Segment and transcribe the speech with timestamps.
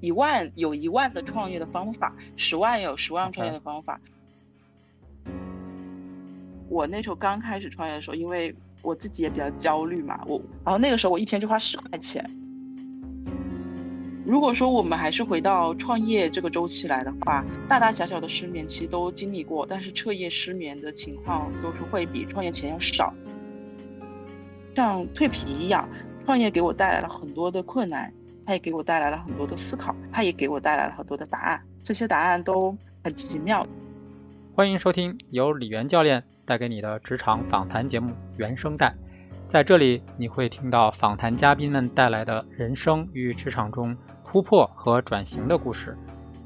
[0.00, 4.00] 一万有一万的创业的方法，十万有十万创业的方法。
[6.68, 12.24] 我那时候刚开始创业的时候，因为我自己也比较焦虑嘛，我然后那个时候我一天就花十块钱。
[14.24, 23.12] 如果说我们还是回到创业这个周期来的话，大大小小的失眠其实都经历过，但是彻夜失眠的情况都是会比创业前要少。
[24.76, 25.88] 像蜕皮一样，
[26.24, 28.12] 创业给我带来了很多的困难，
[28.50, 33.64] 它也给我带来了很多的思考，它也给我带来了很多的答案，这些答案都很奇妙。
[34.56, 38.88] 欢迎收听由李源教练带给你的职场访谈节目《原声带》，
[39.46, 43.96] 在这里你会听到访谈嘉宾们带来的人生与职场中。
[44.24, 45.96] 突破和转型的故事，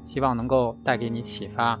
[0.03, 1.79] 希望能够带给你启发，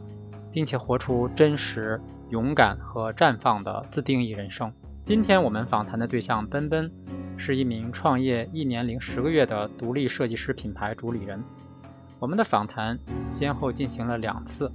[0.51, 2.01] 并且活出真实、
[2.31, 4.73] 勇敢和绽放的自定义人生。
[5.03, 6.91] 今天我们访谈的对象奔奔，
[7.37, 11.43] 是一名创业一年零十个月的独立设计师品牌主理人。
[12.19, 12.97] 我们的访谈
[13.29, 14.71] 先后进行了两次，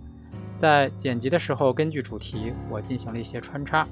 [0.57, 3.87] 在剪辑的时候，根据主题我进行了一些穿插。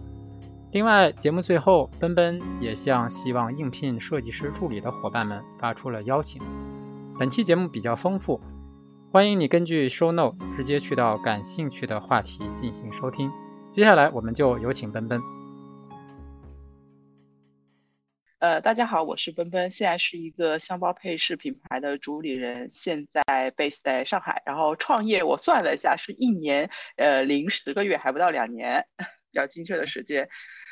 [0.73, 6.43] 另外，节目最后，奔奔也向希望应聘设计师助理的伙伴们发出了邀请。
[7.19, 8.39] 本期节目比较丰富，
[9.11, 13.33] 欢迎你根据 show note 直接去到感兴趣的话题进行收听。
[13.71, 15.38] 接下来我们就有请奔奔。
[18.39, 28.87] 呃，大家好，我是奔奔，现在是一个箱包配饰品牌的主理人，现在 base 在上海，然后创业我算了一下是一年，呃，零十个月还不到两年，
[29.33, 30.29] 比较精确的时间。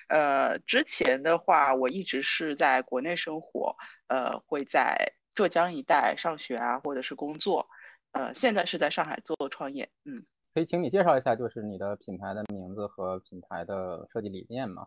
[0.08, 3.76] 呃，之前的话我一直是在国内生活，
[4.08, 5.12] 呃，会在。
[5.36, 7.68] 浙江一带上学啊，或者是工作，
[8.12, 9.86] 呃，现在是在上海做创业。
[10.06, 14.86] 嗯，可以请你介绍一下，就是你的品牌的名字和品牌的设计理念吗？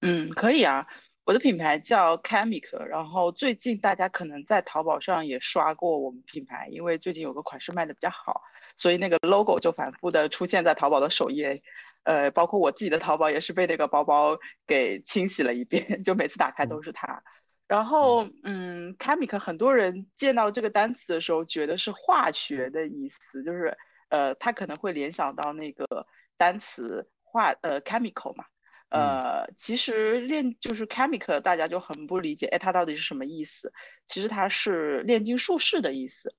[0.00, 0.86] 嗯，可以啊。
[1.28, 8.40] 我的品牌叫 Chemic，然后最近大家可能在淘宝上也刷过我们品牌，因为最近有个款式卖的比较好，
[8.78, 11.62] 所以那个 logo 就反复的出现在淘宝的首页。
[12.04, 17.22] 呃，包括我自己的淘宝也是被那个包包给清洗了一遍， 就每次打开都是它。
[17.66, 23.76] 然后，嗯，chemic 很多人见到这个单词的时候，觉得是化学的意思，就是，
[24.08, 26.06] 呃，他可能会联想到那个
[26.38, 28.46] 单词化，呃，chemical 嘛，
[28.90, 33.72] 呃，其实炼就是 chemical，大家就很不理解，哎，它到底是什么意思？
[34.06, 36.34] 其实它是炼金术士的意思，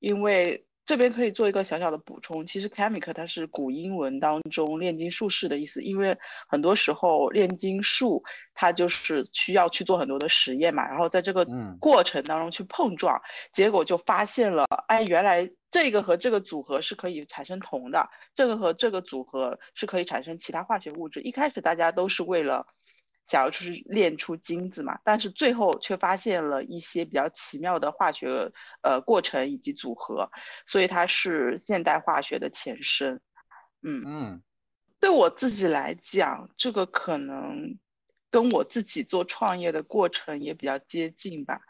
[0.00, 0.66] 因为。
[0.86, 6.16] 这边可以做一个小小的补充，其实 chemic 它是古英文当中炼金术士的意思，因为
[6.46, 8.22] 很多时候炼金术
[8.54, 11.44] 它就是需要去做很多的实验嘛，然后在这个
[11.80, 13.20] 过程当中去碰撞，
[13.52, 21.20] 结果就发现了，哎，原来这个和这个组合是可以产生铜的，这个和这个组合是可以产生其他化学物质。
[21.22, 22.64] 一开始大家都是为了。
[23.26, 28.50] 假如就是炼出金子嘛，但是最后却发现了一些比较奇妙的化学
[28.82, 30.30] 呃过程以及组合，
[30.64, 33.20] 所以它是现代化学的前身。
[33.82, 34.42] 嗯嗯，
[35.00, 37.76] 对我自己来讲，这个可能
[38.30, 41.60] 跟我自己做创业的过程也比较接近吧，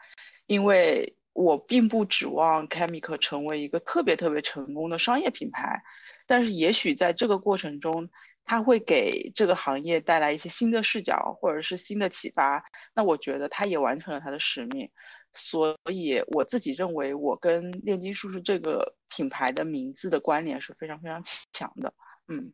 [0.46, 5.82] 因为我并不指望 Chemical 成为一个特别特别成功的商业品牌，
[6.26, 8.08] 但是也许在这个过程中。
[8.46, 12.64] 它会给这个行业带来一些新的视角，或者是新的启发。
[12.94, 14.88] 那我觉得它也完成了它的使命。
[15.34, 21.20] 所以我自己认为，我跟炼金术士这个品牌的名字的关联是非常非常
[21.52, 21.92] 强的。
[22.28, 22.50] 嗯，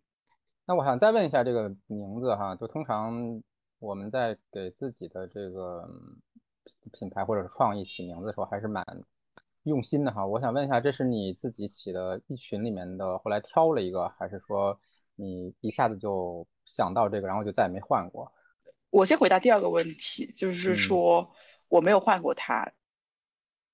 [0.65, 3.41] 那我想再问一下这个名字哈，就通常
[3.79, 5.89] 我们在给自己的这个
[6.93, 8.85] 品牌或者是创意起名字的时候，还是蛮
[9.65, 10.27] 用心的哈。
[10.27, 14.81] 我想问一下，这是你自己起的一群里面的，后来挑了一个，还是说？
[15.15, 18.33] 你一下子就想到这个，然后就再也没换过。
[18.91, 21.33] 我先回答第二个问题，就是说
[21.69, 22.71] 我没有换过它，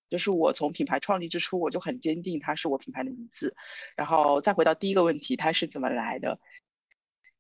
[0.09, 3.57] 就是我从品牌创立之初我就很坚定它是我品牌的名字。
[3.97, 6.39] 然后再回到第一个问题，它是怎么来的？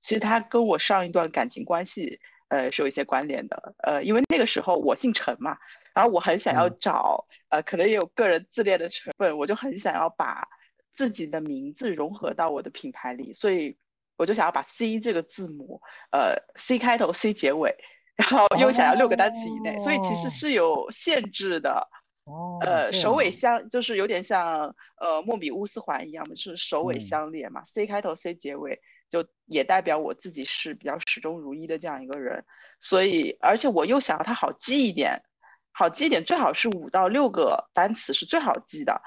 [0.01, 3.75] 其实它跟我上一段感情关系，呃，是有一些关联的。
[3.85, 5.57] 呃，因为那个时候我姓陈嘛，
[5.95, 10.49] 然后我很想要找，呃，可能也有个人自恋的成分，我就很想要把
[10.95, 13.77] 自己的名字融合到我的品牌里，所以。
[14.19, 15.81] 我就想要把 C 这个字母，
[16.11, 17.75] 呃，C 开头，C 结尾，
[18.17, 21.89] 然后又想要六个单词以内，所以其实是有限制的。
[22.25, 22.59] 哦。
[22.61, 27.63] 呃，首尾相就是有点像呃莫比乌斯环一样的，是首尾相连嘛。
[27.65, 28.79] C 开头，C 结尾，
[29.09, 32.45] 就也代表我自己是比较始终如一的这样一个人。
[32.81, 35.23] 所以，而且我又想要它好记一点，
[35.73, 39.01] 好记一点，最好是五到六个单词是最好记的。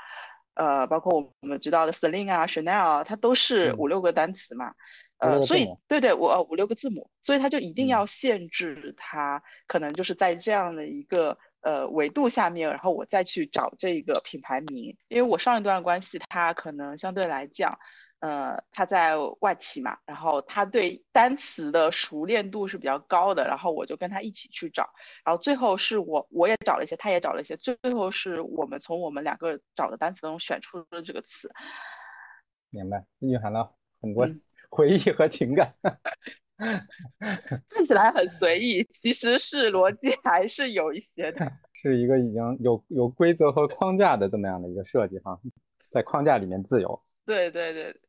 [0.55, 4.73] 呃，包括我们知道的 Celine 啊，Chanel 啊，它都是五六个单词嘛。
[5.17, 17.77] 呃，所以对对，我五六个字母，所以它就一定要限制它，可能就是在这样的一个呃维度下面，然后我再去找这个品牌名，因为我上一段关系它可能相对来讲。
[18.21, 24.87] 呃，他在外企嘛，然后他对单词的熟练度是比较高的，然后我就跟他一起去找，
[25.25, 31.51] 然后最后是我我也找了一些，他也找了一些，最后是我们从我们两个找的单词中选出了这个词。
[32.69, 34.29] 明白，蕴含了很多
[34.69, 35.73] 回忆和情感。
[37.69, 41.51] 看起来很随意，其实是逻辑还是有一些的。
[41.73, 45.39] 是一个已经有有规则和框架的这么样的一个设计哈，
[45.89, 47.01] 在框架里面自由。
[47.25, 47.99] 对对对。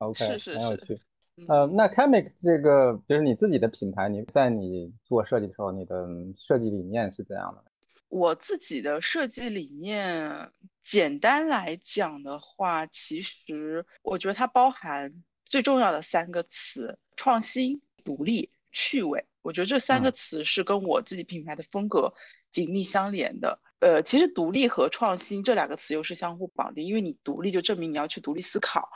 [0.00, 1.00] OK，是是很有趣。
[1.48, 6.06] 呃，那 Chemic 这个就是你自己的品牌，你在你做设计的时候，你的
[6.36, 7.64] 设计理念是怎样的？
[8.08, 10.50] 我自己的设计理念，
[10.82, 15.14] 简单来讲的话，其实我觉得它包含
[15.46, 19.24] 最重要的三个词：创新、独立、趣味。
[19.42, 22.12] 我觉得这三个词是跟我自己品牌的风格
[22.52, 23.58] 紧密相连的。
[23.78, 28.86] 呃，其实独立和创新这两个词又是相互绑定，因为你独立就证明你要去独立思考。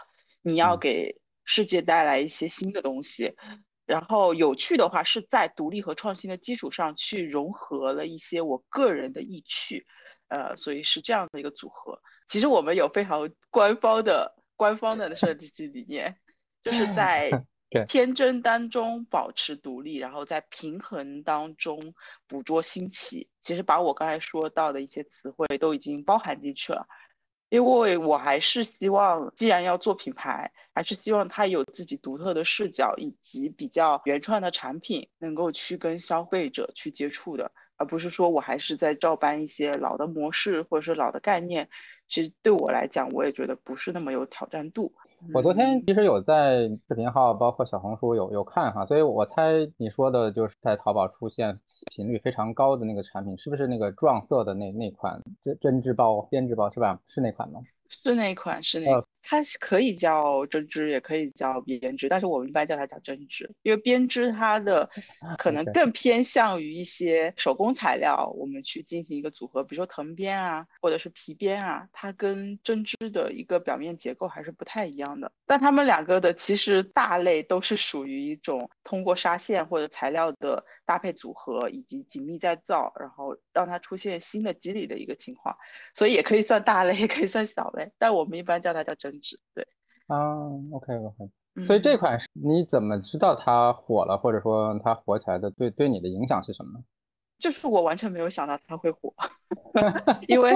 [0.44, 3.35] 你要给世界带来一些新的东西，
[3.87, 9.87] 然后有趣的话是在独立和创新的基础上去融合了一些我个人的意趣，
[10.29, 11.99] 呃，所以是这样的一个组合。
[12.29, 16.14] 其实我们有非常官方的官方的设计理念，
[16.62, 17.31] 就是在
[17.88, 21.94] 天真当中保持独立，然后在平衡当中
[22.29, 23.29] 捕捉新奇。
[23.43, 26.87] 其实把我刚才说到的一些词汇都已经包含进去了。
[27.50, 41.69] 因为我还是希望，既然要做品牌，还是希望它有自己独特的视角以及比较原创的产品，能够去跟消费者去接触的，而不是说我还是在照搬一些老的模式或者是老的概念。
[42.08, 44.93] 其实对我来讲，我也觉得不是那么有挑战度。
[45.32, 51.59] 我昨天其实有在视频号，包括小红书有有看哈，所以我猜你说的就是在淘宝出现
[51.94, 56.99] 频率非常高的那个产品，是不是那个撞色的那那款针针织包、编织包是吧？
[57.06, 57.61] 是那款吗？
[57.88, 64.88] 是那款，是那，它可以叫针织，也可以叫编织，但是我们一般叫它叫针织，因为编织它的
[65.38, 75.32] 可能更偏向于一些手工材料，我们去进行一个组合，比如说藤编啊，或者是皮编啊，它跟针织的一个表面结构还是不太一样的。
[75.47, 85.56] 但它们两个的其实大类都是属于一种通过纱线或者材料的搭配组合以及紧密再造，然后让它出现新的肌理的一个情况，
[85.94, 87.91] 所以也可以算大类，也可以算小类。
[87.99, 89.67] 但我们一般叫它叫针织，对。
[90.07, 91.31] 啊，OK OK。
[91.67, 96.83] 所以这款是你怎么知道它火了，或者说它火起来的对对你的影响是什么？
[97.39, 99.15] 就是我完全没有想到它会火，
[100.29, 100.53] 因为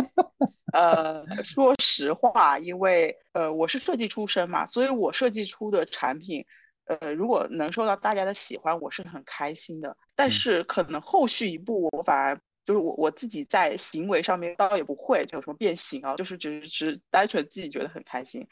[0.72, 6.44] 呃，说实话，因为呃我是设计出身嘛，所以我设计出的产品，
[6.86, 9.96] 呃如果能受到大家的喜欢，我是很开心的。
[10.14, 12.40] 但是可能后续一步，我反而。
[12.68, 18.46] 就是我我自己在行为上面倒也不会就有什么变形啊，就是只是只单纯自己觉得很开心，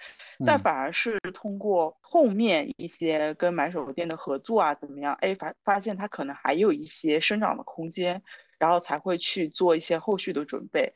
[0.47, 8.23] 但反而是通过后面一些跟买手店的合作啊怎么样，哎发发现它可能还有一些生长的空间，
[8.59, 10.91] 然后才会去做一些后续的准备。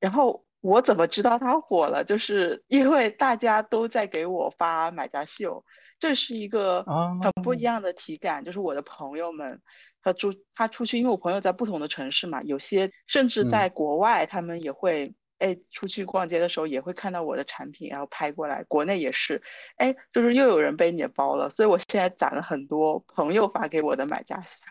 [0.00, 2.02] 然后我怎么知道它火了？
[2.02, 5.62] 就是因为大家都在给我发买家秀，
[6.02, 6.82] 这是一个
[7.22, 9.60] 很不一样的体感，就是我的朋友们。
[10.02, 18.64] 他出他出去，因为我朋友在不同的城市嘛，有些甚至在国外，他们也会哎出去逛街的时候也会看到我的产品，然后拍过来。
[18.64, 19.40] 国内也是，
[19.76, 21.48] 哎，就是又有人背你的包了。
[21.50, 24.64] 所以我现在攒了很多朋友发给我的买家秀，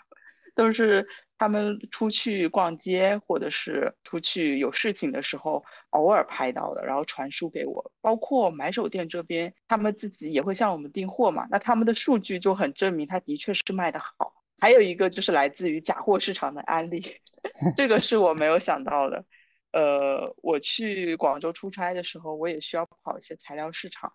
[0.54, 7.92] 都是他们出去逛街或者是出去有事情的时候偶尔拍到的，然后传输给我。
[8.02, 14.34] 包括买手店这边，他们自己也会向我们订货嘛，那他们的数据就很证明他的确是卖的好。
[14.60, 17.02] 还有一个就是来自于假货市场的案例，
[17.76, 19.26] 这个是我没有想到的。
[19.72, 24.12] 呃，我去广州出差的时候，我也需要跑一些材料市场，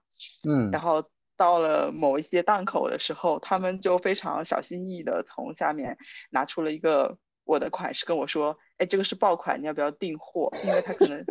[0.46, 1.02] 嗯，然后
[1.36, 5.96] 到了某一些档口的时候，他们就非常小心翼翼的从下面
[6.30, 11.24] 拿出了一个我的款式跟我说：“哎，这个是爆款，你要不要订货？”因为他可能，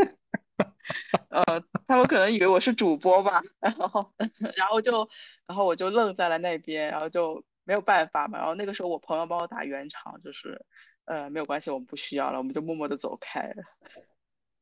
[1.30, 4.14] 呃，他们可能以为我是主播吧，然后，
[4.56, 5.10] 然后就，
[5.48, 7.44] 然后我就愣在了那边，然后就。
[7.68, 10.64] 没有办法嘛，然后那个时候我朋友帮我打圆场，就是，
[11.06, 13.64] 呃，没有关系，我们不需要了，我们就默默的走开了。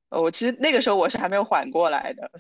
[0.08, 2.32] 呃，我其实那个时候我是还没有缓过来的，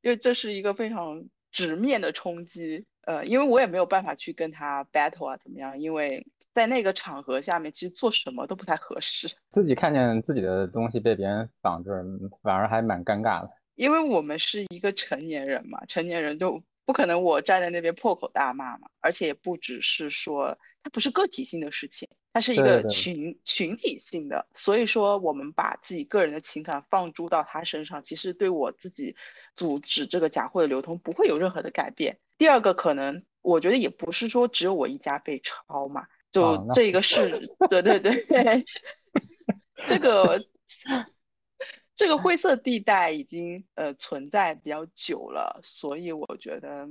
[0.00, 5.78] 因为这是一个非常直面的冲击，呃，因为我也没有办法去跟他 battle 啊，怎么样？
[5.78, 9.28] 因为在那个场合下面，其实做什么都不太合适。
[9.50, 11.90] 自己看见自己的东西被别人仿制，
[12.42, 13.50] 反而还蛮尴尬的。
[13.74, 16.62] 因为我们是一个成年人嘛，成年人就。
[16.86, 18.86] 不可能，我站在那边破口大骂嘛！
[19.00, 29.16] 而且也不只是说，它不是个体性的事情，它是一个群群体性的，所以说我们把自己个人的情感放诸到他身上，其实对我自己
[29.56, 32.18] 阻止这个假货的流通不会有任何的改变。
[32.36, 38.20] 第二个可能，我觉得也不是说只有我一家被抄嘛，就这个是，对对对，
[39.88, 40.38] 这个。
[41.94, 46.86] 这个灰色地带已经呃存在比较久了，所以我觉得，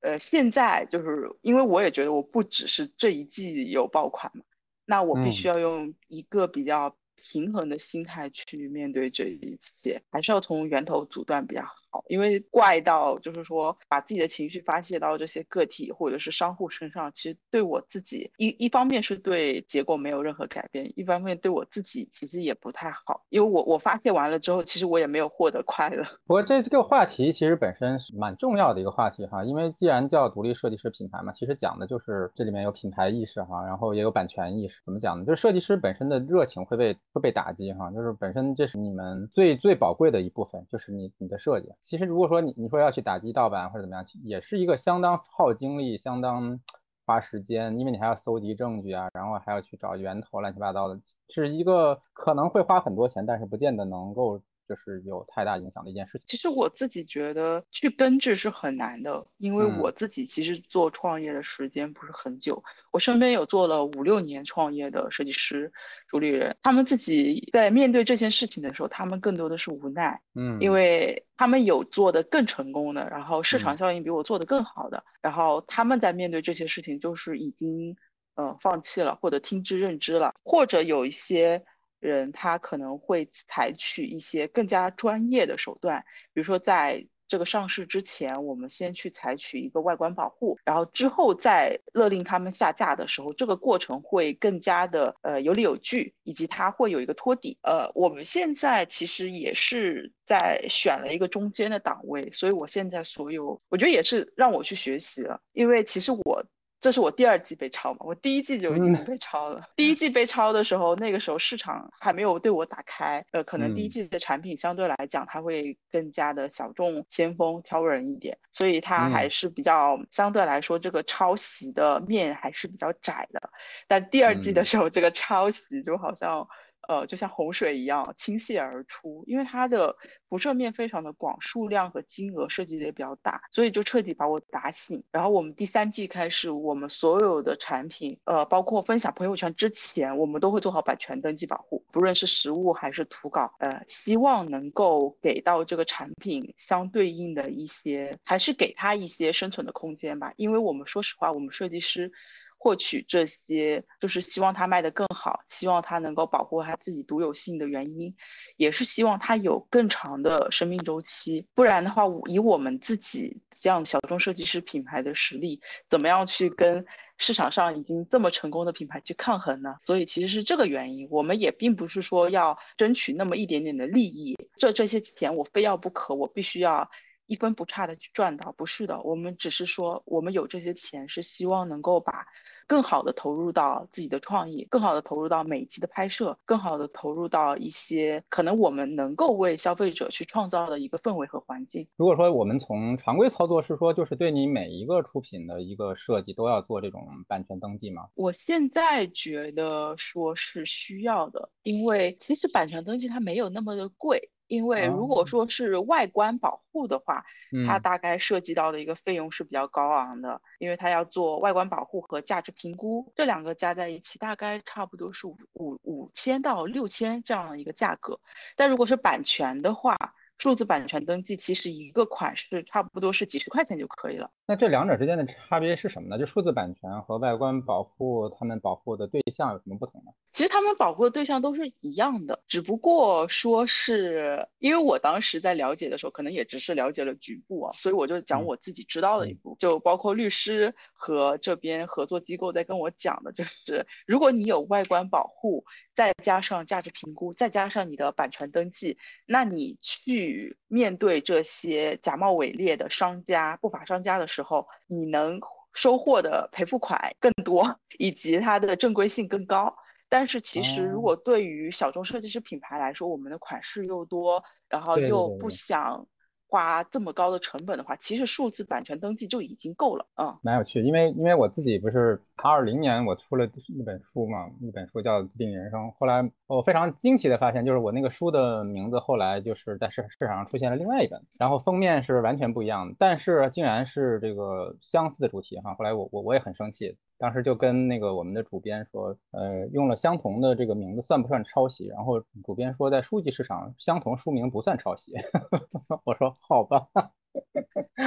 [0.00, 4.44] 呃，现在就是因为我也觉得我不只是这一季有爆款嘛，
[4.86, 11.74] 那我必须要用一个比较平衡的心态去面对这一切，还是要从源头阻断比较好。
[12.08, 23.24] 因为怪到就是说，把自己的情绪发泄到这些个体或者是商户身上，其实对我自己一一方面是对结果没有任何改变，一方面对我自己其实也不太好。
[23.30, 26.04] 因为我我发泄完了之后，其实我也没有获得快乐。
[26.26, 34.82] 不过这这个话题其实本身是蛮重要的一个话题哈，因为既然叫独立设计师品牌嘛，其实讲的就是这里面有品牌意识哈，然后也有版权意识。
[34.84, 35.24] 怎么讲呢？
[35.24, 41.68] 就是设计师本身的热情会被会被打击哈，就是本身这是你们最最宝贵的一部分，就是你你的设计。
[41.86, 46.58] 其实如果说你你说要去打击盗版或者怎么样，也是一个相当耗精力、相当
[47.04, 54.40] 花时间，因为你还要搜集证据啊，然后还要去找源头，乱七八糟的，是一个可能会花很多钱，但是不见得能够。
[54.68, 56.26] 就是有太大影响的一件事情。
[56.26, 62.62] 其实我自己觉得去根治是很难的，因为我自己其实做创业的时间不是很久。
[62.90, 65.72] 我身边有做了五六年创业的设计师、
[66.08, 70.20] 主理人，他们自己在面对这件事情的时候，他们更多的是无奈。
[70.34, 77.96] 嗯，因为他们有做的更成功的，然后市场效应比我做的更好的，然后他们在面对这些事情，就是已经
[78.34, 81.64] 呃放弃了，或者听之任之了，或者有一些。
[82.00, 97.58] 人他可能会采取一些更加专业的手段，比如说在这个上市之前，我们先去采取一个外观保护，然后之后再勒令他们下架的时候，这个过程会更加的呃有理有据，以及它会有一个托底。
[97.62, 106.44] 呃，我们现在其实也是在选了一个中间的档位，所以我现在所有我觉得也是让我去学习了，因为其实我。
[106.78, 108.00] 这是我第二季被抄嘛？
[108.00, 109.62] 我第一季就已经 被抄了。
[109.74, 123.40] 第一季被抄的时候，那个时候市场还没有对我打开，呃，可能第一季的产品相对来讲，它会更加的小众、先锋、挑人一点，所以它还是比较相对来说，这个抄袭的面还是比较窄的。
[123.88, 126.46] 但第二季的时候，这个抄袭就好像。
[126.88, 129.94] 呃，就像洪水一样倾泻而出，因为它的
[130.28, 135.02] 辐射面非常的广，数量和金额设计的也比较大，所以就彻底把我打醒。
[135.10, 150.32] 然后我们第三季开始，我们所有的产品，呃，包括分享朋友圈之前，我们都会做好版权登记保护，不论是实物还是图稿，呃，希望能够给到这个产品相对应的一些，还是给他一些生存的空间吧。
[150.36, 152.12] 因为我们说实话，我们设计师。
[152.58, 158.12] 获取这些就是希望它卖得更好，希望它能够保护它自己独有性的原因，
[158.56, 161.46] 也是希望它有更长的生命周期。
[161.54, 166.84] 不然的话，以我们自己这样小众设计师品牌的实力，怎么样去跟
[167.18, 169.74] 市场上已经这么成功的品牌去抗衡呢？
[169.80, 171.06] 所以其实是这个原因。
[171.10, 176.88] 我们也并不是说要争取那么一点点的利益，这这些钱我非要不可，我必须要。
[177.26, 182.24] 一分不差的去赚到，不是的，我们只是说，我们有这些钱，是希望能够把
[182.66, 191.86] 更好的投入到自己的创意，更好的投入到每一期的拍摄，更好的投入到一些可能我们能够为消费者去创造的一个氛围和环境。
[191.96, 198.02] 如果说我们从常规操作是说，就是对你每一个出品的一个设计都要做这种版权登记吗？
[198.14, 204.30] 我现在觉得说是需要的，因为其实版权登记它没有那么的贵。
[204.48, 207.24] 因为如果说是外观保护的话，
[207.66, 218.18] 它大概涉及到的一个费用是比较高昂的，因为它要做外观保护和价值评估，这两个加在一起大概差不多是五五五千到六千这样的一个价格。
[218.56, 219.96] 但如果是版权的话，
[220.38, 224.30] 数字版权登记其实一个款式差不多是几十块钱就可以了。
[224.48, 226.18] 那这两者之间的差别是什么呢？
[226.18, 230.12] 就数字版权和外观保护，他们保护的对象有什么不同呢？
[230.32, 245.64] 其实他们保护的对象都是一样的，只不过说是因为我当时在了解的时候，可能也只是了解了局部啊，所以我就讲我自己知道的一步，就包括律师和这边合作机构在跟我讲的，就是如果你有外观保护。
[245.96, 255.40] 再加上价值评估，再加上你的版权登记，那你去面对这些假冒伪劣的商家、不法商家的时候，你能
[255.72, 259.74] 收获的赔付款更多，以及它的正规性更高。
[260.08, 266.06] 但是其实，如果对于小众设计师品牌来说，我们的款式又多，然后又不想
[266.48, 270.38] 花这么高的成本的话，其实数字版权登记就已经够了啊。
[270.42, 285.74] 蛮有趣，因为因为我自己不是他二零年我出了一本书嘛，一本书叫《自定义人生》，后来我非常惊奇的发现，就是我那个书的名字后来就是在市市场上出现了另外一本，然后封面是完全不一样的，但是竟然是这个相似的主题哈。
[285.74, 291.86] 后来我我我也很生气，当时就跟那个我们的主编说，呃，用了相同的这个名字算不算抄袭？
[291.88, 295.14] 然后主编说，在书籍市场相同书名不算抄袭。
[296.04, 296.86] 我说好吧。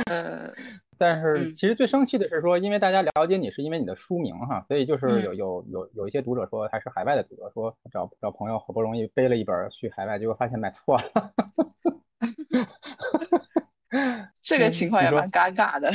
[0.10, 0.52] 呃，
[0.98, 11.04] 但是其实最生气的是说，因为大家了解你是因为你的书名哈，所以就是有有有有一些读者说，还是海外的读者说，找找朋友好不容易背了一本去海外，结果发现买错了。
[14.42, 15.92] 这个情况也蛮尴尬的。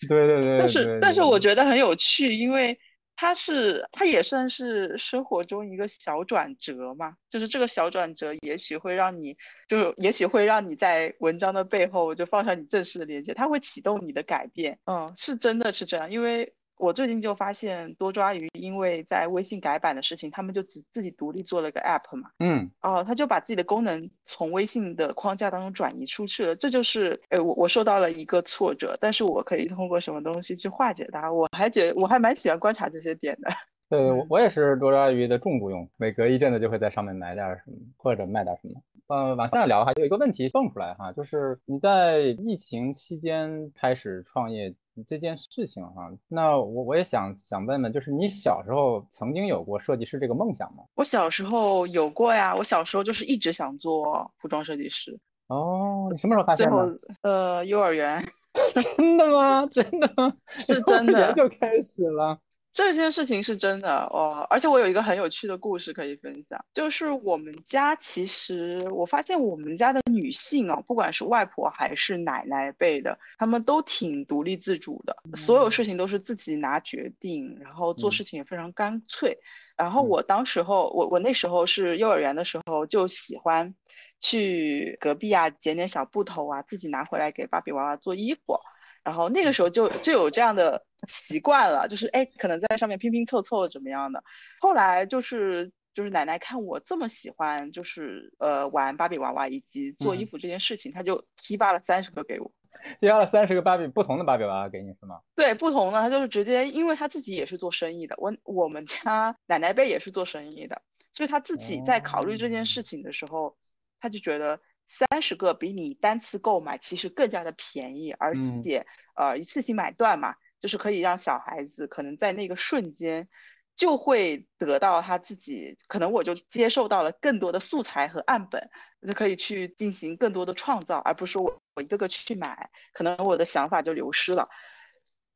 [0.06, 0.58] 对对对。
[0.58, 2.78] 但是但是我觉得很有趣，因为。
[3.20, 9.36] 它是，它也算是生活中一个小转折嘛，就是这个小转折，也许会让你，
[9.66, 16.54] 就是也许会让你在文章的背后就放上你正式的链接，它会启动你的改变，嗯，是真的是这样，因为。
[16.78, 31.32] 我最近就发现多抓鱼，因为在微信改版的事情，他们就自自己独立做了个 app 嘛，嗯，哦，他就把自己的功能从微信的框架当中转移出去了，这就是，哎，我我受到了一个挫折，但是我可以通过什么东西去化解它？
[31.32, 33.50] 我还觉我还蛮喜欢观察这些点的。
[33.88, 38.74] 对，我我也是多抓鱼的重度用户，每隔一阵子就会在上面买点什么或者卖点什么。
[39.08, 44.74] 呃，往下聊哈，有一个问题蹦出来哈，就是你在疫情期间开始创业。
[45.08, 50.82] 这件事情哈，那我我也想想问问，就是你小时候曾经有过设计师这个梦想吗？
[50.96, 55.16] 我小时候有过呀，我小时候就是一直想做服装设计师。
[55.46, 57.00] 哦，你什么时候发现的？
[57.22, 58.20] 呃，幼儿园。
[58.74, 59.64] 真的吗？
[59.70, 60.34] 真的吗？
[60.48, 62.36] 是真的就开始了。
[62.70, 79.36] 这件事情是真的哦，而且我有一个很有趣的故事可以分享，就是我们家其实我发现我们家的女性啊，不管是外婆还是奶奶辈的，她们都挺独立自主的，所有事情都是自己拿决定，然后做事情也非常干脆。
[79.76, 83.74] 然后我当时候，我我那时候是幼儿园的时候，就喜欢
[84.20, 88.58] 去隔壁啊捡点小布头啊，自己拿回来给芭比娃娃做衣服。
[89.04, 94.22] 然后那个时候就就有这样的习惯了，就是哎，可能在上面拼拼凑凑怎么样的。
[94.60, 102.52] 后来就是就是奶奶看我这么喜欢，就是呃玩芭比娃娃以及做衣服这件事情，她就批发了三十个给我，
[103.00, 105.20] 批发了三十个芭比不同的芭比娃娃给你是吗？
[105.34, 110.82] 对，不同的，她就是直接，因为她自己也是做生意的，我我们家奶奶辈也是做生意的，
[111.12, 113.56] 所以她自己在考虑这件事情的时候，
[114.00, 114.60] 她就觉得。
[114.88, 123.28] 三十个比你单次购买其实更加的便宜，而且呃一次性买断嘛，就是可以让小孩子可能在那个瞬间
[123.76, 128.68] 就会得到他自己，可能我就接受到了更多的素材和案本，
[129.06, 134.48] 就可以去进行更多的创造，而不是我我一个个去买，可能我的想法就流失了。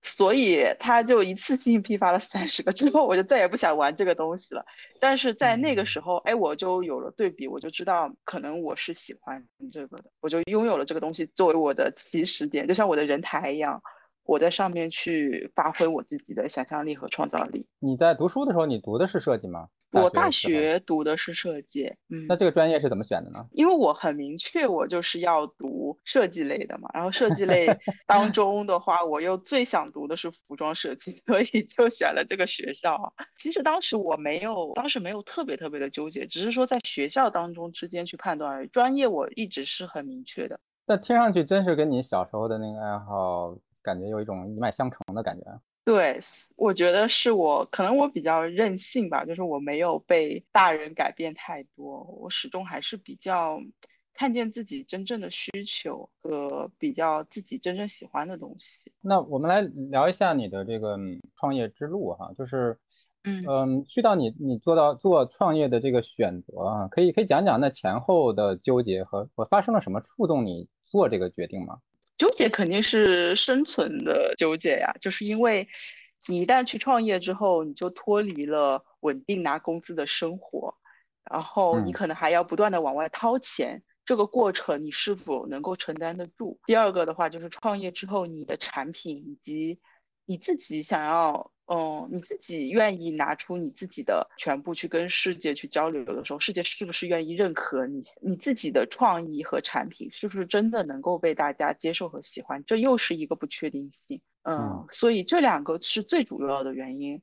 [0.03, 4.65] 所以他就一次性批发了三十个，之后我就再也不想玩这个东西了。
[5.01, 13.81] 但是在那个时候，哎，我就有了对比，我就知道可能我是喜欢这个的，我就拥有了这个东西作为我的起始点，就像我的人台一样，
[14.25, 17.65] 我在上面去发挥我自己的想象力和创造力。
[17.79, 19.69] 你在读书的时候，你读的是设计吗？
[19.93, 23.47] 我大学读的是设计，嗯，那这个专业是怎么选的呢？
[23.53, 25.72] 因为我很明确，我就是要读
[26.05, 26.89] 设计类的嘛。
[26.95, 27.67] 然后设计类
[28.07, 33.13] 当中的话，我又最想读的是服装设计，所以 就选了这个学校。
[33.39, 38.69] 其实当时我没有，当时没有特别特别的纠结，只是说在学校当中之间去判断而已。
[38.69, 40.59] 专业我一直是很明确的。
[40.87, 45.45] 那听上去真是跟你小时候的那个爱好，感觉有一种一脉相承的感觉。
[45.85, 46.17] 对，
[46.57, 53.61] 我觉得是我可能我比较任性吧，就是我没有被大人改变太多，我始终还是比较
[54.15, 58.93] 看见自己真正的需求和比较自己真正喜欢的东西。
[59.01, 60.97] 那我们来聊一下你的这个
[61.37, 62.79] 创业之路哈，就是，
[63.25, 71.79] 嗯嗯，去到你你做到做创业的这个选择啊，可以可以讲讲那前后的纠结和和发生了什么触动你做这个决定吗？
[72.19, 75.67] 纠结肯定是生存的纠结呀，就是因为
[76.29, 80.73] 你一旦去创业之后，你就脱离了稳定拿工资的生活，
[81.29, 86.59] 然后你可能还要不断的往外掏钱，这个过程你是否能够承担得住？
[86.67, 89.81] 第二个的话就是创业之后，你的产品以及
[90.27, 91.51] 你自己想要。
[91.67, 98.05] 嗯，你自己愿意拿出你自己的全部去跟世界去交流的时候，世界是不是愿意认可你？
[98.21, 102.63] 你自己的创意和产品是不是真的能够被大家接受和喜欢？
[102.67, 104.21] 这又是一个不确定性。
[104.43, 107.23] 嗯，所以这两个是最主要的原因。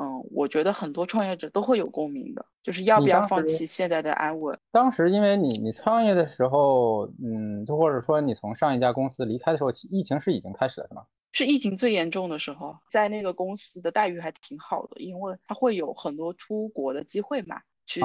[0.00, 4.58] 嗯，我觉得很多创业者都会有共鸣的，就是要不要放弃现在的安稳。
[4.72, 11.02] 当时因为你你创业的时候，嗯，就或者说你从上一家公司离开的时候，疫情是已经开始了，是吗？
[11.32, 17.60] 是疫情最严重的时候，在那个公司的待遇还挺好的，因为它会有很多出国的机会嘛。
[17.86, 18.00] 去，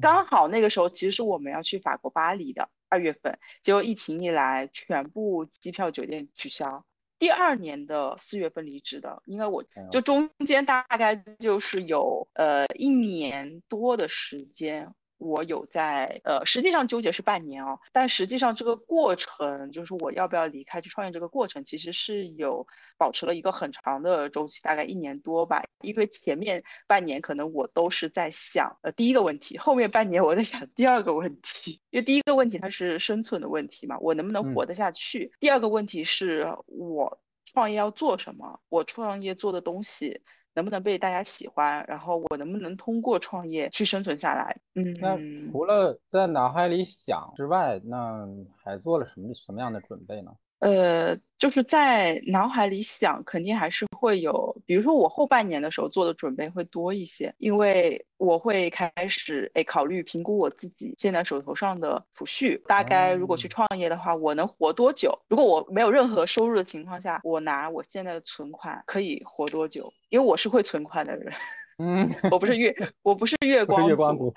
[0.00, 6.84] 刚好那个时候其实是我们要去法国巴黎的二月份，结果疫情一来，全部机票酒店取消。
[7.18, 14.94] 第二年的四月份离职的，应该我就中间大概就是有呃一年多的时间。
[15.18, 25.62] 我有在，呃，实际上纠结是半年哦，但实际上这个过程，就是我要不要离开去创业这个过程，其实是有保持了一个很长的周期，大概一年多吧。
[25.82, 31.80] 因为前面半年可能我都是在想，呃，第一个问题，后面半年我在想第二个问题。
[31.90, 35.32] 因为第一个问题它是生存的问题嘛，我能不能活得下去？
[35.40, 38.60] 第二个问题是我创业要做什么？
[38.68, 40.20] 我创业做的东西。
[40.58, 41.84] 能不能被大家喜欢？
[41.86, 44.56] 然后我能不能通过创业去生存下来？
[44.74, 48.26] 嗯，那除了在脑海里想之外，那
[48.64, 50.32] 还做了什么什么样的准备呢？
[50.60, 54.60] 呃，就是在脑海里想，肯定还是会有。
[54.66, 65.16] 比如说，我后半年的时候做的准备会多一些，因为我会开始诶考虑评估我自己现在手头上的储蓄，大概如果去创业的话，我能活多久？
[65.28, 69.92] 如果我没有任何收入的情况下，我拿我现在的存款可以活多久？
[70.08, 71.32] 因为我是会存款的人，
[71.78, 74.34] 嗯，我不是月， 我不是月光族。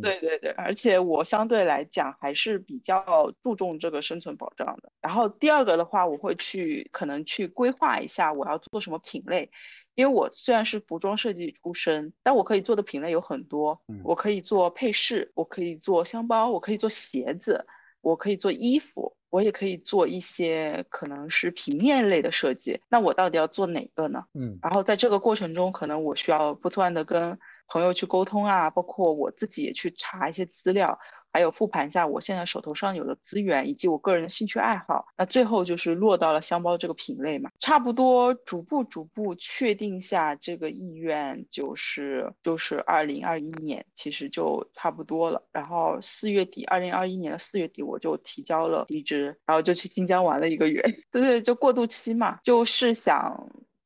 [0.00, 4.90] 对对对，而且我相对来讲还是比较注重这个生存保障的。
[5.00, 9.50] 然后第二个的话，我会去可能去规划一下我要做什么品类，
[9.94, 13.80] 因为我虽然是服装设计出身，但我可以做的品类有很多。
[14.02, 17.64] 我可以做配饰，我可以做箱包，我可以做鞋子，
[18.00, 22.80] 我可以做衣服，我也可以做一些可能是平面类的设计。
[22.88, 24.24] 那我到底要做哪个呢？
[24.34, 27.38] 嗯，然后在这个过程中，可能我需要不断的跟。
[27.68, 30.98] 朋友去沟通啊，包括我自己也去查一些资料，
[31.32, 35.04] 还有复盘一下我现在手头上有的资源以及我个人的兴趣爱好。
[35.16, 45.42] 那最后就是落到了箱包这个品类嘛，差不多逐步逐步确定下这个意愿，就是就是二零二一年其实就差不多了。
[45.50, 50.82] 然后四月底，二零二一年的四月底我就提交了离职，然后就去新疆玩了一个月。
[51.10, 53.34] 对对，就过渡期嘛，就是想。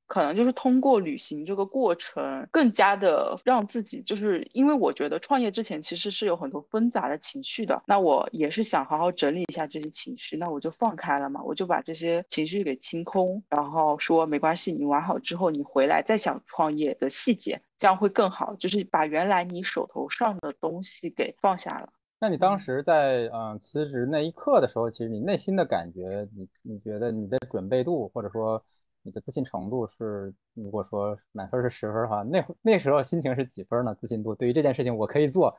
[0.08, 21.88] 可能就是通过旅行这个过程，更加的让自己，就是因为我觉得创业之前其实是有很多纷杂的情绪的，那我也是想好好整理一下这些情绪，那我就放开了嘛，我就把这些情绪给清空，然后说没关系，你玩好之后你回来再想创业的细节，这样会更好，就是把原来你手头上的东西给放下了。
[22.18, 28.64] 那你当时在嗯辞职那一刻的时候，其实你内心的感觉，你你觉得你的准备度或者说？
[29.08, 33.94] 你的自信程度是，如果说满分是十分的话，那那时候心情是几分呢？
[33.94, 35.56] 自信度对于这件事情，我可以做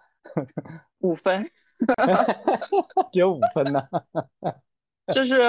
[1.01, 1.43] 五分，
[3.11, 3.81] 只有五分呢。
[5.11, 5.39] 就是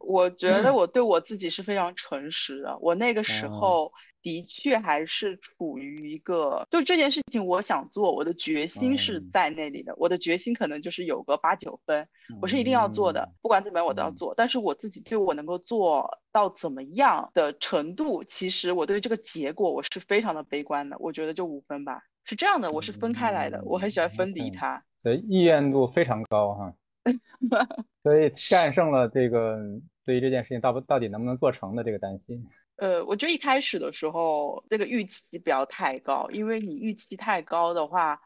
[0.00, 3.90] 我觉得我对我自己是非常诚实的，我那个时候
[4.26, 12.04] 的确还是处于一个，就这件事情我想做，我的决心是在那里的，我的决心可能就是有个八九分，
[12.42, 14.34] 我是一定要做的，不管怎么样我都要做。
[14.36, 26.74] 但是我自己对我能够做到怎么样的程度，其实我对这个结果我是非常的悲观的，我觉得就五分吧，是这样的，我是分开来的，我很喜欢分离它，的，意愿度非常高哈。
[28.02, 29.56] 所以战胜了这个
[30.04, 32.44] 对于这件事情到不到底能不能做成的这个担心。
[32.76, 38.20] 呃，我觉得一开始的时候这个预期不要太高，因为你预期太高的话。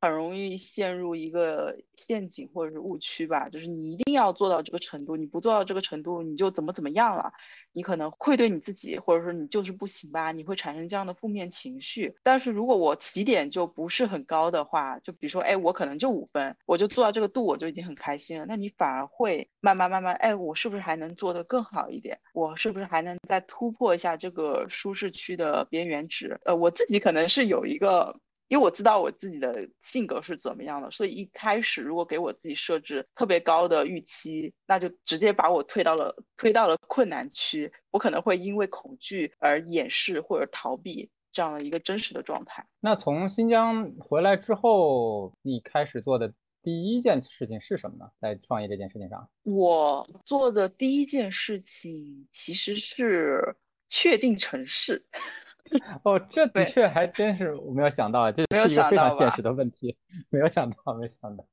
[0.00, 7.30] 很容易陷入一个陷阱或者是误区吧，就是你一定要做到这个程度，你不做到这个程度，你就怎么怎么样了，
[7.72, 12.14] 你可能愧对你自己，或者说你就是不行吧，你会产生这样的负面情绪。
[12.22, 18.46] 但是如果我起点就不是很高的话，就比如说，哎，我可能就五分，我就做到这个度，我就已经很开心了。
[18.48, 22.18] 那你反而会慢慢慢慢，哎，我是不是还能做得更好一点？
[22.32, 26.40] 我是不是还能再突破一下这个舒适区的边缘值？
[26.44, 28.18] 呃，我自己可能是有一个。
[28.50, 37.72] 因为我知道我自己的性格是怎么样的，所以一开始如果给我自己设置特别高的预期，那就直接把我推到了推到了困难区。
[37.92, 42.66] 我可能会因为恐惧而掩饰或者逃避这样的一个真实的状态。
[42.80, 48.10] 那从新疆回来之后，你开始做的第一件事情是什么呢？
[48.20, 53.54] 在创业这件事情上，我做的第一件事情其实是
[53.88, 55.06] 确定城市。
[56.04, 59.96] 哦，这的确还真是我没有想到，这是一个非常现实的问题，
[60.30, 61.44] 没有想到，没想到。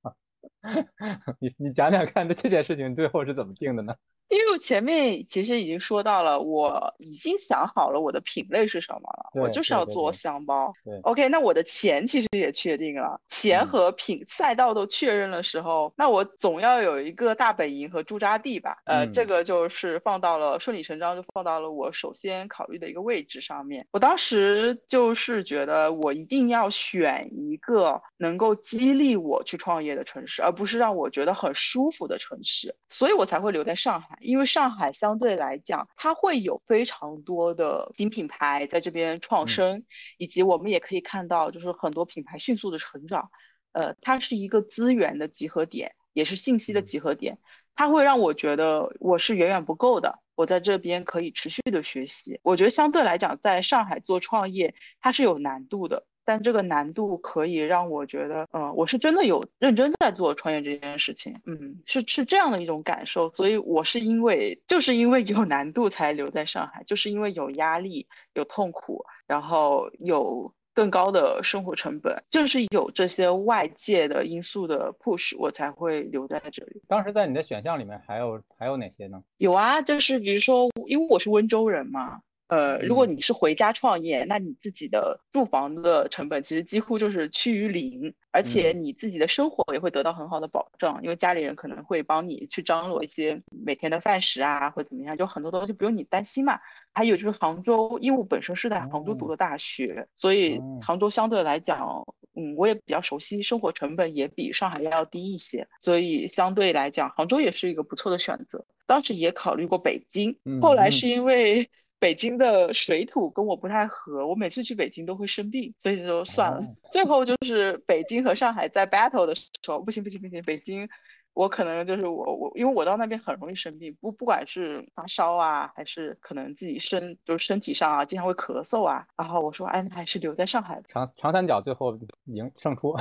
[1.39, 3.95] 你你讲讲看，这件事情最后是怎么定的呢？
[4.29, 9.41] 因为我前面其实已经说到了，我已经想好了我的品类是什么了。
[9.41, 10.73] 我就是要做箱包。
[10.83, 18.77] 对，OK，那我的钱其实也确定了，钱和品赛道都确认了时候，那我总要有一个大本营和驻扎地吧？
[18.85, 23.85] 呃，这个就是放到了顺理成章，就放到了我首先考虑的一个位置上面。
[23.91, 39.83] 我当时就是觉得我一定要选一个能够激励我去创业的城市，而不是让我觉得很舒服的城市，所以我才会留在上海，因为上海相对来讲，它会有非常多的新品牌在这边创生，
[40.17, 43.29] 以及我们也可以看到，就是很多品牌迅速的成长。
[43.73, 47.37] 呃，它是一个资源的集合点，也是信息的集合点。
[47.75, 52.39] 它会让我觉得我是远远不够的，我在这边可以持续的学习。
[52.41, 63.29] 我觉得相对来讲，在上海做创业，它是有难度的，但这个难度可以让我觉得，嗯，我是真的有认真在做创业这件事情，嗯，是是这样的一种感受。
[63.29, 70.53] 所以我是因为就是因为有难度才留在上海，就是因为有压力、有痛苦，然后有。
[70.77, 76.79] 更高的生活成本，就是有这些外界的因素的 push，我才会留在这里。
[76.87, 79.19] 当时在你的选项里面还有还有哪些呢？
[79.37, 82.21] 有啊，就是比如说，因为我是温州人嘛。
[82.47, 96.57] 呃，如果你是回家创业，那你自己的住房的成本其实几乎就是趋于零，而且你自己的生活也会得到很好的保障，因为家里人可能会帮你去张罗一些每天的饭食啊，或者怎么样，就很多东西不用你担心嘛。
[96.93, 102.05] 还有就是杭州，因为我本身是在杭州读的大学，所以杭州相对来讲，
[102.35, 108.65] 嗯，我也比较熟悉，生活成本也比上海要低一些，所以相对来讲，杭州也是一个不错的选择。
[108.85, 111.69] 当时也考虑过北京，后来是因为。
[111.99, 116.61] 北京的水土跟我不太合，我每次去北京都会生病，所以就算了。
[116.91, 120.87] 最后就是北京和上海在 battle 的时候，不行不行不行，北京，
[121.33, 129.05] 我可能就是我我，因为我到那边很容易生病，不不管是发烧啊，还是可能自己身就是身体上啊，经常会咳嗽啊。
[129.15, 130.81] 然后我说，哎，那还是留在上海。
[130.87, 132.95] 长长三角最后赢胜出。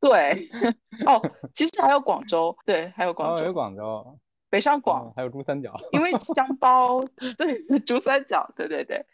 [0.00, 0.50] 对，
[1.06, 1.22] 哦，
[1.54, 4.18] 其实还有广州，对，还有广州，还有广州。
[4.56, 7.04] 北上广还有珠三角，因为 香包
[7.36, 9.04] 对珠三角，对对对，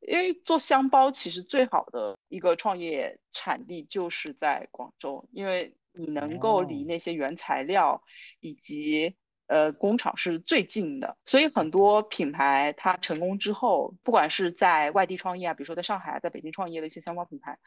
[0.00, 8.02] 因为做香包其实最好的一个创业产地就是在广州，因为你能够离那些原材料
[8.40, 17.58] 以及呃工厂是最近的，所以很多品牌它成功之后，不管是在外地创业啊，比如说在上海、在北京创业的一些香包品牌。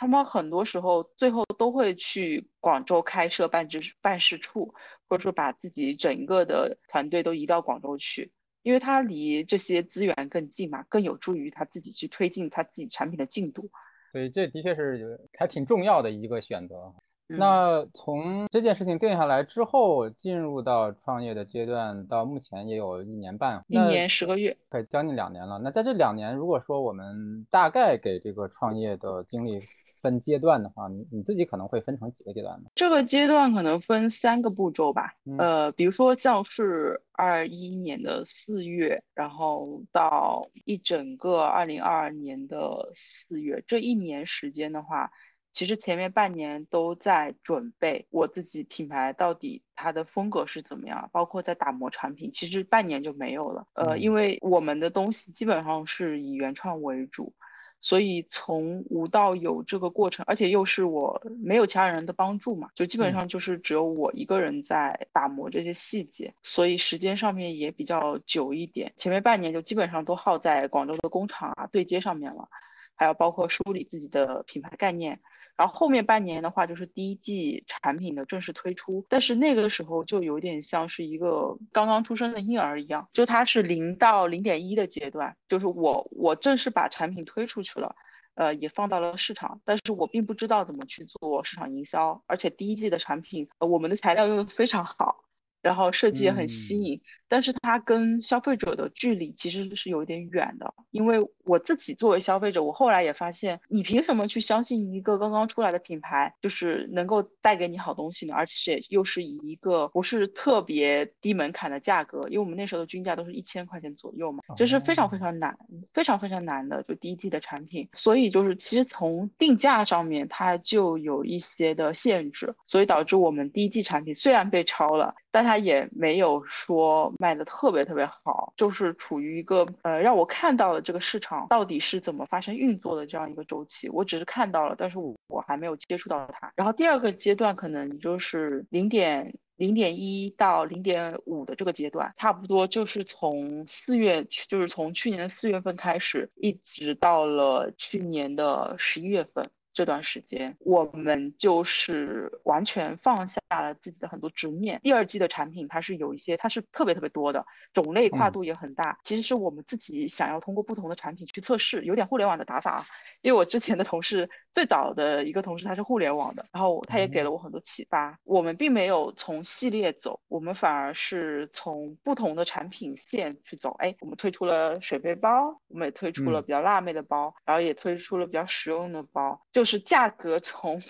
[0.00, 4.72] 他们很多时候最后都会去广州开设办事办事处，
[5.08, 8.30] 或者说把自己整个的团队都移到广州去，
[8.62, 13.68] 因为他离这些资源更近嘛，更有助于他自己去推进他自己产品的进度。
[14.12, 16.94] 所以这的确是还挺重要的一个选择。
[17.26, 25.58] 那从这件事情定下来之后，进入到创业的阶段，到目前也有一年半，一年十个月，快将近两年了。
[25.58, 29.60] 那在这两年，如果说我们大概给这个创业的经历。
[30.00, 32.70] 分阶段的话，你你自己可能会分成几个阶段呢？
[32.74, 35.12] 这个阶段可能分三个步骤吧。
[35.38, 45.10] 呃，比如说像是二一年的四月，然后到一整个二零二二年的四月，这一年时间的话，
[45.52, 53.66] 其实前面半年都在准备我自己品牌到底它的风格是怎么样，包括在打磨产品，其实半年就没有了。
[53.74, 57.34] 呃，因为我们的东西基本上是以原创为主。
[57.80, 68.92] 所以从无到有这个过程，而且又是我没有其他人的帮助嘛，就基本上就是只有我一个人在打磨这些细节，所以时间上面也比较久一点。
[68.96, 72.48] 前面半年就基本上都耗在广州的工厂啊对接上面了，
[72.94, 75.20] 还有包括梳理自己的品牌概念。
[75.58, 87.96] 然后后面半年的话，就是第一季产品的正式推出，但是那个时候就有点像是一个刚刚出生的婴儿一样，就它是零到零点一的阶段，就是我我正式把产品推出去了，
[88.36, 95.24] 呃，也放到了市场，但是我并不知道怎么去做市场营销，而且第一季的产品，我们的材料用的非常好。
[95.60, 100.72] 然后设计也很新颖，但是它跟消费者的距离其实是有一点远的。
[100.90, 108.34] 因为我自己作为消费者，我后来也发现，你凭什么去相信一个刚刚出来的品牌，就是能够带给你好东西呢？
[108.34, 115.56] 而且又是以一个不是特别低门槛的价格，因为我们那时候的均价都是一千块钱左右嘛，这是非常非常难、
[115.92, 117.88] 非常非常难的，就第一季的产品。
[117.92, 125.14] 所以就是其实从定价上面它就有一些的限制，所以导致我们第一季产品虽然被超了。
[125.30, 133.88] 但它也没有说卖的特别特别好，就是处于一个呃让我看到了这个市场到底是怎么发生运作的这样一个周期。
[133.90, 136.50] 我只是看到了，但是我我还没有接触到它。
[136.56, 149.50] 然后第二个阶段可能就是零点零点一到零点五的这个阶段，差不多就是从四月，就是从去年的四月份开始，一直到了去年的十一月份。
[149.78, 154.80] 这段时间，我们就是完全放下了自己的很多执念。
[154.82, 158.98] 第二季的产品，它是有一些，它是特别特别多的，种类跨度也很大。
[159.04, 162.84] 其实是我们自己想要通过不同的产品去测试，有点互联网的打法。
[163.22, 168.18] 因为我之前的同事，最早的一个同事他是互联网的，然后他也给了我很多启发。
[168.24, 173.76] 我们并没有从系列走，我们反而是从不同的产品线去走。
[173.78, 179.68] 哎，我们推出了水杯包，我们也推出了比较辣妹的包，然后也推出了比较实用的包，就。
[179.68, 180.80] 是价格从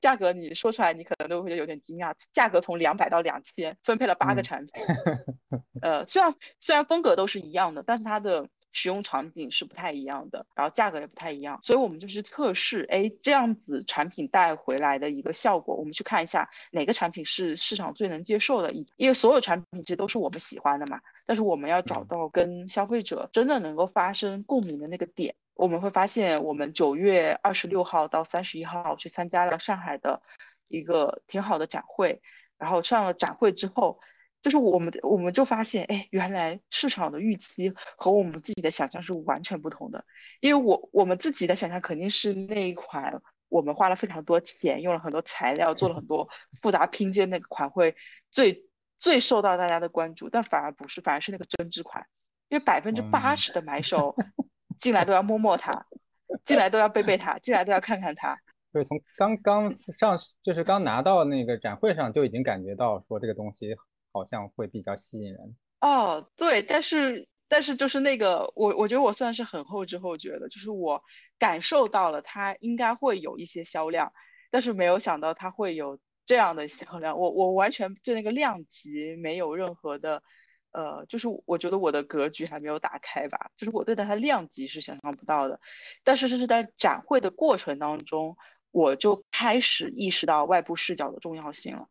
[0.00, 2.14] 价格你说出来，你可能都会有点惊讶。
[2.32, 4.82] 价格从两百到两千，分配了八个产品。
[5.82, 11.58] 呃，虽然虽然风格都是一样的，但是它的使用场景是不太一样的，然后价格也不太一样。
[11.62, 18.70] 所以我们就是测试，哎，这样子产品带回来的一个效果，我们去看一下哪个产品是市场最能接受的。
[18.96, 25.34] 因为所有产品其实都是我们喜欢的嘛，但是我们要找到跟消费者真的能够发生共鸣的那个点。
[25.54, 30.20] 我们会发现，我们九月二十六号到三十一号去参加了上海的
[30.66, 32.20] 一个挺好的展会，
[32.58, 34.00] 然后上了展会之后，
[34.44, 40.04] 就是我们我们就发现，哎，原来市场的预期和我们自己的想象是完全不同的。
[40.40, 46.28] 因为我我们自己的想象肯定是那一款，我们花了非常多钱，用了很多材料，做了很多
[46.60, 47.96] 复杂拼接那个款会
[48.30, 48.66] 最
[48.98, 52.04] 最受到大家的关注，但反而不是，反而是那个针织款，
[52.50, 54.14] 因为百分之八十的买手。
[54.80, 55.86] 进来都要摸摸它，
[56.44, 58.36] 进来都要背背它，进来都要看看它。
[58.70, 63.74] 对，从刚刚上就是刚拿到那个展会上就已经感觉到说这个东西
[64.14, 65.56] 好像会比较吸引人。
[65.80, 71.02] 哦，对，但是但是就是那个我我觉得我算是很后知后觉的，就是我
[71.38, 74.10] 感受到了它应该会有一些销量，
[74.50, 77.18] 但是没有想到它会有这样的销量。
[77.18, 80.22] 我我完全对那个量级没有任何的。
[80.76, 85.60] 呃，就是我觉得我的格局还没有打开吧，就是我对待它量级是想象不到的，
[86.02, 88.36] 但是这是在展会的过程当中，
[88.72, 91.86] 我就开始意识到外部视角的重要性了。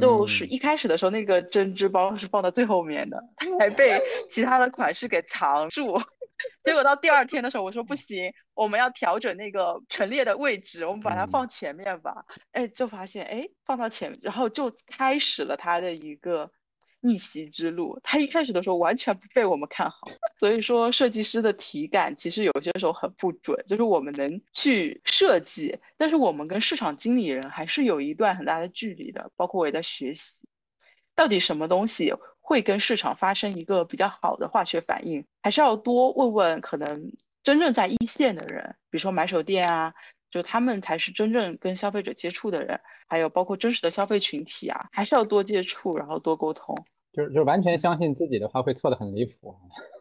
[0.00, 6.00] 就是一开始的时候，那个针织包是放到最后面的，它还被其他的款式给藏住。
[6.64, 12.24] 结果到第二天的时候，我说不行，我们要调整那个陈列的位置，我们把它放前面吧。
[12.52, 16.50] 哎，就发现哎，放到前，然后就开始了它的一个。
[17.06, 20.08] 逆袭之路，他一开始的时候完全不被我们看好，
[20.40, 29.30] 所以说设计师的体感其实有些时候很不准，就是我们能去设计，但是我们跟市场经理人还是有一段很大的距离的。
[29.36, 30.48] 包括我也在学习，
[31.14, 37.12] 到底什么东西会跟市场发生一个比较好的化学反应，还是要多问问可能
[37.42, 39.92] 真正在一线的人，比如说买手店啊，
[40.30, 46.74] 就他们才是真正跟消费者接触的人，还有包括真实的消费群体啊，还是要多接触，然后多沟通。
[47.14, 49.54] 就是就是完全相信自己的话会错的很离谱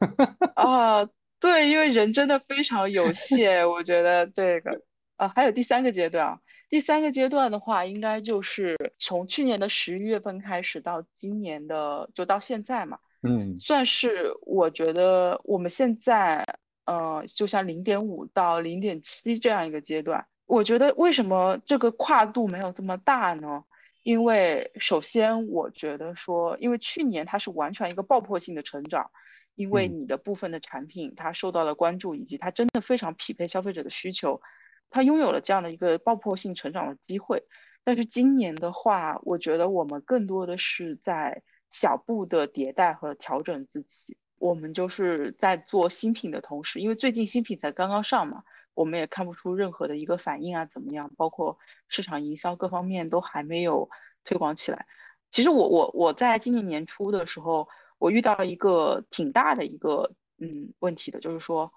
[0.56, 1.08] 啊！
[1.40, 4.82] 对，因为人真的非常有限，我觉得这个
[5.18, 16.44] 啊，还有第三个阶段啊，第三个阶段的话，应该就是从去年的十一月份开始到今年的就到现在嘛，嗯，算是我觉得我们现在
[16.86, 23.64] 呃，就像零点五到零点七这样一个阶段，我觉得为什么这个跨度没有这么大呢？
[24.04, 29.10] 因为首先，我觉得说，因为去年它是完全一个爆破性的成长，
[29.56, 34.42] 因为你的部分的产品它受到了关注，以及它真的非常匹配消费者的需求，
[34.90, 37.42] 它拥有了这样的一个爆破性成长的机会。
[37.86, 44.18] 但是今年的话，我觉得我们更多的是在小步的迭代和调整自己。
[44.38, 48.44] 我们就是在做新品的同时，因为最近新品才刚刚上嘛。
[48.74, 51.12] 我们也看不出任何的一个反应啊，怎么样？
[51.16, 51.58] 包括
[51.88, 53.90] 市场营销各方面都还没有
[54.24, 54.88] 推广起来。
[55.30, 57.68] 其实我我我在今年年初的时候，
[58.00, 61.72] 我遇到了一个挺大的一个嗯问题的，就是说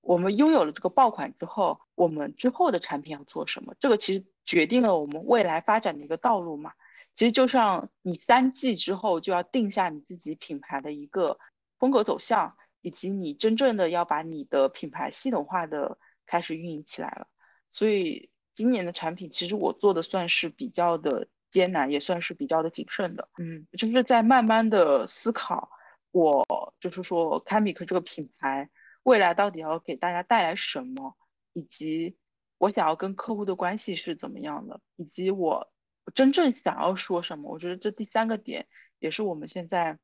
[0.00, 3.74] 我们拥有了这个爆款之后，我们之后的产品要做什么？
[3.78, 6.72] 这个其实决定了我们未来发展的一个道路嘛。
[7.14, 11.38] 其实就像你三季之后就要定下你自己品牌的一个
[11.78, 15.98] 风格走向，以及你真正的要把你的品牌系统化的。
[16.30, 17.26] 开始运营起来了，
[17.72, 23.28] 所以今年的产品其实我做的算是比较的艰难，也算是比较的谨慎的。
[23.38, 25.68] 嗯，就是在慢慢的思考，
[26.12, 26.46] 我
[26.78, 28.70] 就是说 c a m i c 这个品牌
[29.02, 31.16] 未来到底要给大家带来什么，
[31.52, 32.16] 以及
[32.58, 35.68] 我想要跟客户的关系是怎么样的，以及我
[36.14, 37.50] 真正想要说什么。
[37.50, 38.68] 我觉得这第三个点
[39.00, 39.98] 也是我们现在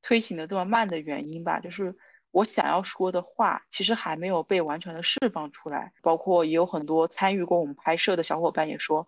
[0.00, 1.98] 推行的这么慢的原因吧，就是。
[2.36, 5.90] 我想要说的话，其实还没有被完全的释放出来。
[6.02, 9.06] 包括也有很多参与过我们拍摄的小伙伴也说，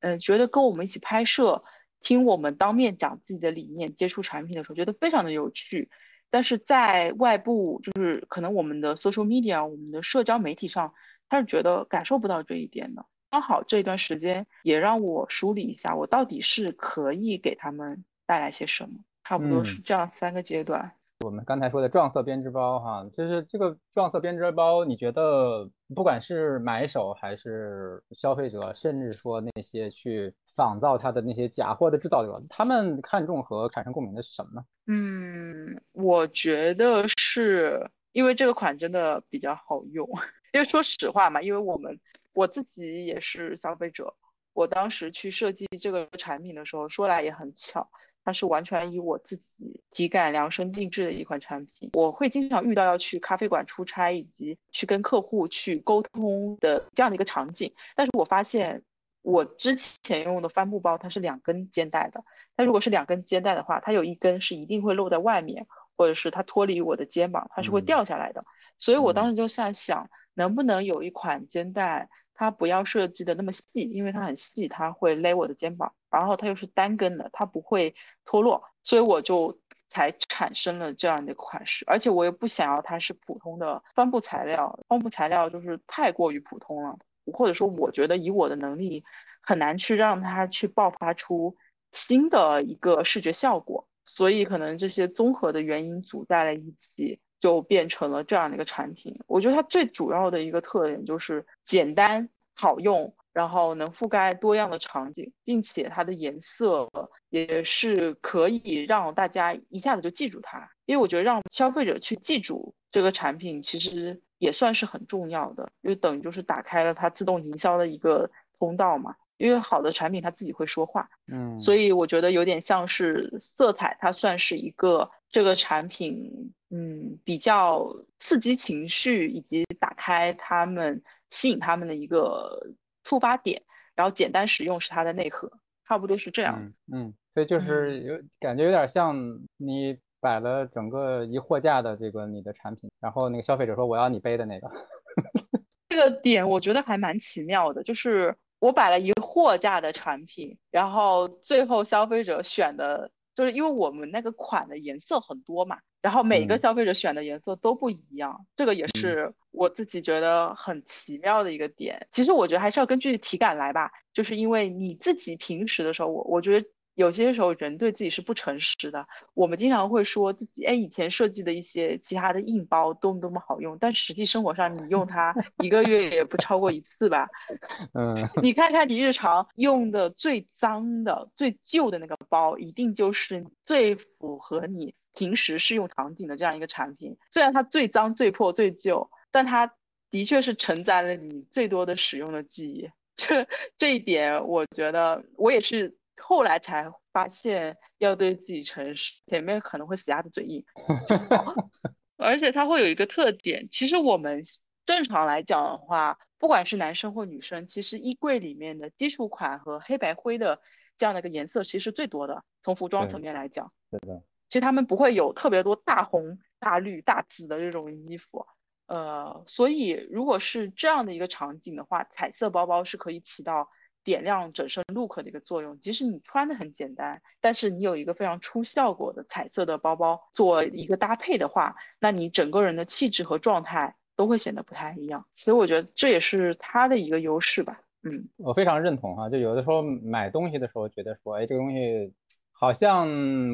[0.00, 1.62] 嗯，觉得跟我们一起拍摄
[2.00, 5.90] 听我们当面讲自己的理念、接触产品的时候，觉得非常的有趣。
[6.30, 10.94] 但是在外部，就是可能我们的 social media、我们的社交媒体上，
[11.28, 13.04] 他是觉得感受不到这一点的。
[13.28, 20.92] 刚好这段时间也让我梳理一下，我到底是可以给他们带来些什么，差不多是这样三个阶段。
[21.22, 34.64] 我们刚才说的撞色编织包，哈，就是这个撞色编织包，你觉得不管是买手还是消费者，甚至说那些去仿造它的那些假货的制造者，他们看重和产生共鸣的是什么呢？
[34.86, 40.08] 嗯，我觉得是因为这个款真的比较好用，
[40.54, 42.00] 因为说实话嘛，因为我们
[42.32, 44.10] 我自己也是消费者，
[44.54, 47.86] 我当时去设计这个产品的时候，说来也很巧。
[48.24, 51.90] 它是完全以我自己体感量身定制的一款产品。
[51.94, 57.72] 我会经常遇到要去咖啡馆出差，以及去跟客户去沟通的这样的一个场景。
[57.94, 58.82] 但是我发现，
[59.22, 62.22] 我之前用的帆布包它是两根肩带的。
[62.56, 65.66] 它如果是两根肩带的话，它有一根是一定会露在外面，
[65.96, 68.44] 或者是它脱离我的肩膀，它是会掉下来的。
[68.78, 75.92] 所以我当时就在想，能不能有一款肩带，它不要设计的那么细，因为它很细，它会勒我的肩膀。
[76.10, 77.94] 然后它又是单根的，它不会
[78.24, 79.56] 脱落，所以我就
[79.88, 81.84] 才产生了这样的款式。
[81.86, 86.98] 而且我也不想要它是普通的帆布材料，帆布材料就是太过于普通了，
[87.32, 89.04] 或者说我觉得以我的能力
[89.40, 91.56] 很难去让它去爆发出
[91.92, 93.86] 新的一个视觉效果。
[94.06, 99.16] 所以可能这些综合的原因组在了一起，就变成了这样的一个产品。
[99.28, 103.14] 我觉得它最主要的一个特点就是简单好用。
[103.32, 106.88] 然后能覆盖多样的场景，并且它的颜色
[107.28, 110.68] 也是可以让大家一下子就记住它。
[110.86, 118.28] 因为我觉得让消费者去记住这个产品，其实也算是很重要的，因为等于就是打开了它自动营销的一个
[118.58, 119.14] 通道嘛。
[119.38, 126.30] 因为好的产品它自己会说话，嗯，所以我觉得有点像是色彩，它算是一个这个产品，
[126.68, 132.60] 嗯，比较刺激情绪以及打开他们、吸引他们的一个。
[133.04, 133.62] 触发点，
[133.94, 135.50] 然后简单使用是它的内核，
[135.86, 136.72] 差不多是这样。
[136.92, 139.16] 嗯，所以就是有感觉有点像
[139.56, 144.70] 你摆了整个一货架的这个你的产品，然后那个消费者说我要你背的那个。
[145.88, 155.78] 这个点我觉得还蛮奇妙的，就是我摆了一货架的产品，然后最后消费者选的，就是因为我们那个款的颜色很多嘛。
[156.00, 162.06] 然后每个消费者选的颜色都不一样，这个也是我自己觉得很奇妙的一个点。
[162.10, 169.06] 其实我觉得还是要根据体感来吧，就是因为你自己平时的时候，我我觉得有些时候人对自己是不诚实的。
[169.34, 177.28] 我们经常会说自己，哎，以前设计的一些其他的硬包多么多么好用，但实际生活上你用它 一个月也不超过一次吧。
[177.94, 184.94] 嗯，你看看你日常用的最脏的、最旧的那个包，一定就是最符合你。
[185.12, 189.72] 平时适用场景的这样一个产品，虽然它最脏、最破、最旧，但它
[190.10, 192.90] 的确是承载了你最多的使用的记忆。
[193.16, 200.64] 这这一点，我觉得我也是后来才发现要对自己诚实，前面可能会死鸭子嘴硬。
[202.16, 204.42] 而且它会有一个特点，其实我们
[204.86, 210.60] 正常来讲的话，不管是男生或女生，其实衣柜里面的基础款和黑白灰的
[210.96, 212.42] 这样的一个颜色，其实最多的。
[212.62, 214.22] 从服装层面来讲，对的。
[214.48, 218.46] 其实他们不会有特别多大红、大绿、大紫的这种衣服，
[218.90, 223.68] 呃，所以如果是这样的一个场景的话，彩色包包是可以起到
[224.02, 225.78] 点亮整身 look 的一个作用。
[225.78, 235.24] 即使你穿的很简单，但是你有一个非常出效果的彩色的包包做一个搭配的话，那你整个人的气质和状态都会显得不太一样。
[235.36, 237.80] 所以我觉得这也是它的一个优势吧。
[238.02, 242.12] 嗯，我非常认同哈，就有的时候买东西的时候觉得说，哎，这个东西
[242.50, 243.08] 好像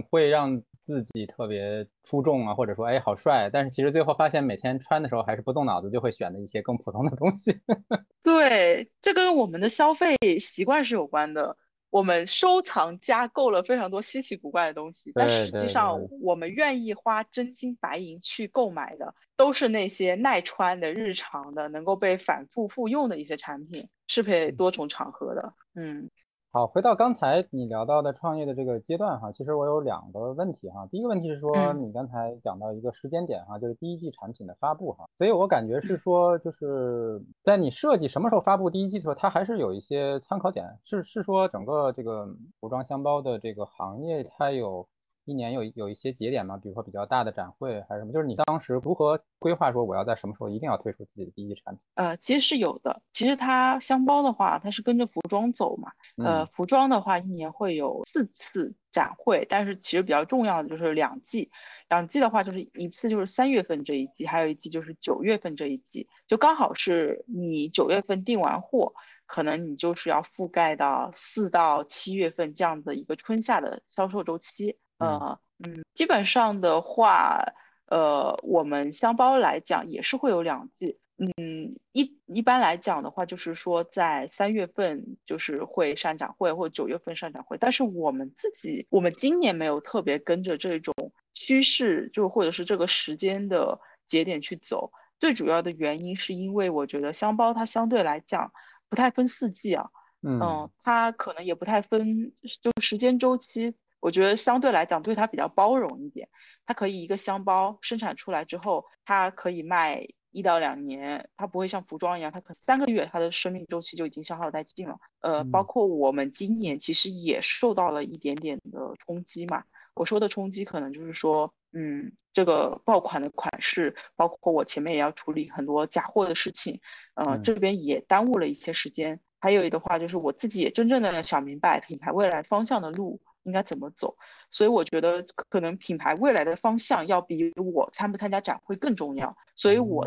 [0.08, 0.62] 会让。
[0.86, 7.52] 自己特别出众啊，或者说哎好帅，但是其实最后发现每天穿的时候还是不动脑子就会选的一些更普通的东西。
[8.22, 11.56] 对，这跟我们的消费习惯是有关的。
[11.90, 25.52] 我们收藏加购了非常多稀奇古怪的东西，但实际上我们愿意花真金白银去购买的都是那些耐穿的、日常的、能够被反复复用的一些产品，适配多重场合的。
[25.74, 26.10] 嗯。
[26.56, 30.88] 好，回到刚才你聊到的创业的这个阶段哈，其实我有两个问题哈。
[30.90, 42.26] 第一个问题是说，你刚才讲到一个时间点哈，就是第一季产品的发布哈，所以我感觉是说，就是在你设计什么时候发布第一季的时候，它还是有一些参考点，是是说整个这个
[42.58, 44.88] 服装箱包的这个行业它有
[45.26, 46.56] 一年有有一些节点吗？
[46.56, 48.12] 比如说比较大的展会还是什么？
[48.12, 51.82] 就是你当时如何规划说我要在什么时候一定要推出自己的第一产品？
[51.96, 53.02] 呃，其实是有的。
[53.12, 55.90] 其实它箱包的话，它是跟着服装走嘛。
[56.24, 61.50] 呃，服装的话，一年会有四次展会，但是其实比较重要的就是两季。
[61.88, 68.92] 两季的话，就是一次就是三月份这一季，还有一季就是九月份这一季，就刚好是你九月份订完货。
[69.28, 77.42] 可能你就是要覆盖到四到七月份这样的一个春夏的销售周期，呃，嗯，基本上的话，
[77.86, 90.94] 呃，我们箱包来讲也是会有两季，嗯，一一般来讲的话，就是说在三月份就是会上展会，或者九月份上展会，但是我们自己，我们今年没有特别跟着这种
[91.34, 93.78] 趋势，就或者是这个时间的
[94.08, 98.52] 节点去走，最主要的原因是因为我觉得箱包它相对来讲。
[98.88, 99.90] 不太分四季啊，
[100.22, 102.32] 嗯，它可能也不太分，
[102.62, 106.28] 就时间周期，我觉得相对来讲对它比较包容一点。
[106.64, 114.98] 它可以一个箱包生产出来之后，它可以卖一到两年，它不会像服装一样，它可三个月它的生命周期就已经消耗殆尽了。
[115.20, 119.62] 呃，包括我们今年其实也受到了一点点的冲击嘛。
[119.94, 126.80] 我说的冲击可能就是说，嗯，这个爆款的款式，包括我前面也要处理很多假货的事情，
[127.14, 129.18] 呃，这边也耽误了一些时间。
[129.38, 134.14] 还有的话就是我自己也真正的想明白品牌未来方向的路应该怎么走，
[134.50, 139.34] 所以我觉得可能品牌未来的方向要比我参不参加展会更重要。
[139.54, 140.06] 所以我。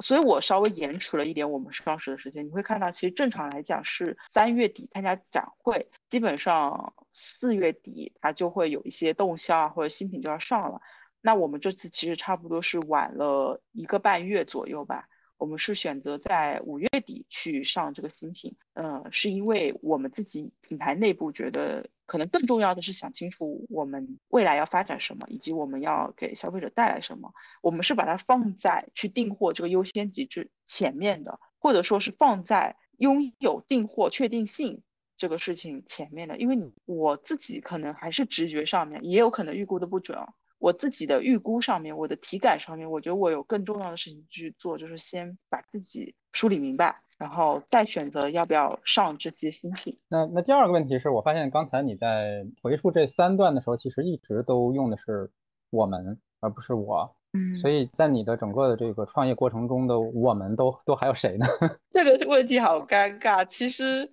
[0.00, 2.44] 所以我稍微延迟了一点我们上市的时间。
[2.44, 10.80] 你会看到，其实正常来讲是三月底参加展会，基本上四月底它就会有一些动销啊，或者新品就要上了。
[11.20, 15.08] 那我们这次其实差不多是晚了一个半月左右吧。
[15.36, 27.30] 我们是选择在五月底去上这个新品，呃，是因为我们自己品牌内部觉得，可能更重要的是想清楚我们未来要发展什么，以及我们要给消费者带来什么。
[27.60, 34.80] 我们是把它放在去订货这个优先级之前面的，或者说是放在拥有订货确定性
[35.16, 36.38] 这个事情前面的。
[36.38, 40.32] 因为你我自己可能还是直觉上面，也有可能预估的不准啊。
[40.58, 49.96] 我自己的预估上面，我的体感上面，我觉得我有更重要的事情去做，就是先把自己梳理明白，然后再选择要不要上这些新品。
[50.08, 55.30] 那那第二个问题是我发现刚才你在回述这三段的时候，其实一直都用的是
[55.70, 57.14] 我们，而不是我。
[57.36, 61.44] 嗯，所以在你的整个的这个创业过程中的我们都都还有谁呢？
[61.92, 63.44] 这个问题好尴尬。
[63.44, 64.08] 其实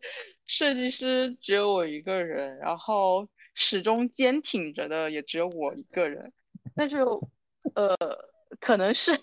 [0.47, 3.27] 设计师只有我一个人，然后
[3.61, 6.33] 始终坚挺着的也只有我一个人。
[6.75, 6.97] 但是，
[7.75, 7.95] 呃，
[8.59, 9.15] 可能是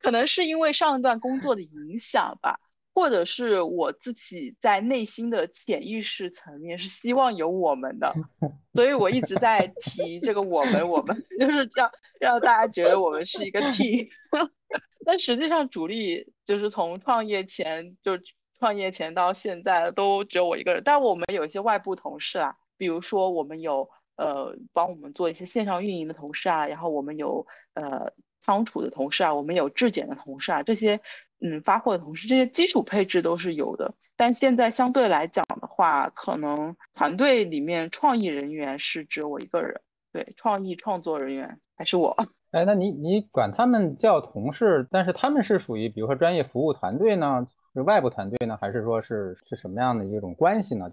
[0.00, 2.56] 可能是因为上一段工作的影响吧，
[2.94, 8.14] 或者是我自己在内心的潜意识层面是希望有我们的，
[8.74, 14.08] 所以我一直在提这个我们，我们就是让让大家觉得我们是一个 team。
[15.04, 18.12] 但实际上主力就是从创业前就
[18.58, 23.88] 创业前到现在都只有我一个人，但我们有一些外部同事啊，比如说我们有。
[24.16, 27.44] 呃，帮我们做一些线上运营的同事啊，然后我们有
[27.74, 31.00] 呃仓储的同事啊，我们有质检的同事啊，这些
[31.40, 33.92] 嗯发货的同事，这些基础配置都是有的。
[34.14, 39.80] 但现在相对来讲的话，可能团队里面创意人员是只有我一个人，
[40.12, 42.16] 对，创意创作人员还是我。
[42.52, 50.88] 哎，那你你管他们叫同事，但是他们是属于比如说专业服务团队呢，是外部团队呢，还是说是是什么样的一种关系呢？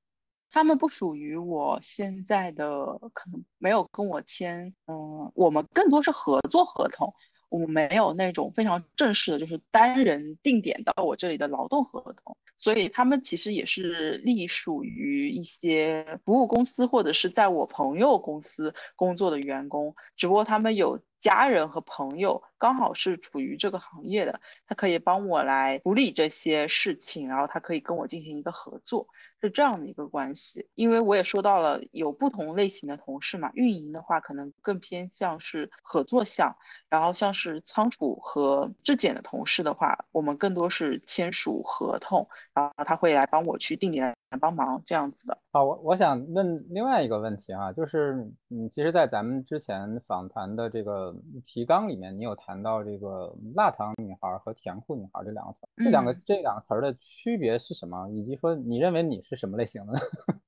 [0.52, 7.14] 他们不属于我现在的，可能没有跟我签，嗯，我们更多是合作合同，
[7.48, 29.08] 我们没有那种非常正式的，就是单人定点到我这里的劳动合同，所以他们其实也是隶属于一些服务公司或者是在我朋友公司工作的员工，只不过他们有家人和朋友刚好是处于这个行业的，他可以帮我来处理这些事情，然后他可以跟我进行一个合作。
[29.44, 36.56] 是这样的一个关系，因为我也说到了有不同类型的同事嘛，运营的话可能更偏向是合作项，
[36.88, 45.38] 然后像是仓储和质检的同事的话，我们更多是签署合同，然后他会来帮我去定点帮忙这样子的。
[45.52, 48.14] 好，我我想问另外一个问题啊，就是
[48.52, 51.16] 嗯，其实，在咱们之前访谈的这个
[51.48, 58.08] 提纲里面，你有谈到这个辣糖女孩和甜酷女孩这两个词，这两个这两个词儿的区别是什么？
[58.12, 59.32] 以及说你认为你是？
[59.32, 59.94] 是什么类型的？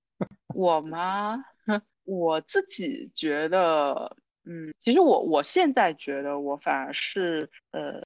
[0.54, 1.42] 我吗？
[2.04, 4.14] 我自己觉得，
[4.44, 8.02] 嗯，其实我我现在觉得我反而是呃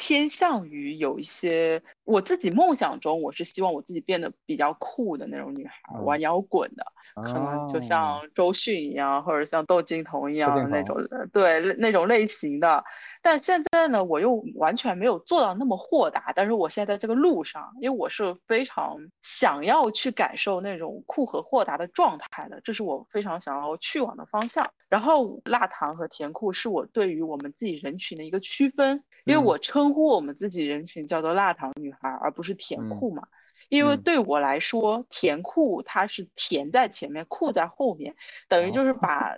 [0.00, 6.82] 偏向于有一些我自己梦想中，我是希望我自己变得比较酷的那种女孩，玩摇滚的，
[7.22, 10.96] 可能就像周迅一样，或者像窦靖童一样的那种，
[11.34, 12.82] 对那种类型的。
[13.22, 16.32] 但现在呢，我又完全没有做到那么豁达。
[16.34, 24.66] 但是我现在在这个路上，因为我是非常想要去感受那种酷和豁达的状态的，这是我非常想要去往的方向。
[24.88, 33.22] 然后，辣糖和甜酷是我对于我们自己人群的一个区分，因为我称呼我们自己人群叫做辣糖女孩，而不是甜酷嘛。
[33.68, 38.16] 因为对我来说，甜酷它是甜在前面，酷在后面，
[38.48, 39.36] 等于就是把。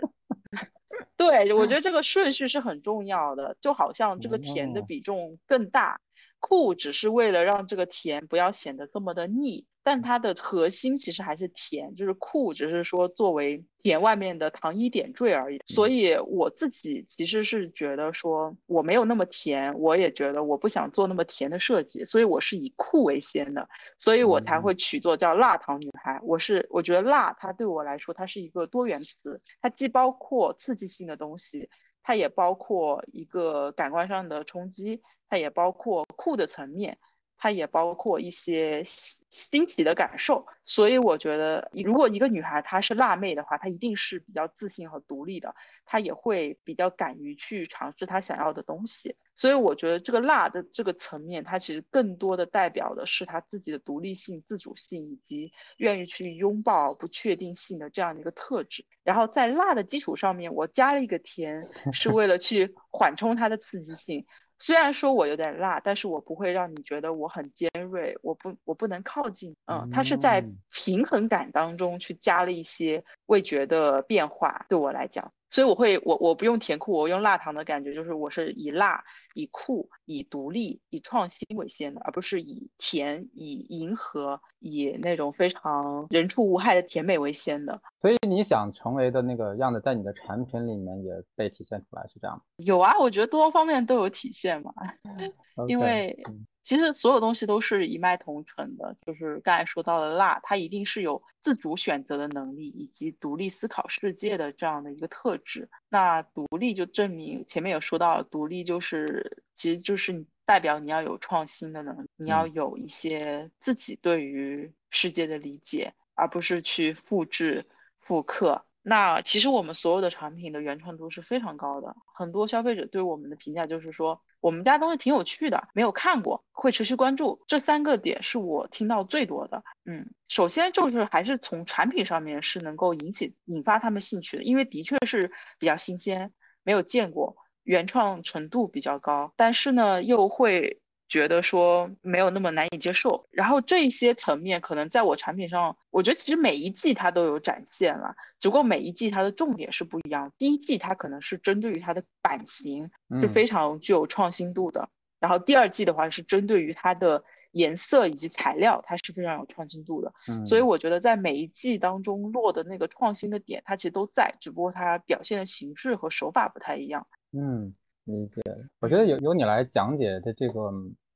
[1.17, 4.83] 对，我觉得这个顺序是很重要的，就好像这个甜的。
[4.83, 5.99] 比重更大，
[6.43, 9.65] 酷只是为了让这个甜不要显得这么的腻。
[9.85, 15.59] 但它的核心其实还是甜，就是酷，只是说作为甜外面的糖衣点缀而已。
[15.67, 23.69] 所以我自己其实是觉得说我没有那么甜，我也觉得我不想做那么甜的设计，所以我是以酷为先的，
[23.99, 26.17] 所以我才会取作叫辣糖女孩。
[26.23, 31.69] 我是我觉得辣，它对我来说它是一个多元词，它既包括刺激性的东西，
[32.05, 35.03] 它也包括一个感官上的冲击，
[35.33, 36.99] 它也包括酷的层面。
[37.39, 45.53] 它也包括一些新奇的感受，所以我觉得，如果一个女孩她是辣妹的话，她一定是比较自信和独立的，
[45.85, 49.17] 她也会比较敢于去尝试她想要的东西。
[49.35, 58.87] 所以我觉得这个辣的这个层面，它其实更多的代表的是她自己的独立性、自主性以及愿意去拥抱不确定性的这样的一个特质。
[59.03, 61.61] 然后在辣的基础上面，我加了一个甜，
[61.93, 64.25] 是为了去缓冲它的刺激性。
[64.63, 70.41] 虽然说我有点辣，但是我不会让你觉得我很尖锐，我不我不能靠近，嗯，它是在
[70.71, 75.33] 平衡感当中去加了一些味觉的变化，对我来讲。
[75.53, 87.79] 所以我会，我我不用甜酷，我用辣糖的感觉，就是我是以辣、以酷、以独立、以创新为先的，而不是以甜、以迎合、以那种非常人畜无害的甜美为先的。
[88.01, 92.43] 所以你想成为的那个样子，在你的产品里面也被体现出来，是这样吗？
[92.57, 94.73] 有啊，我觉得多方面都有体现嘛，
[95.69, 96.19] 因为。
[96.63, 105.69] 其实所有东西都是一脉同承的，就是刚才说到的辣，它一定是有自主选择的能力以及独立思考世界的这样的一个特质。
[105.89, 117.67] 那独立就证明前面有说到，独立就是其实就是代表你要有创新的能力，你要有一些自己对于世界的理解，而不是去复制
[117.99, 118.65] 复刻。
[118.85, 127.41] 那其实我们所有的产品的原创度是非常高的，很多消费者对我们的评价就是说，我们家东西挺有趣的，没有看过，会持续关注。
[127.47, 129.63] 这三个点是我听到最多的。
[129.87, 136.31] 嗯，首先就是还是从产品上面是能够引起引发他们兴趣的，因为的确是比较新鲜，
[136.65, 140.82] 没有见过，原创程度比较高，但是呢又会。
[141.13, 150.33] 觉得说没有那么难以接受，然后这些层面可能在我产品上，我觉得其实每一季它都有展现了，只不过每一季它的重点是不一样。
[150.39, 152.91] 第一季它可能是针对于它的版型
[153.21, 154.89] 是非常具有创新度的，
[155.21, 160.11] 然后第二季的话是针对于它的颜色以及材料，它是非常有创新度的。
[160.47, 167.07] 所以我觉得在每一季当中落的那个创新的点，它其实都在，只不过它表现的形式和手法不太一样。
[167.33, 168.41] 嗯，理解。
[168.81, 170.73] 我觉得由由你来讲解的这个。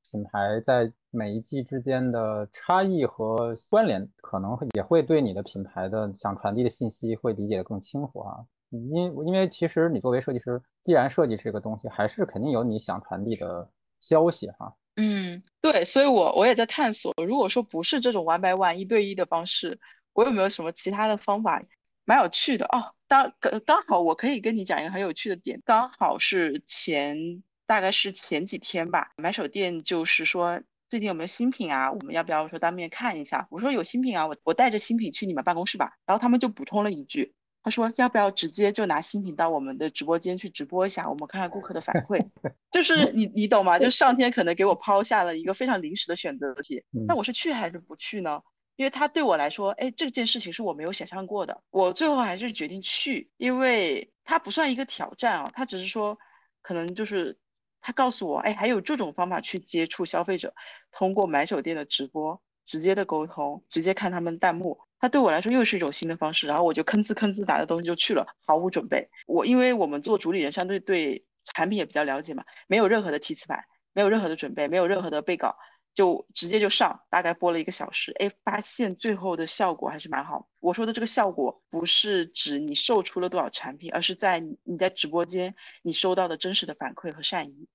[0.09, 8.37] 品牌在每一季之间的差异和关联，可能也会对你的品牌的想传递的信息会理解的更清楚啊。
[8.69, 8.95] 因
[9.25, 14.73] 因为其实你作为设计师，既然设计这个东西，还是肯定有你想传递的消息哈。
[14.95, 19.79] 嗯，对，所以我我也在探索，如果说不是这种 one by one 一对一的方式，
[20.13, 21.61] 我有没有什么其他的方法，
[22.05, 22.93] 蛮有趣的哦。
[23.07, 23.31] 当
[23.65, 27.43] 刚好我可以跟你讲一个很有趣的点，刚好是前。
[27.67, 30.59] 大概是前几天吧，买手店就是说
[30.89, 31.91] 最近有没有新品啊？
[31.91, 33.45] 我们要不要说当面看一下？
[33.51, 35.91] 我说有新品啊，我我带着新品去你们办公室吧。
[36.05, 42.25] 然后他们就补充了一句，他说要不要直接就拿新品到我们的直播间去直播一下，我们看看顾客的反馈。
[42.71, 43.77] 就是你你懂吗？
[43.77, 48.39] 就上天可能给我抛下了一个非常临时的选择题，那我是去还是不去呢？
[48.77, 56.17] 因为他对我来说，哎，这件事情是我没有想象过的，我最后还是决定去，因为它不算一个挑战啊，它只是说
[56.61, 57.37] 可能就是。
[57.81, 60.53] 他告诉我，哎，还有这种方法去接触消费者，
[60.91, 64.79] 通过买手店的直播直接的沟通，直接看他们弹幕。
[64.99, 69.07] 他对我来说又是一种新的方式，然后我就吭哧吭哧拿着东西就去了，毫无准备。
[69.27, 73.63] 我因为我们做主理人，相对对产品也比较了解嘛，没有任何的提词板，
[73.93, 75.55] 没有任何的准备，没有任何的备稿。
[75.97, 80.47] 就直接就上，大概播了一个小时，哎，发现最后的效果还是蛮好。
[80.59, 87.67] 我说的这个效果，不是指你售出了多少产品，而是在你在直播间你收到的真实的反馈和善意。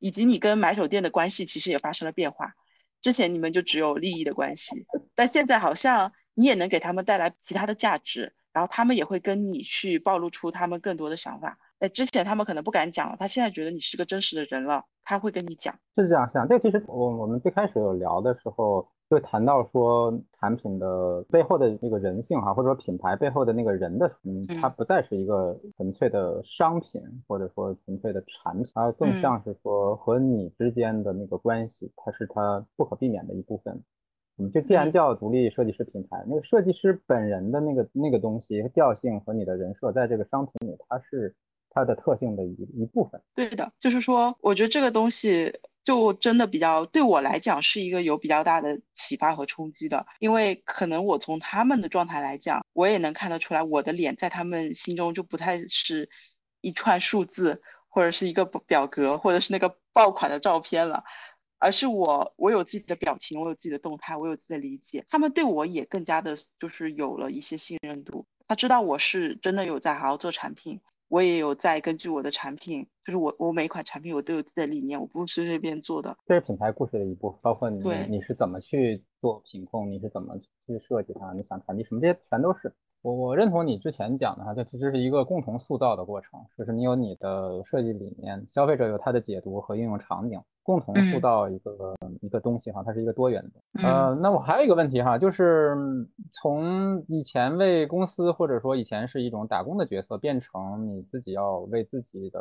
[0.00, 2.52] 以及你跟买手店的关系其实也发生了变化。
[3.00, 11.58] 之前你们就只有利益的关系，但现在好像你也能给他们带来其他的价值，然后他们也会跟你去暴露出他们更多的想法。
[11.82, 15.74] 在之前他们可能不敢讲了，他现在觉得你是个真实的人了，他会跟你讲。
[15.96, 16.46] 是这样，是这样。
[16.48, 18.86] 这其实我我们最开始有聊的时候。
[19.10, 20.10] 就谈到说
[20.40, 33.78] 产品的背后的那个人性哈，或者说品牌背后的那个人的，嗯，它不再是一个纯粹的商品，或者说纯粹的产品，它更像是说和你之间的那个关系，它是它不可避免的一部分。
[34.38, 41.36] 嗯，就既然叫独立设计师品牌，那个设计师本人的那个那个东西调性和你的人设，在这个商品里，它是
[41.74, 43.20] 它的特性的一一部分。
[43.34, 45.52] 对的，就是说，我觉得这个东西。
[45.84, 56.08] 就真的比较对我来讲是一个有比较大的启发和冲击的，因为可能我从他们的状态来讲，我也能看得出来，我的脸在他们心中就不太是
[56.60, 61.02] 一串数字，或者是一个表格，或者是那个爆款的照片了，
[61.58, 70.80] 而是我我有自己的表情，我有自己的动态，我有自己的理解，他们对我也更加的就是有了一些信任度，他知道我是真的有在好好做产品。
[71.12, 76.16] 我也有在根据我的产品，就是我我每一款产品我都有自己的理念，我不是随随便做的。
[76.24, 82.74] 这是品牌故事的一部分，包括你你是怎么去做品控，你是怎么去设计它，你想传递什么，这些全都是。
[83.02, 90.40] 我我认同你之前讲的哈，这其实是一个共同塑造的过程，就是你有你的设计理念，消费者有他的解读和应用场景。
[90.62, 93.82] 共同塑造一个一个东西哈，它是一个多元的。
[93.82, 95.76] 呃，那我还有一个问题哈，就是
[96.32, 102.40] 从以前为公司或者说以前是一种打工的角色，变成你自己要为自己的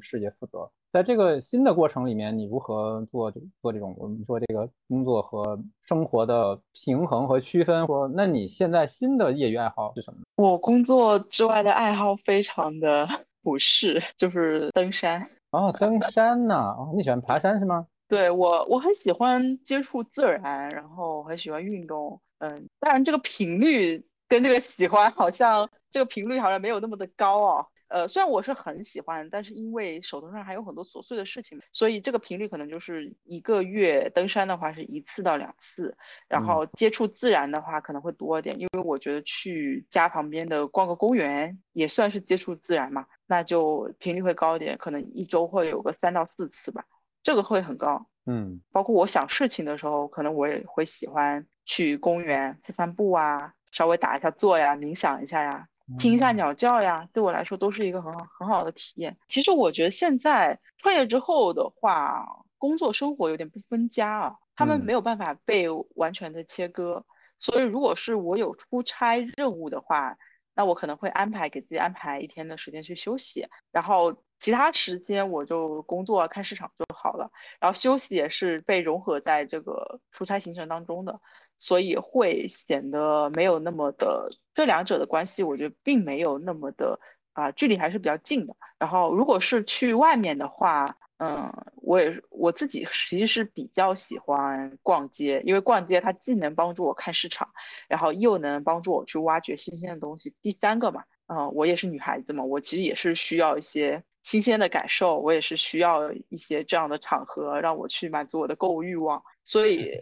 [0.00, 3.30] 事业负责，在这个新的过程里面，你如何做
[3.60, 7.86] 做这种我们说这个工作和生活的平衡和区分？
[7.86, 10.20] 说那你现在新的业余爱好是什么？
[10.36, 13.06] 我工作之外的爱好非常的
[13.42, 15.26] 不是，就是登山。
[15.50, 16.54] 哦，登山呢？
[16.54, 17.86] 哦，你喜欢爬山是吗？
[18.08, 22.20] 对我，我很喜欢接触自然，然后很喜欢运动。
[22.38, 27.66] 嗯，当然这个频率跟这个喜欢好像这个频率好像没有那么的高哦。
[27.90, 35.96] 呃，虽然我是很喜欢，但是因为手头上还有很多琐碎的事情，所以这个频率可能就是一个月登山的话是一次到两次，
[36.28, 43.04] 然后接触自然的话可能会多一点，因为我觉得去家旁边的逛个公园也算是接触自然嘛。
[43.26, 46.84] 那就频率会高一点，可能一周会有个三到四次吧，
[47.22, 48.04] 这个会很高。
[48.26, 55.66] 嗯，包括我想事情的时候，可能我也会喜欢去公园散散步啊，稍微打一下坐呀，冥想一下呀，
[55.98, 59.16] 听一下鸟叫呀，对我来说都是一个很好很好的体验。
[59.26, 62.26] 其实我觉得现在创业之后的话，
[62.58, 65.66] 工作生活有点不分家啊，他们没有办法被
[65.96, 67.04] 完全的切割，
[67.38, 70.16] 所以如果是我有出差任务的话。
[70.52, 77.30] 那我可能会安排给自己安排一天的时间去休息，然后其他时间我就工作看市场就好了。
[77.58, 81.18] 然后休息也是被融合在这个出差行程当中的，
[81.60, 86.98] 所以会显得没有那么的这两者的关系，我觉得并没有那么的
[87.34, 88.56] 啊，距离还是比较近的。
[88.78, 97.46] 然后如果是去外面的话，嗯，我也我自己其实是比较喜欢逛街，因为逛街它既能帮助我看市场，
[97.88, 100.34] 然后又能帮助我去挖掘新鲜的东西。
[100.40, 109.92] 第三个嘛，嗯，我也是女孩子嘛，我其实也是需要一些新鲜的感受，我也是需要一些这样的场合让我去满足我的购物欲望，所以。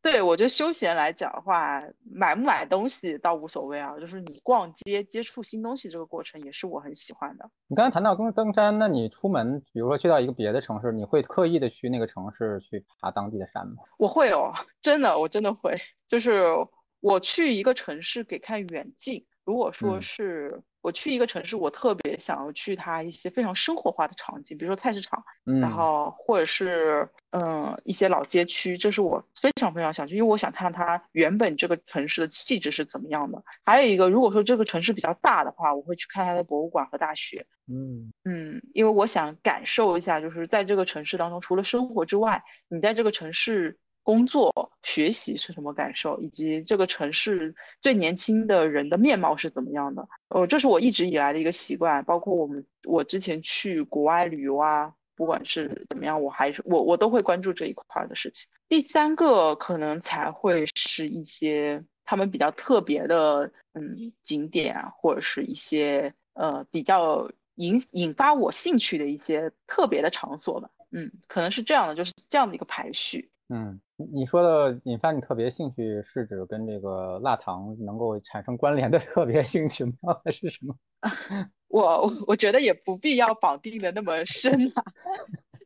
[0.00, 7.50] 对我觉得休闲来讲的话，买不买东西倒无所谓啊，就是你逛街接触新东西这个过程也是我很喜欢的。
[7.66, 13.82] 你刚才谈到登登山，那你出门，比如说去到一个别的城市，你会刻意的去那个城市去爬当地的山吗？
[13.98, 15.76] 我会哦， 真的，我真的会，
[16.06, 16.44] 就是
[17.00, 19.26] 我去一个城市给看远近。
[19.44, 25.22] 如果说是我去一个城市，我特别想要去它一些非常生活化的场景，比如说菜市场，
[25.60, 33.42] 然后或者是嗯一些老街区，这是我非常非常想去，因为我想看它原本这个城市的气质是怎么样的。
[33.64, 37.44] 还有一个，如果说这个城市比较大的话，我会去看它的博物馆和大学。
[37.66, 43.76] 嗯嗯，因为我想感受一下，就是在这个城市当中，除了生活之外，你在这个城市。
[44.08, 44.50] 工作、
[44.84, 50.08] 学习是什么感受，以及这个城市最年轻的人的面貌是怎么样的？
[50.30, 52.02] 呃，这是我一直以来的一个习惯。
[52.06, 58.48] 包括我们，我之前去国外旅游啊，不管是怎么样，我还是我我都会关注这一块的事情。
[58.66, 63.42] 第三个可能才会是一些他们比较特别的，
[63.74, 70.70] 嗯，景点啊，或者是一些呃比较引引发我兴趣的一些特别的场所吧。
[70.92, 73.30] 嗯，可能是这样的，就是这样的一个排序。
[73.50, 80.20] 嗯，你说的引发你特别兴趣是指跟这个蜡糖能够产生关联的 特别兴趣吗？
[80.24, 80.74] 还是什么？
[81.68, 84.82] 我我觉得也不必要绑定的那么深啊。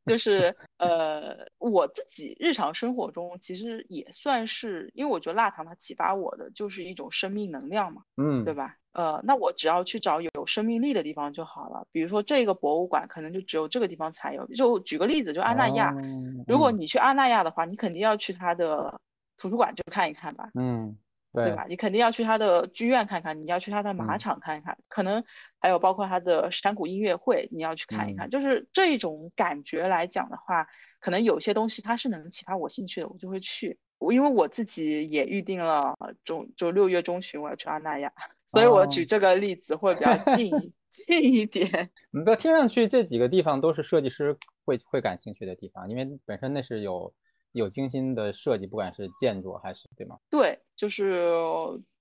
[0.04, 8.76] 就是呃，我自己日常生活中其实也算是，因为我觉得蜡糖它启发我的就是一种生命能量嘛，嗯，对吧？
[8.92, 11.86] 呃，那我只要去找有生命力的地方就好了。
[11.92, 14.46] 比如说这个博物馆可能就只有这个地方才有。
[14.48, 15.94] 就举个例子，就阿那亚，
[16.46, 19.00] 如果你去阿那亚的话，你肯定要去它的
[19.38, 20.50] 图书馆就看一看吧。
[20.54, 20.96] 嗯。
[21.32, 21.64] 对吧？
[21.66, 25.24] 你肯定要去他的剧院看看，你要去他的马场看一看，可能
[25.58, 28.28] 还有包括他的山谷音乐会，你要去看一看。
[28.28, 30.66] 就是这种感觉来讲的话，
[31.00, 33.78] 可能有些东西它是能启发我兴趣的，我就会去。
[33.98, 38.12] 我因为我自己也预定了中，就六月中旬我要去阿那亚，
[38.50, 40.50] 所以我举这个例子会比较近
[40.90, 41.88] 近一点。
[42.12, 47.10] 你不听上去这几个地方都是设计师会会感兴趣的地方，因为本身那是有。
[47.54, 50.16] 有精心的设计，不管是建筑还是对吗？
[50.30, 51.32] 对，就是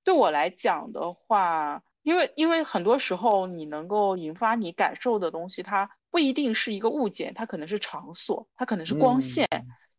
[0.04, 9.48] 对我来讲的话，因为因为很多时候你能够引发你感受的东西，它不一定是一个物件，它可能是场所，它可能是光线，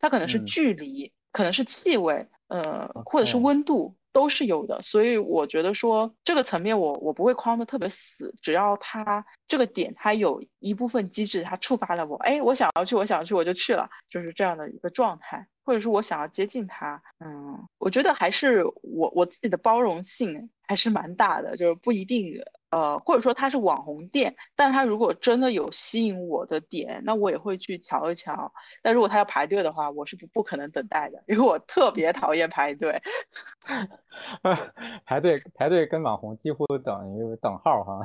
[0.01, 3.95] 它可能是距离，可能是气味，呃，或者是温度。
[4.14, 22.40] 都是有的，所以我觉得说这个层面我我不会框的特别死，只要它这个点它有一部分机制它触发了我，哎，我想要去，我想要去我就去了，就是这样的一个状态，或者是我想要接近他，嗯，我觉得还是我我自己的包容性还是蛮大的，就是不一定。
[22.72, 28.50] 呃，或者说他是网红店，但他如果真的有吸引我的点，那我也会去瞧一瞧。
[28.80, 32.98] 但如果他要排队的话，我是不不可能等待的，因为我特别讨厌排队。
[35.04, 38.00] 排队排队跟网红几乎等于等号哈。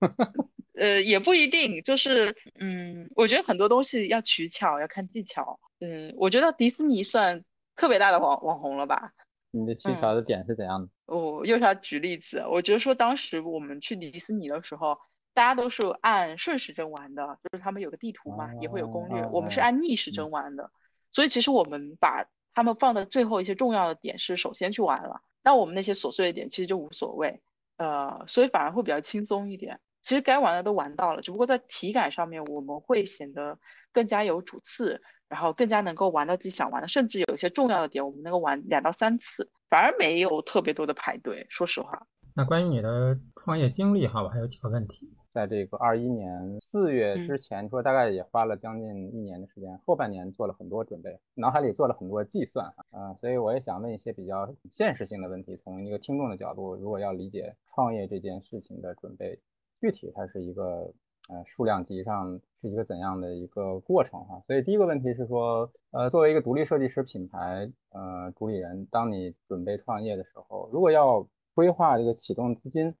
[0.78, 5.58] 呃，也不一定，就是嗯，我觉得很多东西要取巧，要看技巧。
[5.80, 9.12] 嗯，我觉得迪士尼算特别大的网网红了吧。
[9.50, 10.88] 你的取巧的点是怎样的？
[11.06, 14.98] 我又是要举例子，我觉得说当时我们去迪士尼的时候，
[15.34, 19.26] 大家都是按顺时针玩的，就是他们有个地图嘛，也会有攻略。
[19.32, 20.70] 我们是按逆时针玩的，
[21.10, 22.24] 所以其实我们把
[22.54, 27.40] 他们放的最后一些重要的点是首先去玩了，那我们那些琐碎的点其实就无所谓，
[27.78, 29.80] 呃，所以反而会比较轻松一点。
[30.08, 33.58] 其实该玩的都玩到了，只不过在体感上面我们会显得
[33.92, 34.98] 更加有主次。
[35.28, 41.46] 然后更加能够玩到自己想玩的，甚至有一些重要的点，我们能够玩两到三次，反而没有特别多的排队。
[41.50, 45.06] 说实话，那关于你的创业经历哈，我还有几个问题。
[45.34, 59.38] 在这个二一年四月之前，说大概也花了将近一年的时间，后半年做了很多准备，脑海里做了很多计算哈，嗯，所以我也想问一些比较现实性的问题，从一个听众的角度，如果要理解创业这件事情的准备，
[59.80, 60.92] 具体它是一个。
[61.30, 64.42] 呃，数量级上是一个怎样的一个过程哈？
[64.46, 72.94] 所以第一个问题是说，呃，作为一个独立设计师品牌呃主理人，当你准备创业的时候，如果要规划这个启动资金，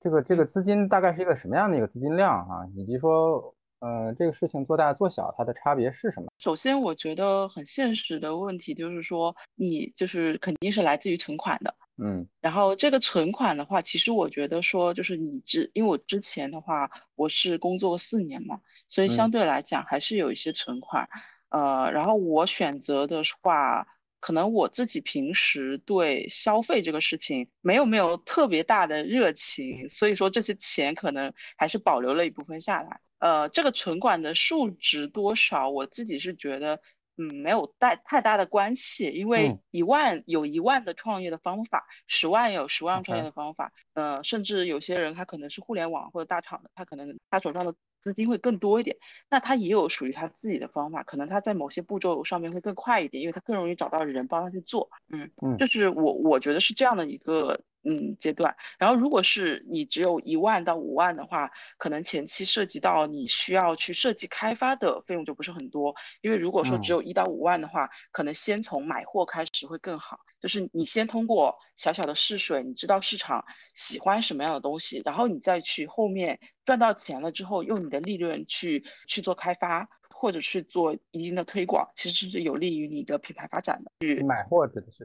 [0.00, 2.66] 这个这个资金大概是一个什么样的一个资金量哈？
[2.74, 6.32] 以及说，呃，这个事情做大做小它的差别是什么？
[6.38, 11.74] 首先，我觉得很现实的问题就是说，你就是肯定是来自于存款的。
[11.96, 21.08] 嗯，然后这个存款的话，其实我觉得说，就是你之，因为我之前的话，我是工作四年嘛，所以相对来讲还是有一些存款。
[21.50, 23.86] 呃，然后我选择的话，
[24.18, 33.00] 可能我自己平时对消费这个事情没有没有特别大的热情，所以说这些钱可能还是保留了一部分下来。
[33.18, 36.80] 呃，这个存款的数值多少，我自己是觉得。
[37.16, 47.74] 嗯，没有带太大的关系，因为一万有一万的创业的方法，十万有十万创业的方法，呃，甚至有些人他可能是互联网或者大厂的，他可能他手上的
[48.04, 48.94] 资金会更多一点，
[49.30, 57.58] 那他也有属于他自己的方法，可能他在某些步骤上面会更快一点，因为他更容易找到人帮他去做，嗯嗯，就是我我觉得是这样的一个。
[57.86, 58.56] 嗯，阶段。
[58.78, 65.94] 然后，如果是你只有一万到五万的话，可能前期涉及到你需要去设计开发的费用就不是很多。
[66.22, 70.18] 因为如果说只有一到五万的话，可能先从买货开始会更好。
[70.40, 73.44] 就是你先通过小小的试水，你知道市场
[73.74, 83.92] 喜欢什么样的东西，然后你再去后面赚到钱了之后，用你的利润去去做开发，或者去做一定的推广，其实是有利于你的品牌发展的。
[84.00, 85.04] 去买货指的是？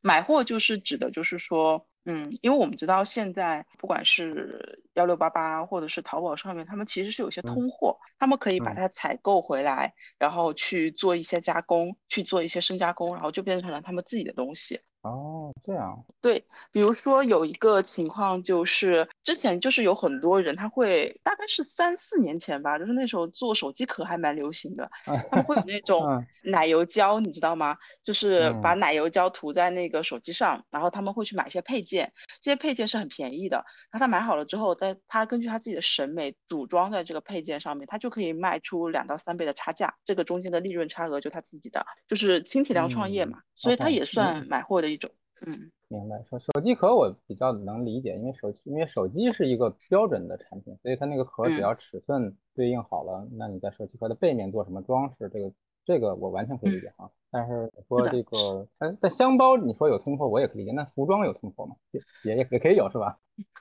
[0.00, 1.86] 买货就是指的，就是说。
[2.06, 14.80] 嗯，因为我们知道现在不管是幺六八八或者是淘宝上面，他们其实是有些通货，他们可以把它采购回来，然后去做一些加工，去做一些深加工，然后就变成了他们自己的东西。
[15.02, 16.04] 哦，这样。
[16.20, 24.90] 对，比如说有一个情况就是，之前就是有很多人他会大概是三四年前吧，就是那时候做手机壳还蛮流行的，
[25.30, 27.76] 他们会有那种奶油胶，你知道吗？
[28.02, 31.95] 就是把奶油胶涂在那个手机上，然后他们会去买一些配件，
[32.40, 33.56] 这些配件是很便宜的，
[33.90, 45.10] 然后他买好了之后，在他根据他自己的审美组装在这个配件上面，他就可以卖出两到三倍的差价，这个中间的利润差额就他自己的，就是轻体量创业嘛，所以他也算买货的一种。
[45.46, 46.16] 嗯，明白。
[46.30, 55.52] 手手机壳我比较能理解，因为手因为手机是一个标准的产品，所以它那个壳只要尺寸对应好了，那你在手机壳的背面做什么装饰，这个
[55.84, 57.10] 这个我完全可以理解哈。
[57.36, 60.72] 但是说这个，但但箱包你说有通货，我也可以理解。
[60.72, 61.76] 那服装有通货吗？
[61.90, 62.00] 也
[62.36, 63.18] 也也可以有是吧？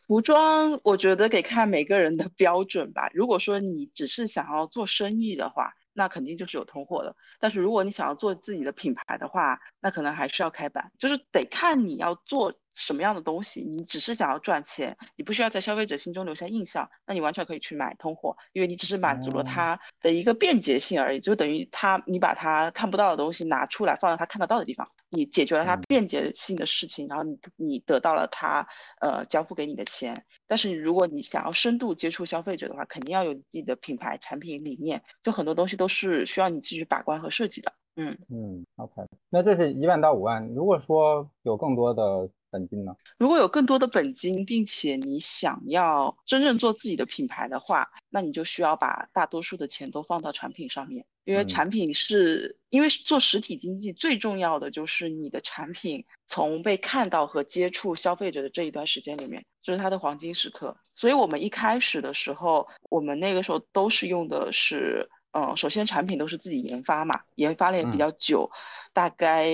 [0.07, 3.09] 服装我觉得得看每个人的标准吧。
[3.13, 5.73] 如果说你只是想要做生意的话。
[5.97, 12.53] 那肯定就是有通货的，但是如果你想要做自己的品牌的话，那可能还是要开板，就是得看你要做。
[12.75, 28.67] 什么样的东西，你只是想要赚钱，你不需要在消费者心中留下印象，那你完全可以去买通货，因为你只是满足了他的一个便捷性而已，就等于他你把他看不到的东西拿出来放到他看得到的地方，你解决了他便捷性的事情，然后你你得到了他
[28.99, 30.21] 呃交付给你的钱。
[30.45, 37.71] 但是如果你想要深度接触消费者的话，肯定要有自己的品牌产品理念，就很多东西都是需要你继续把关和设计的。
[37.95, 42.29] 嗯嗯，OK，那这是一万到五万，如果说有更多的。
[42.55, 42.95] 本金呢？
[43.17, 60.73] 如果有更多的本金，并且你想要真正做自己的品牌的话，那你就需要把大多数的钱都放到产品上面，因为产品是因为做实体经济最重要的就是你的产品从被看到和接触消费者的这一段时间里面，就是它的黄金时刻。
[60.93, 68.49] 所以我们一开始的时候，我们那个时候都是用的是，嗯，首先产品都是自己研发嘛，研发了也比较久，
[68.93, 69.49] 大概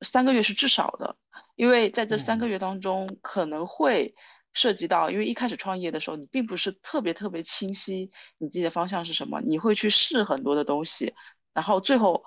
[0.00, 1.14] 三个月是至少的。
[1.56, 4.14] 因为在这三个月当中，可能会
[4.52, 11.12] 涉及到，因为一开始创业的时候，你并不是特别特别清晰你自己的方向是什么，你会去试很多的东西，
[11.52, 12.22] 然后最后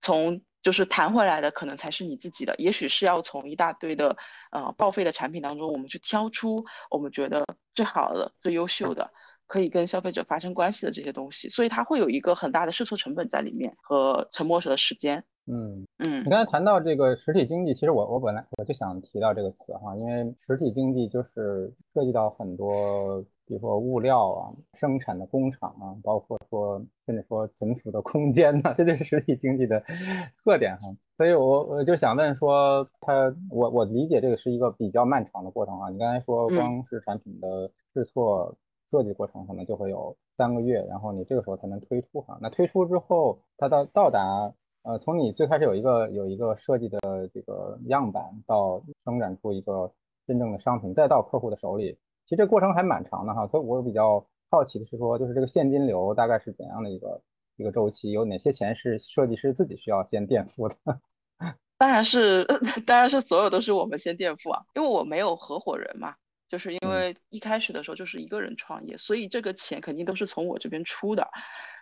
[0.00, 4.16] 从就是谈回来的可能才是你自己的，也许是要从一大堆的
[4.50, 9.10] 呃报废的产品当中，我们去挑出我们觉得最好的、最优秀的，
[9.50, 15.22] 可以跟消费者发生关系的这些东西，所以它会有一个很大的试错成本在里面和沉没的时间。
[15.46, 29.82] 嗯嗯，你刚才谈到这个实体经济，其实我我本来我就想提到这个词哈，因为实体经济就是涉及到很多，比如说物料啊、生产的工厂啊，包括说甚至说存储的空间呢，这就是实体经济的
[30.44, 30.88] 特点哈。
[31.16, 35.90] 所以我我就想问说，它我我理解这个是一个比较漫长的过程啊。
[35.90, 38.56] 你刚才说光是产品的试错
[38.90, 42.38] 设计过程，可能就会有三个月，然后你这个时候才能推出哈。
[42.40, 44.52] 那推出之后，它到到达。
[44.82, 46.98] 呃，从你最开始有一个有一个设计的
[47.34, 49.92] 这个样板，到生产出一个
[50.26, 53.46] 真正的商品，再到客户的手里，其实这过程还蛮长的哈。
[53.48, 57.20] 所以我比较好奇的是说，就是这个现金流大概是怎样的一个
[57.56, 58.10] 一个周期？
[58.12, 60.74] 有哪些钱是设计师自己需要先垫付的？
[61.76, 62.46] 当然是，
[62.86, 66.14] 当然是所有都是我们先垫付啊，因为我没有合伙人嘛。
[66.50, 71.26] 就是因为一开始的时候就是一个人创业，所以这个钱肯定都是从我这边出的。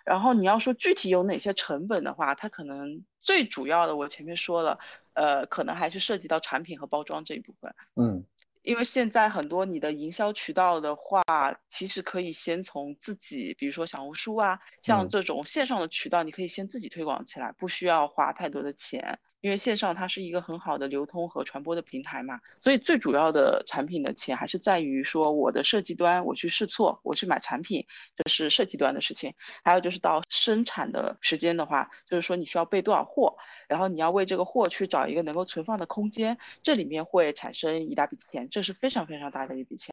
[0.04, 4.78] 然后你要说具体有哪些成本的话，它可能最主要的我前面说了，
[5.14, 7.74] 呃，可能还是涉及到产品和包装这一部分。
[7.96, 8.22] 嗯，
[8.62, 11.22] 因为现在很多你的营销渠道的话，
[11.70, 19.18] 其实可以先从自己，比如说小红书啊，像这种线上的渠道，你可以先自己推广起来，不需要花太多的钱。
[19.40, 27.86] 因为线上它是一个很好的流通和传播的平台嘛，所以最主要的产品的钱还是在于说我的设计端，我去试错，我去买产品，
[28.16, 29.32] 这是设计端的事情。
[29.62, 33.36] 还有就是到生产的时间的话，就是说你需要备多少货，
[33.68, 39.92] 然后你要为这个货去找一个能够存放的空间，这里面会产生一大笔钱，这是非常非常大的一笔钱，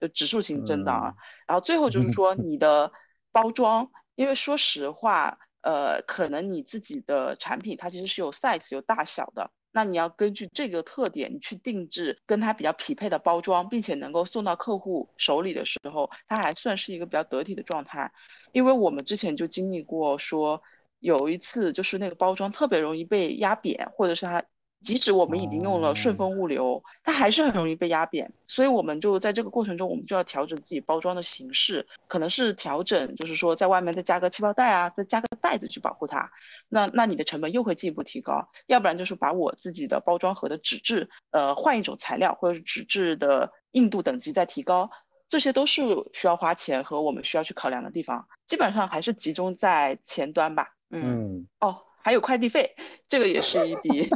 [0.00, 1.14] 就指数型增长啊。
[1.48, 2.92] 然后最后就是说你的
[3.32, 5.36] 包装，因为说实话。
[5.64, 18.12] 呃，可能你自己的产品它其实是有 size 有大小的，那你要根据这个特点，你去定制跟它比较匹配的包装，并且能够送到客户手里的时候，它还算是一个比较得体的状态。
[18.52, 20.62] 因为我们之前就经历过，说
[21.00, 24.44] 有一次就是那个包装特别容易被压扁，或者是它。
[24.84, 36.30] 即使我们已经用了顺丰物流，它还是很容易被压扁，所以我们就在这个过程中，我们就要调整自己包装的形式，可能是调整，就是说在外面再加个气泡袋啊，再加个袋子去保护它。
[36.68, 44.90] 那那你的成本又会进一步提高，要不然就是把我自己的包装盒的纸质，呃，换一种材料，或者是纸质的硬度等级再提高，
[45.28, 45.82] 这些都是
[46.12, 48.26] 需要花钱和我们需要去考量的地方。
[48.46, 50.68] 基本上还是集中在前端吧。
[50.90, 52.76] 嗯，哦，还有快递费，
[53.08, 54.10] 这个也是一笔。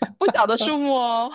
[0.18, 1.30] 不小的数目哦。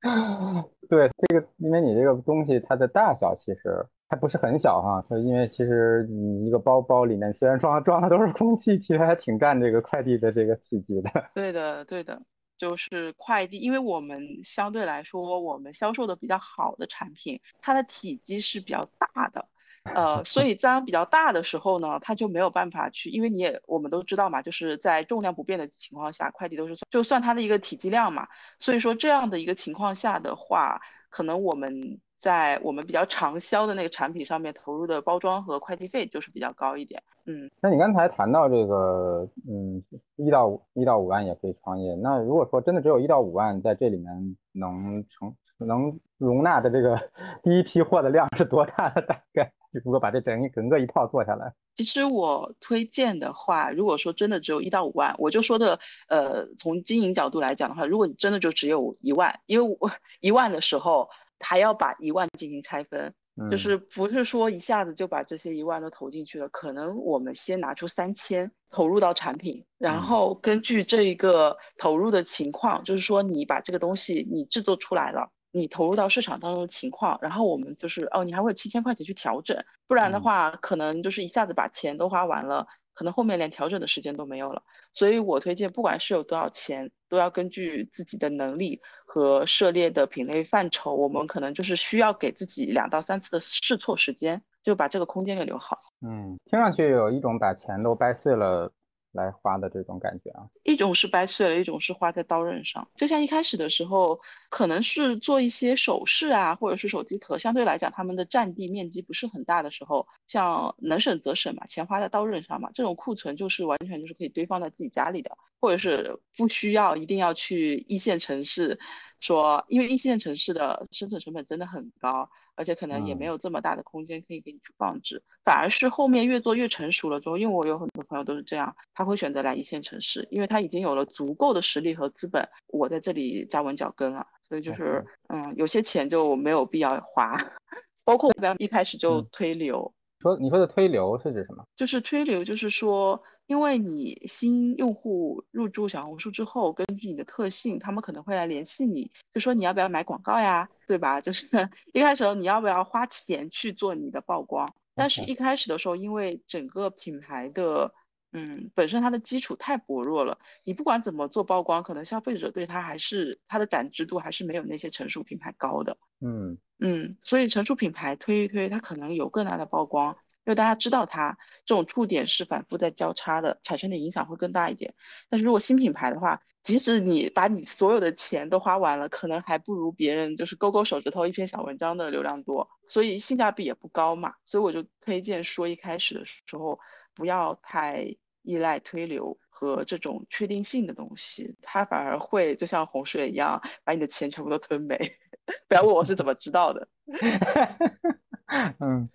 [0.88, 11.10] 对这个，因为你这个东西它的大小其实还不是很小哈，它因为其实你一个包包里面虽然装装的都是空气，其实还挺占这个快递的这个体积的。
[11.34, 12.20] 对的，对的，
[12.58, 19.46] 就是快递，因为我们相对来说，我们销售的比较好的产品，它的体积是比较大的。
[19.84, 28.26] 呃，所以当比较大的时候呢，它就没有办法去，因为你也我们都知道嘛，就是在重量不变的情况下，快递都是算就算它的一个体积量嘛。
[28.58, 37.02] 所以说这样的一个情况下的话，可能我们在我们比较长销的那个产品上面投入的包装和快递费就是比较高一点。
[37.24, 39.82] 嗯，那你刚才谈到这个，嗯，
[40.16, 41.94] 一到一到五万也可以创业。
[41.96, 46.96] 那如果说真的只有一到五万在这里面能成能容纳的这个
[47.42, 49.02] 第一批货的量是多大的？
[49.02, 49.50] 大概？
[49.84, 61.08] 如果把这整整个一套做下来，其实我推荐的话，如果说真的只有一到五万，我就说的，呃，从经营角度来讲的话，如果你真的就只有一万，因为我一万的时候
[61.38, 63.14] 还要把一万进行拆分，
[63.48, 75.30] 就是不是说一下子就把这些一万都投进去了，可能我们先拿出三千投入到产品，然后根据这一个投入的情况，就是说你把这个东西你制作出来了。
[75.52, 84.62] 你投入到市场当中的情况，然后我们就是哦，你还会有七千块钱去调整，不然的话，可能就是一下子把钱都花完了，可能后面连调整的时间都没有了。
[84.94, 95.78] 所以我推荐，不管是有多少钱，都要根据自己的能力和涉猎的品类范畴，我们可能就是需要给自己两到三次的试错时间，就把这个空间给留好。
[96.02, 98.72] 嗯，听上去有一种把钱都掰碎了。
[99.12, 102.86] 来花的这种感觉啊，一种是掰碎了，一种是花在刀刃上。
[102.96, 118.78] 就像一开始的时候，可能是做一些首饰啊，或者是手机壳，相对来讲，他们的占地面积不是很大的时候，像能省则省嘛，钱花在刀刃上嘛，这种库存就是完全就是可以堆放在自己家里的，或者是不需要一定要去一线城市，
[119.18, 122.28] 说因为一线城市的生存成本真的很高。
[122.60, 137.34] 而且可能也没有这么大的空间可以给你去放置，反而是后面越做越成熟了之后，因为我有很多朋友都是这样，他会选择来一线城市，因为他已经有了足够的实力和资本，我在这里扎稳脚跟了，所以就是嗯，有些钱就没有必要花，
[138.04, 139.90] 包括不要一开始就推流。
[140.20, 141.64] 说你说的推流是指什么？
[141.74, 143.18] 就是推流，就是说。
[143.50, 151.18] 因为你新用户入驻小红书之后，根据你的特性，他们可能会来联系你，就说你要不要买广告呀，对吧？
[151.20, 151.48] 就是
[151.92, 154.72] 一开始你要不要花钱去做你的曝光？
[154.94, 157.92] 但是一开始的时候，因为整个品牌的，
[158.30, 165.98] 嗯，本身它的基础太薄弱了，你不管怎么做曝光，可能消费者对它还是它的感知度还是没有那些成熟品牌高的。
[166.20, 170.16] 嗯嗯，所以成熟品牌推一推，它可能有更大的曝光。
[170.44, 174.92] 因为大家知道它这种触点是反复在交叉的，产生的影响会更大一点。
[175.28, 184.34] 但是如果新品牌的话，即使你把你所有的钱都花完了，可能还不如别人就是勾勾手指头一篇小文章的流量多，所以性价比也不高嘛。
[184.44, 186.78] 所以我就推荐说，一开始的时候
[187.14, 188.04] 不要太
[188.42, 194.96] 依赖推流和这种确定性的东西，它反而会就像洪水一样把你的钱全部都吞没。
[195.66, 196.86] 不要问我是怎么知道的。
[198.80, 199.08] 嗯，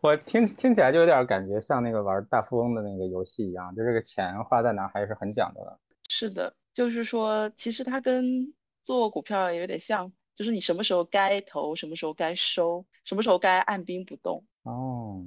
[0.00, 5.78] 我听听起来就有点感觉像那个玩大富翁的那个游戏一样，就这个钱花在哪还是很讲究的。
[6.08, 14.44] 是的，就是说，其实它跟做股票也有点像，就是你什么时候该投，什么时候该收，什么时候该按兵不动。
[14.64, 15.22] 哦，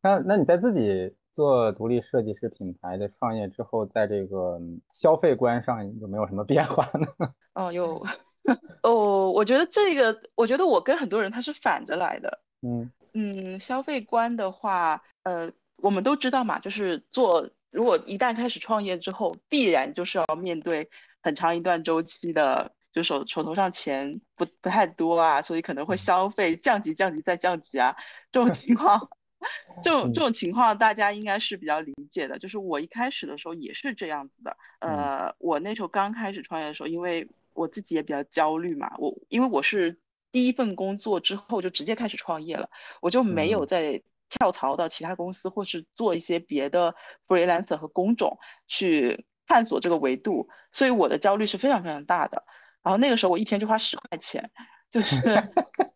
[0.00, 4.58] 那那你在自己做独立设计师品牌的创业之后，在这个
[4.94, 7.06] 消费观上有没有什么变化呢？
[7.54, 8.02] 哦，有。
[8.84, 12.40] 哦，我觉得这个，我觉得我跟很多人他是反着来的。
[12.62, 20.86] 嗯嗯，消费观的话，呃，我们都知道嘛，就是做，如果一旦开始创业之后，必然就是要面对
[21.22, 27.96] 很长一段周期的，就手手头上钱不不太多啊，所以可能会消费降级、降级再降级啊，
[28.30, 29.00] 这种情况，
[29.82, 32.38] 这种这种情况大家应该是比较理解的。
[32.38, 39.96] 就是我一开始的时候也是这样子的，呃，我那时候刚开始创业的时候，因为我自己也比较焦虑嘛，我因为我是。
[40.32, 42.68] 第一份工作之后就直接开始创业了，
[43.00, 46.94] 我就没有再跳槽到其他公司或是做一些别的
[47.26, 52.44] freelancer 和工种去探索这个维度，所以我的焦虑是非常非常大的。
[52.82, 54.50] 然后那个时候我一天就花十块钱，
[54.90, 55.16] 就是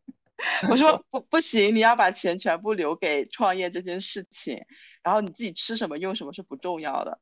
[0.70, 4.58] 我说不不行，你要把钱全部留给创业这件事情，
[5.02, 7.18] 然后你自己吃什么用什么是不重要的。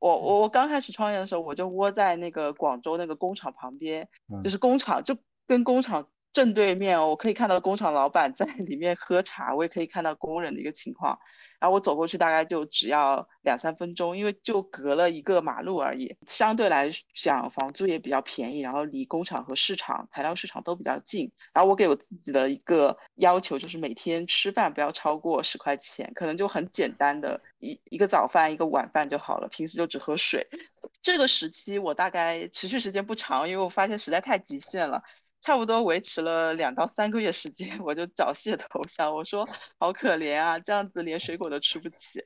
[0.00, 4.08] 我我我刚开始创业的时候，我就窝在那个广州那个工厂旁边，
[4.42, 5.16] 就是工厂就
[5.46, 6.08] 跟工厂。
[6.32, 11.18] 正对面，我可以看到工厂老板在里面喝茶，我也可以看到工人的一个情况。
[11.58, 21.28] 然后我走过去大概就只要两三分钟，因为就隔了一个马路而已，相对来讲房租也比较便宜，然后离工厂和市场、材料市场都比较近。
[21.52, 30.46] 然后我给我自己的一个要求就是每天吃饭不要超过十块钱，可能就很简单的一一个早饭一个晚饭就好了，平时就只喝水。
[31.02, 35.02] 这个时期我大概持续时间不长，因为我发现实在太极限了。
[35.40, 39.14] 差不多维持了两到三个月时间， 我就缴械投降。
[39.14, 39.48] 我说
[39.78, 42.22] 好可怜啊，这样子连水果都吃不起。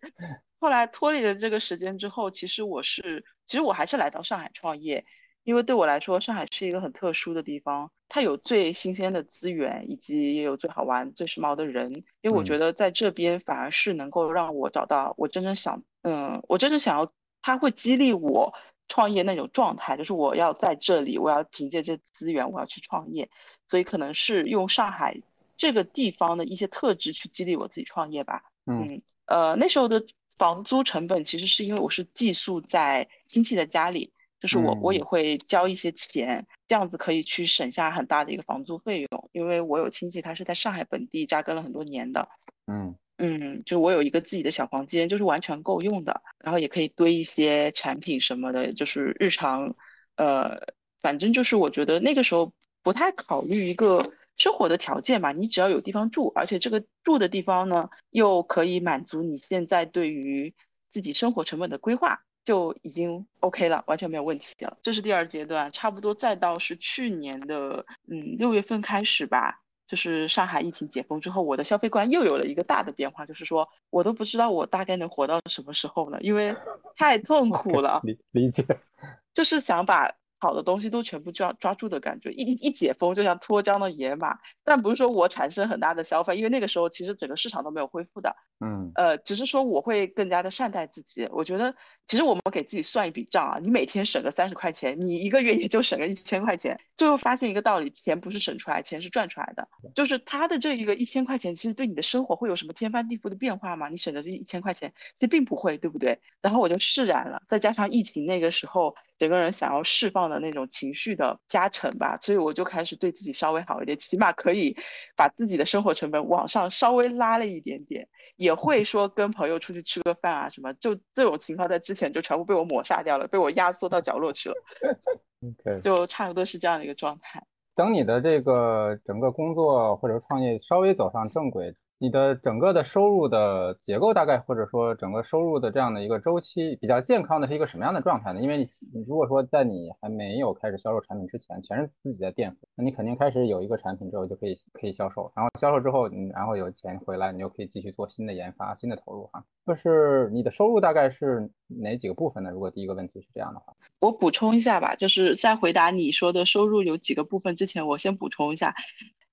[0.58, 5.04] 后来脱离了这个时间之后，其实我是，其实我还是来到上海创业，
[5.44, 11.92] 因为对我来说，上海是一个很特殊的地方，它有最新鲜的资源，以及也有最好玩、最时髦的人。
[12.22, 17.12] 因为我觉得在这边反而是能够让我找到我真正想，嗯，我真正想要，
[17.42, 18.54] 它会激励我。
[18.92, 23.26] 创业那种状态，就是我要在这里，我要凭借这资源，我要去创业，
[23.66, 25.16] 所以可能是用上海
[25.56, 28.42] 这个地方的一些特质去激励我自己创业吧。
[28.66, 30.04] 嗯，呃，那时候的
[30.36, 42.28] 房租成本其实是因为我是寄宿在亲戚的家里，就是我我也会交一些钱，这样子可以去省下很大的一个房租费用，因为我有亲戚他是在上海本地扎根了很多年的。
[42.66, 42.94] 嗯。
[43.18, 49.74] 嗯，就我有一个自己的小房间，就是完全够用的，然后也可以堆一些产品什么的，就是日常，
[50.16, 50.58] 呃，
[51.00, 52.52] 反正就是我觉得那个时候
[52.82, 60.52] 不太考虑一个生活的条件嘛，你只要有地方住，而且这个住的地方呢又可以满足你现在对于
[60.90, 64.76] 自己生活成本的规划，就已经 OK 了，完全没有问题了。
[64.82, 69.61] 这是第二阶段，差不多再到是去年的嗯六月份开始吧。
[69.92, 76.16] 就是上海疫情解封之后，我的消费观又有了一个大的变化，就是说我都不知道我大概能活到什么时候呢？
[76.22, 76.56] 因为
[76.96, 78.00] 太痛苦了。
[78.02, 78.64] 理理解，
[79.34, 80.10] 就是想把。
[80.44, 84.36] 好的东西都全部抓抓住的感觉，一一解封就像脱缰的野马。
[84.64, 88.34] 但不是说我产生很大的消费，因为那个时候其实整个市场都没有恢复的。
[88.58, 91.28] 嗯，呃，只是说我会更加的善待自己。
[91.30, 91.72] 我觉得
[92.08, 96.78] 其实我们给自己算一笔账啊，你每天省个三十块钱，你一个月也就省个一千块钱。
[96.96, 99.66] 最后发现一个道理，钱不是省出来，钱是赚出来的。
[99.94, 103.88] 就是他的这一个一千块钱，其实对你的生活会有什么天翻地覆的变化吗？
[103.88, 106.18] 你省的这一千块钱，其实并不会，对不对？
[106.42, 108.94] 然后我就释然了，再加上疫情那个时候。
[109.18, 114.76] 整个人想要释放的那种情绪的加成吧，所以我就开始对自己稍微好一点，起码可以
[115.14, 124.54] 把自己的生活成本往上稍微拉了一点点，也会说跟朋友出去吃个饭啊什么，就这种情况在之前就全部被我抹杀掉了，被我压缩到角落去了。
[125.42, 127.42] OK，就差不多是这样的一个状态。
[127.74, 131.74] 等你的这个整个工作或者创业稍微走上正轨。
[132.02, 138.40] 你的整个的收入的结构大概，或者说整个收入的这样的一个周期比较健康的是一个什么样的状态呢？
[138.40, 149.44] 因为你如果说在你还没有开始销售产品之前，全是自己在垫付，那你肯定开始有一个产品之后就可以可以销售，然后销售之后，你然后有钱回来，你就可以继续做新的研发、新的投入哈。
[149.64, 152.50] 就是你的收入大概是哪几个部分呢？
[152.50, 158.74] 如果第一个问题是这样的话，我补充一下吧，就是在回答你说的收入有几个部分之前，我先补充一下。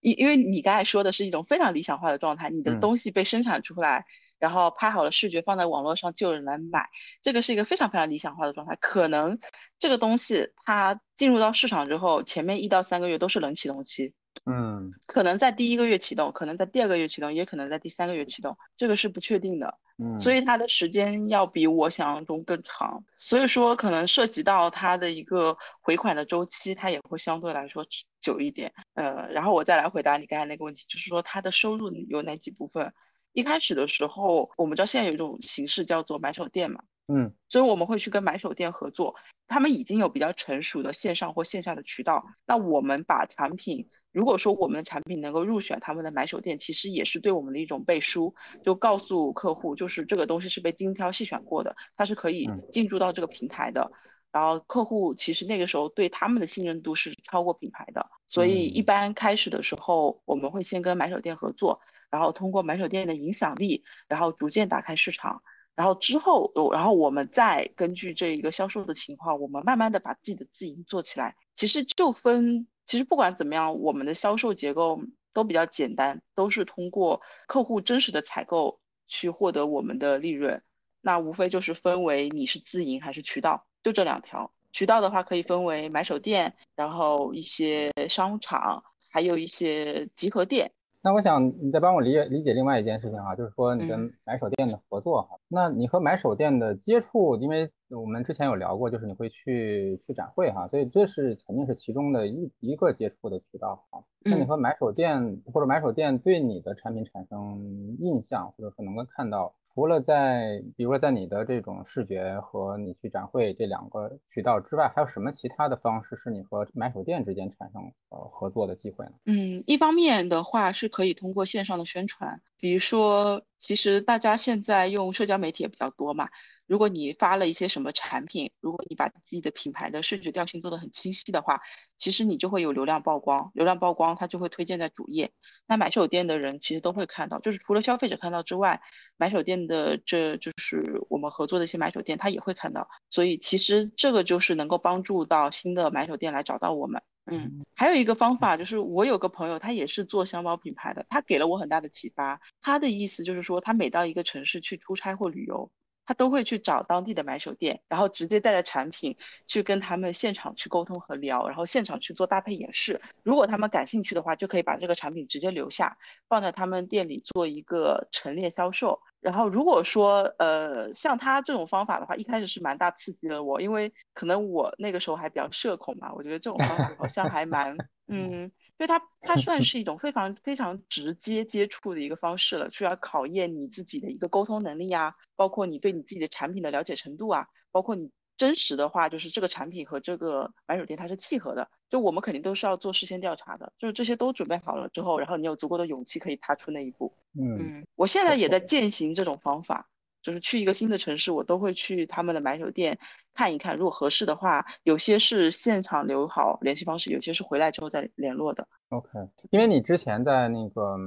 [0.01, 4.05] 因因为你刚才说的是一种非常理想化的状态，你的东西被生产出来，
[4.39, 6.88] 然后拍好了视觉放在网络上就有人来买，
[7.21, 8.76] 这个是一个非常非常理想化的状态。
[8.80, 9.38] 可能
[9.77, 14.13] 这个东西它进入到市场之后，前面一到三个月都是冷启动期。
[14.45, 19.77] 嗯，可能在第一个月启动，可能在第二个月启动，也可能在第三个月启动，这个是不确定的。
[19.97, 23.03] 嗯，所以它的时间要比我想象中更长。
[23.18, 27.85] 所以说，可能涉及到它的一个回款的周期，它也会相对来说
[28.22, 28.72] 久一点。
[28.93, 32.91] 呃，然后我再来回答你刚才那个问题，就是说它的收入有哪几部分？
[33.34, 36.81] 一开始的时候，我们知道现在有一种形式叫做买手店嘛。
[37.11, 39.15] 嗯，所以我们会去跟买手店合作，
[39.48, 42.23] 他们已经有比较成熟的线上或线下的渠道。
[42.45, 53.91] 那我们把产品，如果说我们的产品能够入选他们的买手店，其实也是对我们的一种背书，就告诉客户，就是这个东西是被精挑细选过的，它是可以进驻到这个平台的。
[54.31, 61.81] 然后客户其实那个时候对他们的信任度是超过品牌的，所以一般开始的时候，我们会先跟买手店合作，
[62.11, 65.41] 然后通过买手店的影响力，然后逐渐打开市场。
[65.80, 71.34] 然后之后，然后我们再根据这一个销售的情况，我们慢慢的把自己的自营做起来。
[71.56, 75.01] 其实就分，其实不管怎么样，我们的销售结构
[75.31, 78.77] 都比较简单，都是通过客户真实的采购
[79.07, 80.61] 去获得我们的利润。
[80.99, 84.51] 那无非就是分为你是自营还是渠道，就这两条。
[84.73, 90.69] 渠道的话可以分为买手店，然后一些商场，还有一些集合店。
[91.01, 104.03] 那我想你再帮我理解理解另外一件事情啊，就是说你跟买手店的合作哈，那你和买手店的接触，因为我们之前有聊过，就是你会去去展会哈，所以这是肯定是其中的一一个接触的渠道哈。
[104.26, 109.53] 那你和买手店或者买手店对你的产品产生印象，或者说能够看到。
[109.80, 119.11] 除了在，比如说在你的这种视觉和你去展会这两个渠道之外，还有什么其他的方式是你和买手店之间产生呃合作的机会呢？
[119.27, 126.27] 嗯，一方面的话是可以通过线上的宣传，比如说，其实大家现在用社交媒体也比较多嘛。
[126.69, 131.59] 如果你发了一些什么产品，如果你把自己的品牌的视觉调性做得很清晰的话，
[131.97, 135.31] 其实你就会有流量曝光，流量曝光它就会推荐在主页。
[135.65, 138.79] 那买手店的人其实都会看到，就是除了消费者看到之外，
[139.17, 142.87] 买手店的这就是我们合作的一些买手店，他也会看到。
[143.09, 147.01] 所以其实这个就是能够帮助到新的买手店来找到我们。
[147.31, 152.39] 嗯，还有一个方法就是我有个朋友，他也是做箱包品牌的，他给了我很大的启发。
[152.61, 155.71] 他的意思就是说，他每到一个城市去出差或旅游。
[156.10, 159.15] 他都会去找当地的买手店，然后直接带着产品
[159.45, 162.99] 去跟他们现场去沟通和聊，然后现场去做搭配演示。
[163.22, 165.95] 如果他们感兴趣的话，就可以把这个产品直接留下，
[166.27, 168.99] 放在他们店里做一个陈列销售。
[169.22, 177.77] 然后如果说呃像他这种方法的话，一开始是蛮大刺激了我，因为可能我那个时候还比较社恐嘛，我觉得这种方法好像还蛮
[178.10, 178.52] 嗯。
[178.80, 197.14] 因为它它 算是一种非常非常直接接触的一个方式了，需要考验你自己的一个沟通能力啊，包括你对你自己的产品的了解程度啊，包括你真实的话，就是这个产品和这个买手店它是契合的，就我们肯定都是要做事先调查的，就是这些都准备好了之后，然后你有足够的勇气可以踏出那一步。
[197.38, 199.89] 嗯，我现在也在践行这种方法。
[200.22, 202.99] 就是去一个新的城市，我都会去他们的买手店
[203.39, 208.67] 看一看，如果合适的话，有些是现场留好联系方式，有些是回来之后再联络的。
[208.89, 209.07] OK，
[209.49, 210.97] 因为你之前在那个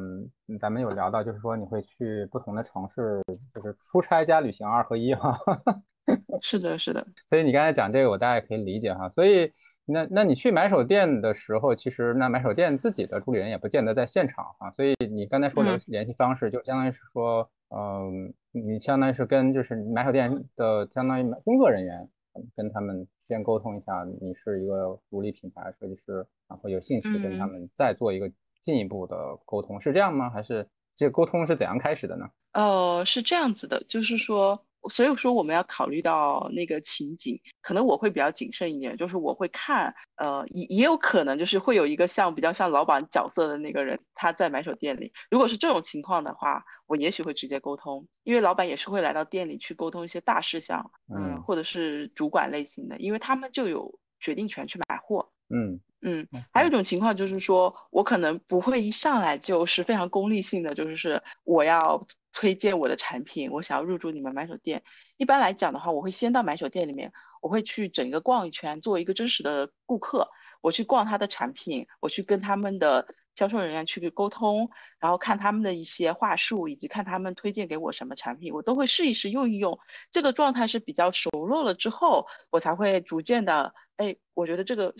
[0.58, 3.22] 咱们有聊到，就是说你会去不同的城市，
[3.54, 5.38] 就是出差加旅行二合一哈。
[6.40, 7.06] 是的，是的。
[7.28, 9.10] 所以你刚才讲这个，我大概可以理解哈。
[9.10, 9.52] 所以
[9.84, 14.70] 那那你去买手店的时候，其实那买手店自己的助理人也不见得在现场哈。
[14.74, 17.50] 所以你刚才说的联系方式，就相当于是说。
[17.74, 22.06] 嗯，你相当于是跟就是买手店的相当于工作人员，
[22.56, 28.30] 跟他们先沟通一下，你是一个独立品牌设计师，然后有兴趣跟他们再做一个
[28.60, 30.30] 进一步的沟通，是这样吗？
[30.30, 32.30] 还是这个沟通是怎样开始的呢？
[32.52, 34.64] 呃，是这样子的，就是说。
[34.90, 45.12] 所以说我们要考虑到那个情景，可能我会比较谨慎一点，就是我会看，呃，也也有可能就是会有一个像比较像老板角色的那个人，他在买手店里。
[45.30, 55.80] 如果是这种情况的话，我也许会直接沟通，因为老板也是会来到店里去沟通一些大事项，嗯，或者是主管类型的，因为他们就有决定权去买货，嗯。
[56.04, 64.82] 嗯，还有一种情况就是说，我可能不会一上来就是非常功利性的，就是我要推荐我的产品，我想要入驻你们买手店。
[65.16, 70.28] 一般来讲的话，我会先到买手店里面，我会去整个逛一圈，做一个真实的顾客，
[70.60, 73.06] 我去逛他的产品，我去跟他们的
[73.36, 74.68] 销售人员去沟通，
[74.98, 79.78] 然后看他们的一些话术，以及看他们推荐给我什么产品，我都会试一试用一用。
[80.10, 84.92] 这个状态是比较熟络了之后，我才会逐渐的，哎，我觉得这个。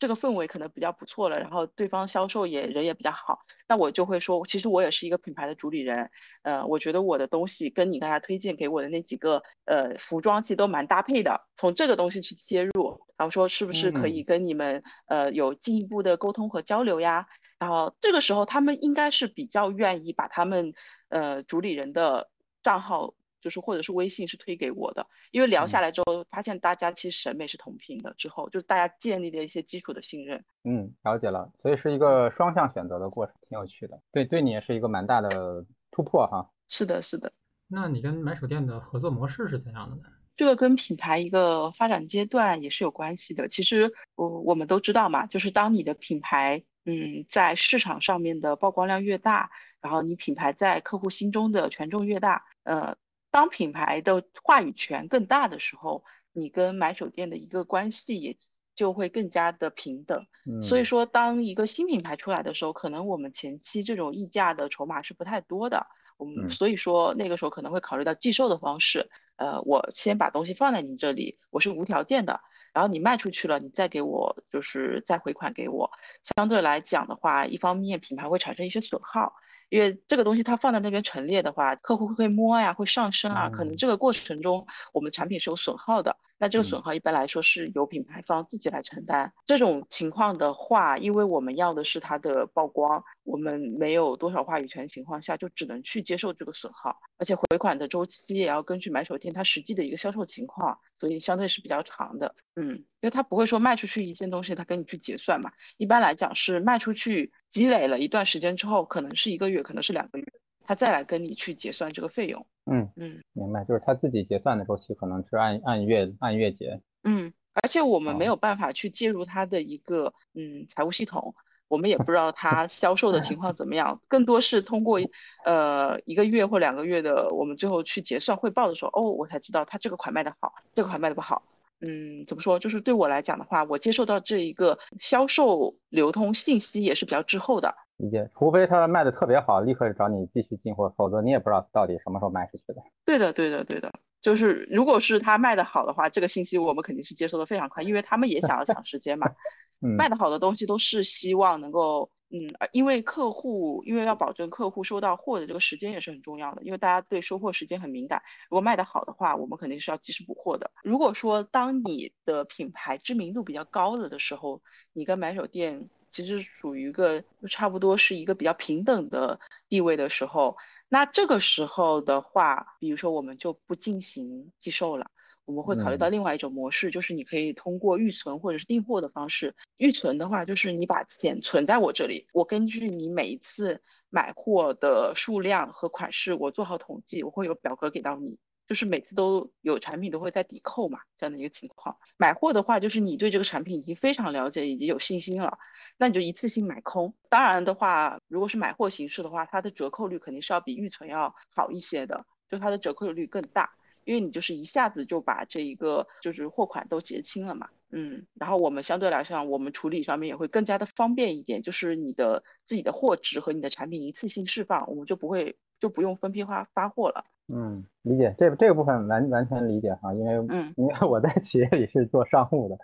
[0.00, 6.10] 这个氛围可能比较不错了，然后对方销售也人也比较好，那我就会说，其实我也是一个品牌的主理人，
[6.42, 17.26] 呃，我觉得我的东西跟你刚才推荐给我的那几个呃服装其实都蛮搭配的，从这个东西去切入，然后说是不是可以跟你们呃有进一步的沟通和交流呀？
[17.58, 20.72] 然后这个时候他们应该是比较愿意把他们
[21.10, 22.30] 呃主理人的
[22.62, 23.14] 账号。
[23.40, 30.44] 就是或者是微信是推给我的，因为聊下来之后发现大家其实审美是同频的，之后就是大家建立了一些基础的信任。
[30.64, 34.00] 嗯，了解了，所以是一个双向选择的过程，挺有趣的。
[34.12, 36.48] 对，对你也是一个蛮大的突破哈。
[36.68, 37.32] 是的，是的。
[37.66, 40.02] 那你跟买手店的合作模式是怎样的呢？
[40.36, 43.48] 这个跟品牌一个发展阶段也是有关系的。
[43.48, 49.50] 其实我我们都知道嘛，就是当你的品牌嗯在市场上面的曝光量越大，
[49.80, 52.96] 然后你品牌在客户心中的权重越大，呃。
[53.30, 56.02] 当品牌的话语权更大的时候，
[56.32, 58.36] 你跟买手店的一个关系也
[58.74, 60.26] 就会更加的平等。
[60.62, 65.86] 所以说，当一个新品牌出来的时候，可能我们前期这种溢价的筹码是不太多的。
[66.16, 69.08] 我们所以说那个时候可能会考虑到寄售的方式。
[69.36, 72.38] 呃，我先把东西放在你这里，我是无条件的，
[72.74, 75.90] 然后你卖出去了，你再给我就是再回款给我。
[76.36, 79.32] 相对来讲的话，一方面品牌会产生一些损耗。
[79.70, 86.14] 因为这个东西它放在那边陈列的话，客户会摸呀，会上升啊，可能这个过程中我们产品是有损耗的。
[86.40, 89.30] 那这个损耗一般来说是由品牌方自己来承担。
[89.44, 102.34] 这种情况的话，因为我们要的是它的曝光，我们没有多少话语权情况下，就只能去接受这个损耗，而且回款的周期也要根据买手店它实际的一个销售情况，所以相对是比较长的。
[102.56, 105.52] 嗯，因为他不会说卖出去一件东西，他跟你去结算嘛。
[105.76, 110.24] 一般来讲是卖出去积累了一段时间之后，可能是一个月，可能是两个月。
[110.62, 121.34] 他再来跟你去结算这个费用，嗯嗯，明白，就是他自己结算的周期可能是按按月按月结，嗯，而且我们没有办法去介入他的一个嗯财务系统，
[121.68, 125.00] 我们也不知道他销售的情况怎么样，更多是通过
[125.44, 131.42] 呃一个月或两个月的我们最后去结算汇报的时候，哦，我才知道他这个款卖的好，这个款卖的不好。
[131.80, 132.58] 嗯，怎么说？
[132.58, 137.74] 就是对我来讲的话，我接受到这一个销售流通信息也是比较滞后的。
[137.96, 142.76] 理解，除非他卖的特别好，立刻找你继续进货，否则你也不知道到底什么时候卖出去的。
[143.04, 143.92] 对的，对的，对的。
[144.22, 149.30] 就是如果是他卖的好的话，这个信息我们肯定是接收的非常快，因为他们也想要抢时间嘛。
[149.96, 152.10] 卖的好的东西都是希望能够。
[152.32, 158.22] 嗯，因为客户，因为要保证客户收到货的这个时间也是很重要的，因为大家对收货时间很敏感。
[158.48, 160.70] 如果卖得好的话，我们肯定是要及时补货的。
[160.84, 164.62] 如果说当你的品牌知名度比较高了的时候，
[164.92, 170.56] 你跟买手店其实属于一个差不多是一个比较平等的地位的时候，
[170.88, 175.10] 那这个时候的话，比如说我们就不进行寄售了。
[175.50, 179.52] 我们会考虑到另外一种模式，就是你可以通过预存或者是订货的方式。
[179.78, 191.96] 预存的话，就是你把钱存在我这里，我根据你每一次买货的数量和款式，我做好统计，我会有表格给到你，就是每次都有产品都会在抵扣嘛，这样的一个情况。
[192.16, 195.58] 买货的话，就是你对这个产品已经非常了解，以及有信心了，
[195.98, 197.12] 那你就一次性买空。
[197.28, 203.68] 当然的话，如果是买货形式的话，它的折扣率肯定是要比预存要好一些的，就它的折扣率更大。
[204.04, 217.24] 因为你就是一下子就把这一个就是货款都结清了嘛，嗯，然后我们相对来说，我们处理上面也会更加的方便一点，就是你的自己的货值和你的产品一次性释放，我们就不会就不用分批发发货了。
[217.52, 222.78] 嗯，理解这这个部分完完全理解哈，因为嗯，因为我在 企业里是做商务的，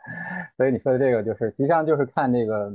[0.57, 2.73] 所以你说的这个就是实际上就是看这个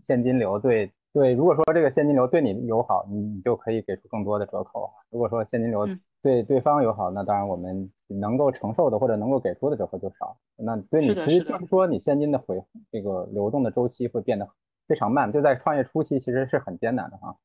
[0.00, 5.88] 现金流对对，如果说这个现金流对你友好，你你就可以给出更多的折扣；如果说现金流
[6.20, 10.36] 对对方友好，那当然我们能够承受的或者能够给出的折扣就少。
[10.56, 12.60] 那对你其实就是说，你现金的回
[12.90, 14.48] 这个流动的周期会变得
[14.88, 17.36] 非常慢，就在创业初期其实是很艰难的哈。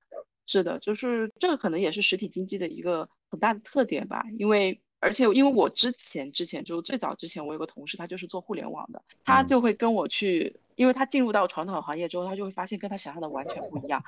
[0.47, 4.23] 是的，就是这个可能也是实体经济的一个很大的特点吧。
[4.39, 14.03] 因为而且因为我之前之前就最早之前我有个同事，他就是做互联网的，他就会跟我去，因为他进入到传统行业之后，他就会发现跟他想象的完全不一样。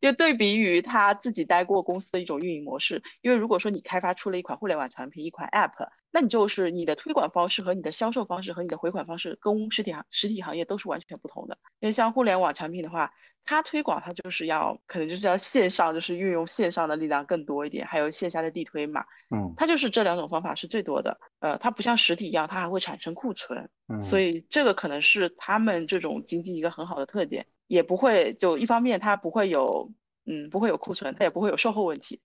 [0.00, 11.56] 就对比于他自己待过公司的一种运营模式，因为如果说你开发出了一款互联网产品，一款 App，那你就是你的推广方式和你的销售方式和你的回款方式跟实体行实体行业都是完全不同的。
[11.80, 13.12] 因为像互联网产品的话，
[13.44, 19.04] 它推广它就是要可能就是要线上，就是运用线上的力量更多一点，还有线下的地推嘛。
[19.30, 21.18] 嗯，它就是这两种方法是最多的。
[21.40, 23.68] 呃，它不像实体一样，它还会产生库存。
[23.88, 27.46] 嗯，所以这个可能是他们这种经济一个很好的特点。
[27.70, 29.92] 也不会，就一方面它不会有，
[30.26, 32.20] 嗯，不会有库存，它也不会有售后问题。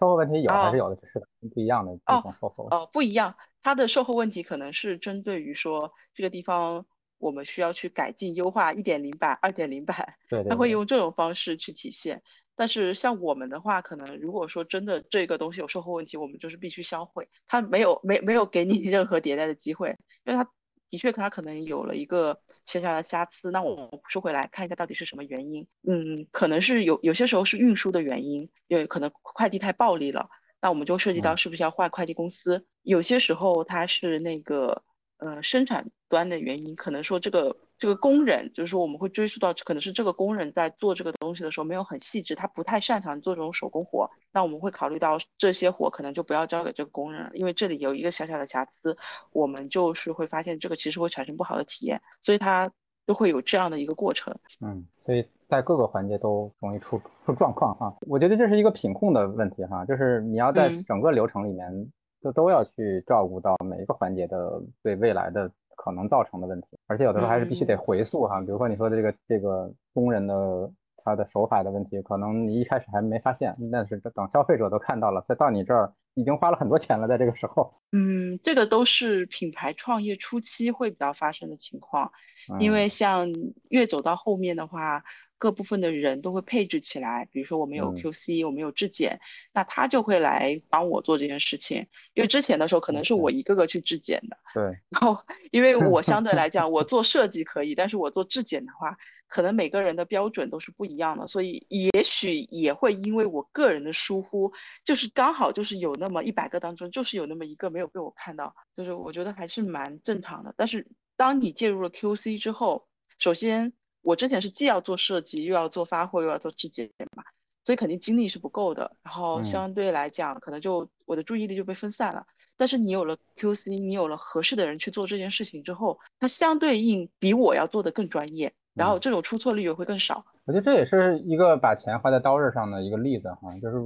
[0.00, 1.22] 售后问题有还是有的，只是
[1.54, 2.66] 不一样的这种售后。
[2.70, 6.86] 哦，不一样，它的售后问题可能是针对于说这个地方
[7.18, 12.22] 我们需要去改进优化一点零版、二点零版， 对，它会用这种方式去体现。
[12.54, 19.94] 但是像我们的话，可能如果说真的这个东西有售后问题，我们就是必须销毁，它没有没没有给你 任何迭代的机会，
[20.24, 20.50] 因为它。
[20.90, 25.66] 的确，它可能有了一个小小的瑕疵，那我们说回来看一下到底是什么原因。
[25.88, 30.28] 嗯，可能是有有些时候是运输的原因，因为可能快递太暴力了，
[30.60, 32.66] 那我们就涉及到是不是要换快递公司。
[32.82, 34.82] 有些时候它是那个
[35.18, 37.56] 呃生产端的原因，可能说这个。
[37.78, 44.08] 这个工人就是说，我们会追溯到可能是这个工人在做这个东西的时候没有很细致，他不太擅长做这种手工活。
[44.32, 48.96] 那我们会考虑到这些活可能就不要交给这个工人，因为这里有一个小小的瑕疵，
[49.30, 52.70] 我们就是会发现这个其实会产生不好的体验，所以他
[53.06, 54.34] 就会有这样的一个过程。
[54.62, 57.94] 嗯，所以在各个环节都容易出出状况哈。
[58.06, 61.90] 我觉得这是一个品控的问题哈，就是你要在整个流程里面
[62.22, 65.50] 都都要去照顾到每一个环节的对未来的。
[65.76, 68.40] 可能造成的问题，而且有的时候还是必须得回溯哈。
[68.40, 70.68] 比如说你说的这个这个工人的
[71.04, 77.72] 他的手法的问题，可能你一开始还没发现，但是等消费者都看到了，再到你这儿已经花了很多钱了，在这个时候。
[77.92, 82.10] 嗯，这个都是品牌创业初期会比较发生的情况，
[82.58, 83.28] 因为像
[83.68, 85.00] 越走到后面的话，
[85.38, 89.18] 各部分的人都会配置起来，比如说我们有嗯 QC，、我们有质检，
[89.52, 91.86] 那他就会来帮我做这件事情。
[92.14, 95.18] 因为之前的时候可能是我一个个去质检的，对，然后
[95.50, 98.96] 因为我相对来讲，我 做设计可以，但是我做质检的话，
[99.28, 104.50] 可能每个人的标准都是不一样的，所以也许也会因为我个人的疏忽，
[104.84, 110.54] 就是刚好就是有那么一百个当中，就是有那么一个没有被我看到，就是我觉得还是蛮正常的。
[110.56, 110.86] 但是
[111.16, 112.86] 当你介入了 QC 之后，
[113.18, 113.72] 首先
[114.06, 117.24] 我之前是既要做设计，又要做发货，又要做质检嘛，
[117.64, 118.88] 所以肯定精力是不够的。
[119.02, 122.24] 然后嗯相对来讲，可能就我的注意力就被分散了。
[122.56, 130.24] 但是你有了 QC，你有了合适的人去做这件事情之后，它相对应比我要做的更专业，然后嗯这种出错率也会更少。
[130.44, 133.76] 我觉得这也是一个把钱花在刀刃上的一个例子哈，就是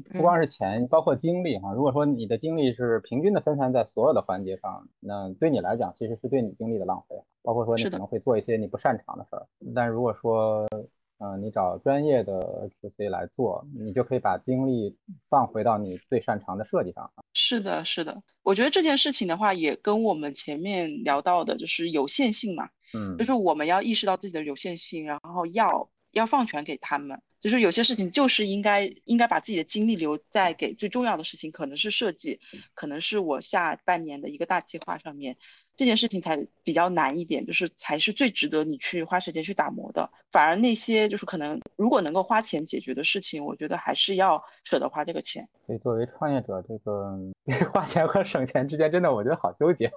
[0.00, 1.72] 不光是钱，包括精力哈。
[1.72, 7.16] 如果说你的精力是平均的分散在所有的环节上，那对你来讲其实是对你精力的浪费。
[7.42, 9.44] 包括说你可能会做一些你不擅长的事儿，
[9.74, 10.64] 但如果说
[11.18, 14.96] 嗯、呃你找专业的 QC 来做，你就可以把精力
[15.28, 17.10] 放回到你最擅长的设计上。
[17.34, 32.40] 是的，是的，我觉得这件事情的话，也跟我们前面聊到的，就是有限性嘛，嗯就是我们要意识到自己的有限性，然后要要放权给他们，就是有些事情就是应该应该把自己的精力留在给最重要的事情，可能是设计，
[32.74, 35.36] 可能是我下半年的一个大计划上面，
[35.76, 40.08] 这件事情才比较难一点，就是才是最值得你去花时间去打磨的。
[40.30, 45.48] 反而那些就是可能如果能够花钱解决的事情，我觉得还是要舍得花这个钱。
[45.66, 47.18] 所以作为创业者，这个
[47.72, 49.90] 花钱和省钱之间真的我觉得好纠结。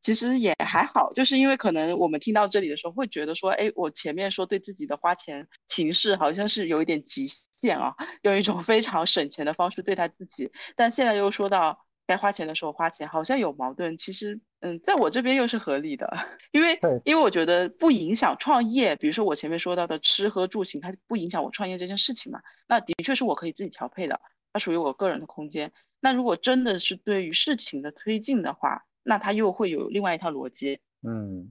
[0.00, 7.26] 其实也还好，就是因为可能我们听到这里的时候会觉得说，哎，我前面说对自己的花钱形式好像是有一点极
[7.60, 13.98] 限啊，用一种非常省钱的方式对待自己，但现在又说到该花钱的时候花钱，好像有矛盾。
[13.98, 16.08] 其实，嗯，在我这边又是合理的，
[16.52, 24.18] 因为因为我觉得不影响创业，比如说我前面说到的吃喝住行，它不影响我创业这件事情嘛，那的确是我可以自己调配的，
[24.52, 25.70] 它属于我个人的空间。
[26.00, 30.78] 那如果真的是对于事情的推进的话，那它又会有另外一套逻辑。
[31.02, 31.48] 嗯，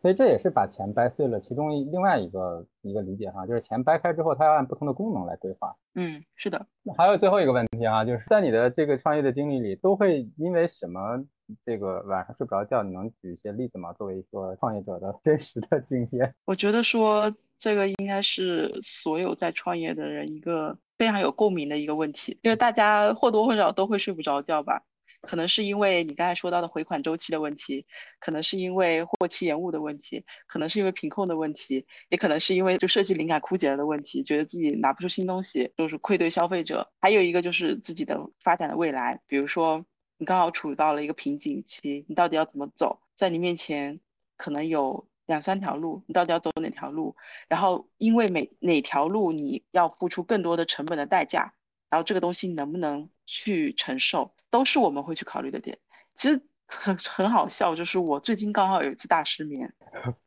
[0.00, 5.76] 所以这也是把钱掰碎了，其中一另外一个一个理解哈，就是钱掰开之后，它要按不同的功能来规划。
[5.96, 6.66] 嗯，是的，
[6.96, 11.22] 还有最后一个问题啊，就是在你的这个创业的经历里，都会因为什么
[11.66, 12.82] 这个晚上睡不着觉？
[12.82, 13.92] 你能举一些例子吗？
[13.92, 16.34] 作为一个创业者的真实的经验。
[16.46, 24.82] 我觉得说这个应该是所有在创业的人一个非常有共鸣的一个问题，因为大家或多或少都会睡不着觉吧。
[25.26, 27.84] 可能是因为你刚才说到的回款周期的问题，
[28.18, 36.88] 可能是因为货期延误的问题，可能是因为品控的问题，也可能是因为就设计灵感枯竭了的问题，觉得自己拿不出新东西，就是愧对消费者。
[37.00, 39.84] 还有一个就是自己的发展的未来，比如说
[40.18, 43.00] 你刚好处到了一个瓶颈期，你到底要怎么走？
[43.14, 43.98] 在你面前
[44.36, 47.14] 可能有两三条路，你到底要走哪条路？
[47.48, 51.54] 然后因为每哪条路你要付出更多的成本的代价，
[51.88, 55.76] 然后这个东西能不能去承受，都是我们会去考虑的点。
[56.14, 59.68] 其实很很好笑，就是我最近刚好有一次大失眠，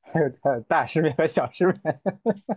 [0.01, 2.01] 还有还有大失眠和小失眠。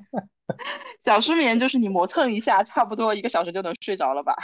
[1.00, 4.34] 小失眠就是你磨蹭一下，差不多一个小时就能睡着了吧？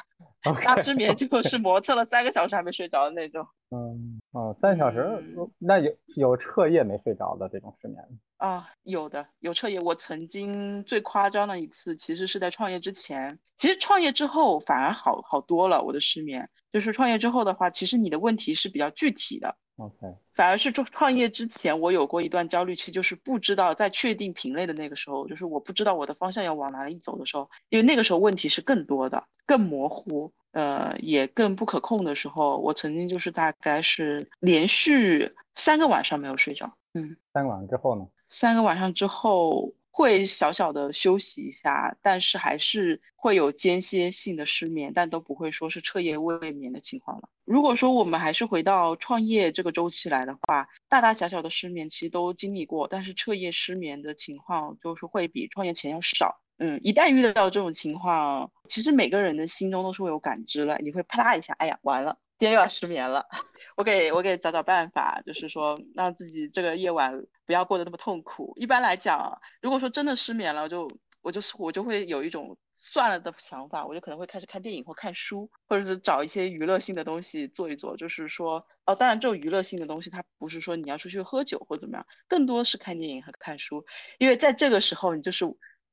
[0.65, 3.47] 大失眠就是 磨蹭了三个小时还没睡着的那种。
[3.71, 4.99] 嗯，哦，三小时
[5.37, 8.17] 嗯，那有有彻夜没睡着的这种失眠吗？
[8.39, 9.81] 啊，有的有彻夜。
[9.81, 13.39] 我曾经最夸张的一次，其实是在创业之前。
[13.59, 15.83] 其实创业之后反而好好多了。
[15.83, 19.57] 我的失眠，就是创业之后的话，其实你的问题是比较具体的。
[19.79, 19.95] OK，
[20.33, 37.17] 反而是创创业之前，我有过一段焦虑期，就是不知道在确定品类的那个时候，就是我不知道我的方向要往哪里走的时候，因为那个时候问题是更多的、更模糊，呃，也更不可控的时候，我曾经就是大概是连续三个晚上没有睡着，嗯。
[37.33, 38.07] 三个晚上之后呢？
[38.29, 47.29] 三个晚上之后会小小的休息一下，但是还是会有间歇性的失眠，但都不会说是彻夜未眠的情况了。
[47.45, 56.37] 如果说我们还是回到创业这个周期来的话，大大小小的失眠其实都经历过，但是彻夜失眠的情况就是会比创业前要少。
[56.59, 63.25] 嗯，一旦遇到这种情况，其实每个人的心中都是会有感知了，你会啪嗒一下，哎呀，完了，今天又要失眠了。
[63.77, 67.13] 我给我给找找办法，就是说让自己这个夜晚
[67.45, 68.55] 不要过得那么痛苦。
[68.57, 70.89] 一般来讲，如果说真的失眠了，就
[71.21, 77.95] 我就是我就会有一种算了的想法，我就可能会开始看电影或看书，或者是找一些娱乐性的东西做一做。
[77.95, 83.85] 就是说，哦，当然这种娱乐性的东西，它不是说你要出去喝酒或怎么样，更多是看电影和看书，
[84.19, 85.45] 因为在这个时候你就是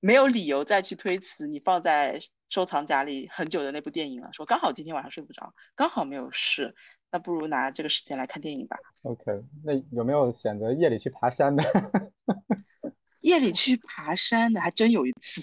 [0.03, 2.19] 没有理由再去推辞你放在
[2.49, 4.27] 收藏夹里很久的那部电影了。
[4.33, 6.75] 说刚好今天晚上睡不着，刚好没有事。
[7.09, 8.75] 那不如拿这个时间来看电影吧。
[9.03, 9.23] OK，
[9.63, 11.63] 那有没有选择夜里去爬山的？
[13.21, 15.41] 夜里去爬山的还真有一次。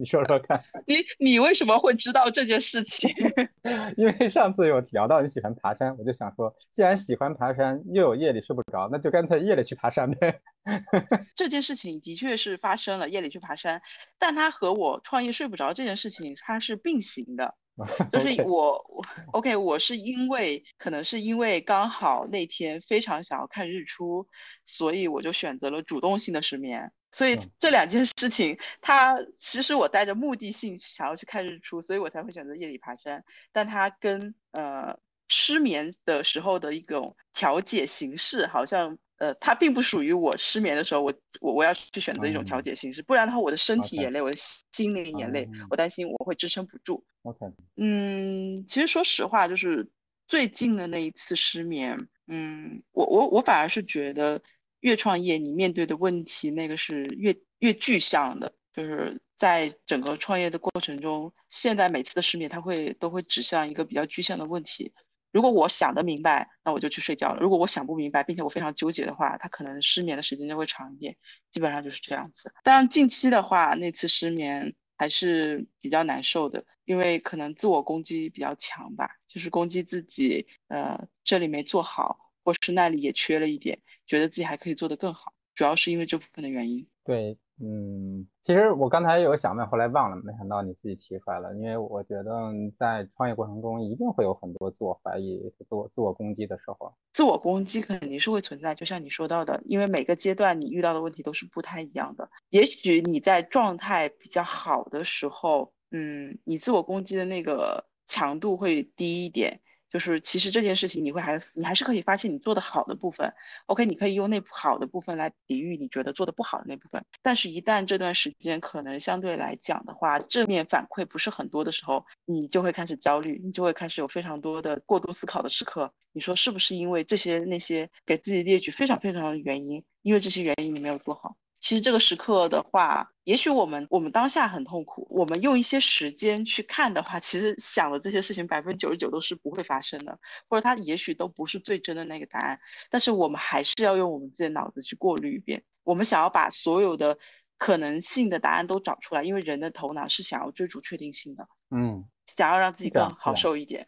[0.00, 3.14] 你说说看，你你为什么会知道这件事情？
[3.98, 10.40] 因为上次有聊到你喜欢爬山，我就想说，既然喜欢爬山，又有夜里睡不着，那就干脆夜里去爬山呗。
[11.36, 13.82] 这件事情的确是发生了，夜里去爬山，
[14.18, 17.54] 但它和我创业睡不着这件事情它是并行的。
[18.10, 24.26] 就是我我 OK，我是因为可能是因为刚好那天非常想要看日出，
[24.64, 26.90] 所以我就选择了主动性的失眠。
[27.12, 33.22] 所以这两件事情，它其实我带着目的性想要去看日出，所以我才会选择夜里爬山。
[33.50, 34.96] 但它跟呃
[35.28, 44.36] 失眠的时候的一种调节形式，好像呃它并不属于我失眠的时候，我我我要去选择一种调节形式，不然的话我的身体也累，我的
[44.72, 47.04] 心灵也累，我担心我会支撑不住。
[47.22, 47.44] OK，
[47.76, 49.84] 嗯，其实说实话，就是
[50.28, 54.40] 最近的那一次失眠，嗯，我我我反而是觉得。
[54.80, 64.92] 越创业，你面对的问题那个是越越具象的，就是在整个创业的过程中，现在每次的失眠，它会都会指向一个比较具象的问题。
[65.32, 71.16] 如果我想得明白，那我就去睡觉了；如果我想不明白，并且我非常纠结的话，他可能失眠的时间就会长一点。
[71.52, 72.52] 基本上就是这样子。
[72.64, 82.29] 当然，近期的话，那次失眠还是比较难受的，因为可能自我攻击比较强吧，就是攻击自己，呃，这里没做好。
[82.44, 86.86] 或是那里也缺了一点，觉得自己还可以做得更好，主要是因为这部分的原因。
[87.02, 91.52] 对，嗯，其实我刚才有想问，后来忘了，没想到你自己提出来了。
[91.56, 96.94] 因为我觉得在创业过程中一定会有很多自我怀疑、自我自我攻击的时候。
[97.12, 102.30] 自我攻击肯定是会存在，就像你说到的，因为每个阶段你遇到的问题都是不太一样的。
[102.50, 109.60] 也许你在状态比较好的时候，嗯，你自我攻击的那个强度会低一点。
[109.90, 113.32] 就是其实这件事情，你会还你还是可以发现你做的好的部分。
[113.66, 117.04] OK，你可以用那好的部分来抵御你觉得做的不好的那部分。
[117.20, 125.92] 但是，一旦这段时间可能相对来讲的话，正面反馈不是很多的时候，你就会开始焦虑，你就会开始有非常多的过度思考的时刻。
[126.12, 129.82] 你说是不是因为这些那些给自己列举非常非常的原因？
[130.02, 131.36] 因为这些原因你没有做好。
[131.60, 140.18] 其实这个时刻的话，也许我们我们当下很痛苦，我们用一些时间去看的话，其实想的这些事情百分之九十九都是不会发生的，
[140.48, 142.58] 或者它也许都不是最真的那个答案。
[142.88, 145.62] 但是我们还是要用我们自己的脑子去过滤一遍。
[145.84, 147.18] 我们想要把所有的
[147.58, 153.86] 可能性的答案都找出来，因为人的头脑是想要追逐确定性的，嗯，想要让自己更好受一点。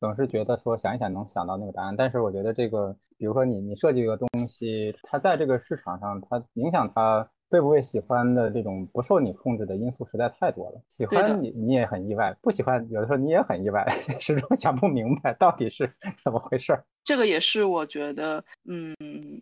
[0.00, 10.80] 总是觉得说想一想能想到那个答案，但是我觉得这个，比如说你你设计一个东西，它在这个市场上，它影响它会不会喜欢的这种不受你控制的因素实在太多了。
[10.88, 13.84] 喜欢你你也很意外，不喜欢有的时候你也很意外，
[14.20, 15.92] 始终想不明白到底是
[16.22, 16.78] 怎么回事。
[17.02, 18.94] 这个也是我觉得，嗯，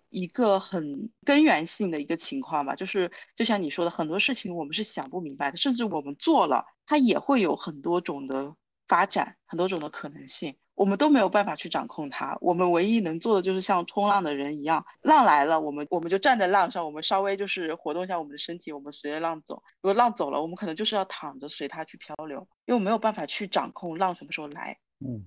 [0.08, 8.54] 一个很根源性的一个情况吧，就是就像你说的，很多事情我们是想不明白的，甚至我们做了，它也会有很多种的。
[8.88, 12.36] 发展很多种的可能性，我们都没有办法去掌控它。
[12.40, 19.62] 我们唯一能做的就是像冲浪的人一样，浪来了，我们我们就站在浪上，我们稍微就是活动一下我们的身体，我们随着浪走。
[19.80, 24.76] 如果浪走了，我们可能就是要躺着随它去漂流，因为我没有办法去掌控浪什么时候来。
[25.00, 25.24] 嗯，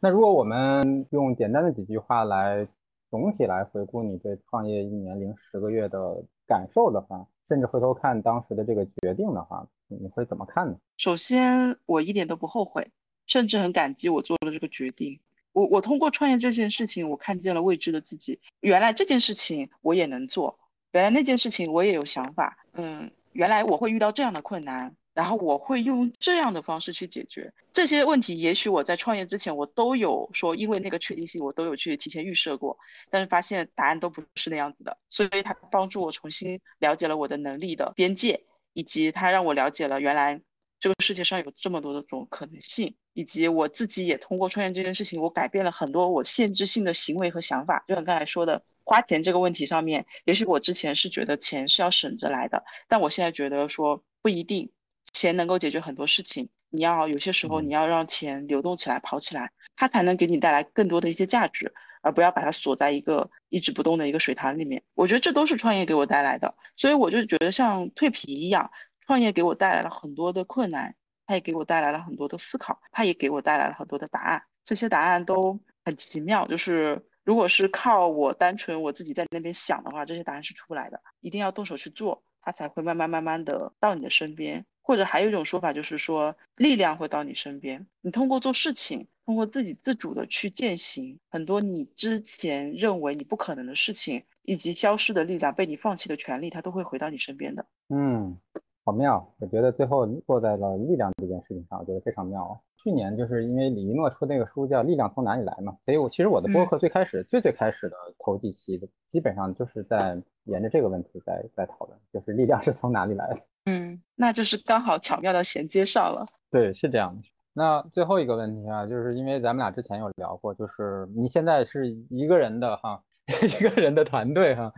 [0.00, 2.66] 那如果我们用简单的几句话来
[3.10, 9.64] 总体来回顾你对创业一年零十个月的感受的话，甚至回头看当时的这个决定的话。
[9.88, 10.76] 你会怎么看呢？
[10.96, 12.90] 首先，我一点都不后悔，
[13.26, 15.18] 甚至很感激我做了这个决定。
[15.52, 18.38] 我我通过创业这件事情，我看见了未知的自己。
[18.60, 20.58] 原来这件事情我也能做，
[20.92, 22.58] 原来那件事情我也有想法。
[22.74, 28.38] 嗯，原来我会遇到这样的困难，然后我会用这样的方式去解决这些问题。
[28.38, 32.76] 也许我在创业之前，我都有说，因为那个确定性，我都有去提前预设过，
[33.08, 34.98] 但是发现答案都不是那样子的。
[35.08, 38.38] 所以它帮助我重新了解了我的能力的边界。
[38.76, 40.38] 以及他让我了解了原来
[40.78, 47.82] 这个世界上有这么多的种可能性，以及我自己也通过创业这件事情，我改变了很多我限制性的行为和想法。
[47.88, 54.70] 就像刚才说的，花钱这个问题上面，也许我之前是觉得钱是要省着来的，但我现在觉得说不一定，
[55.14, 56.46] 钱能够解决很多事情。
[56.68, 61.72] 你要有些时候你要让钱流动起来、跑起来，它才能给你带来更多的一些价值。
[62.06, 68.70] 而不要把它锁在一个一直不动的一个水潭里面，我觉得这都是创业给我带来的，所以我就觉得像蜕皮一样，
[69.04, 70.94] 创业给我带来了很多的困难，
[71.26, 76.46] 它也给我带来了很多的思考，它也给我带来了很多的答案，这些答案都很奇妙。
[76.46, 84.64] 就是如果是靠我单纯我自己在那边想的话，这些答案是出不来的，一定要动手去做，它才会慢慢慢慢的到你的身边。
[84.80, 89.08] 或者还有一种说法就是说，力量会到你身边，你通过做事情。
[89.26, 97.66] 通过自己自主的去践行很多你之前认为你不可能的事情，以及消失的力量、被你放弃的权利，它都会回到你身边的。
[97.88, 98.38] 嗯，
[98.84, 102.62] 好妙，我觉得最后落在了力量这件事情上，我觉得非常妙。
[102.76, 113.40] 去年就是因为李一诺出那个书叫《力量从哪里来》嘛，所以我其实我的播客最开始最最开始的头几期的，基本上就是在沿着这个问题在在讨论，就是力量是从哪里来的。
[113.64, 116.24] 嗯，那就是刚好巧妙的衔接上了。
[116.48, 117.22] 对，是这样的。
[117.58, 123.02] 那最后一个问题啊，就是因为咱们俩之前有聊过，就是你现在是一个人的哈，
[123.42, 124.70] 一个人的团队哈，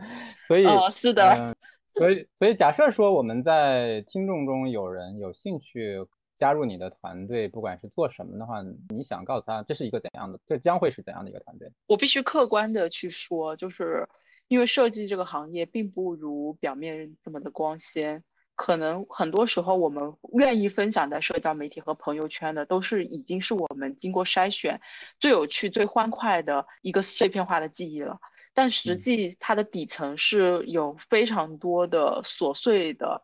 [0.47, 1.53] 所以哦，是的，
[1.89, 5.97] 所以所以假设说我们在听众中有人有兴趣
[6.33, 11.69] 加入你的团队，不管是做什么的话，你想告诉他这是一个怎样的，这将会是怎样的一个团队？
[11.85, 14.07] 我必须客观的去说，就是
[14.47, 18.23] 因为设计这个行业并不如表面这么的光鲜。
[18.61, 24.77] 可能很多时候，我们愿意分享在社交媒体和朋友圈的，都是已经是我们经过筛选、
[25.17, 28.19] 最有趣、最欢快的一个碎片化的记忆了。
[28.53, 33.23] 但实际它的底层是有非常多的琐碎的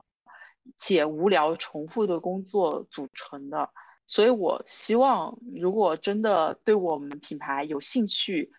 [0.77, 3.69] 且无聊重复的工作组成的。
[4.07, 8.49] 所以我希望，如果真的对我们品牌有兴趣，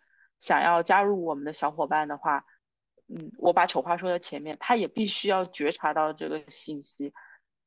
[0.41, 2.45] 想要加入我们的小伙伴的话。
[3.09, 7.13] 嗯，我把丑话说在前面，他也必须要觉察到这个信息。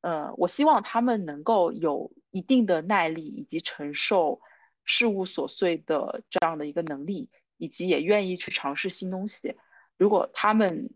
[0.02, 4.40] 呃，我希望他们能够有一定的耐力，以及承受
[4.84, 9.54] 事物琐碎的这样的一个能力，以及也愿意去尝试新东西。
[9.96, 10.88] 如果他们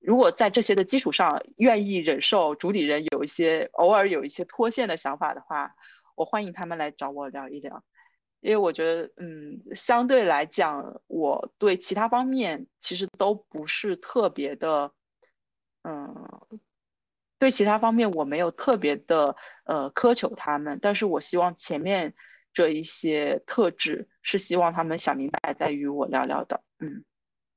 [0.00, 5.74] 如果在这些的基础上，愿意忍受主理人有一些偶尔有一些脱线的想法的话，
[6.14, 7.82] 我欢迎他们来找我聊一聊。
[8.44, 14.92] 因为我觉得，嗯，相对来讲，我对其他方面其实都不是特别的，
[15.82, 16.14] 嗯，
[17.38, 19.34] 对其他方面我没有特别的
[19.64, 22.14] 呃苛求他们，但是我希望前面
[22.52, 27.02] 这一些特质是希望他们想明白，再与我聊聊的，嗯，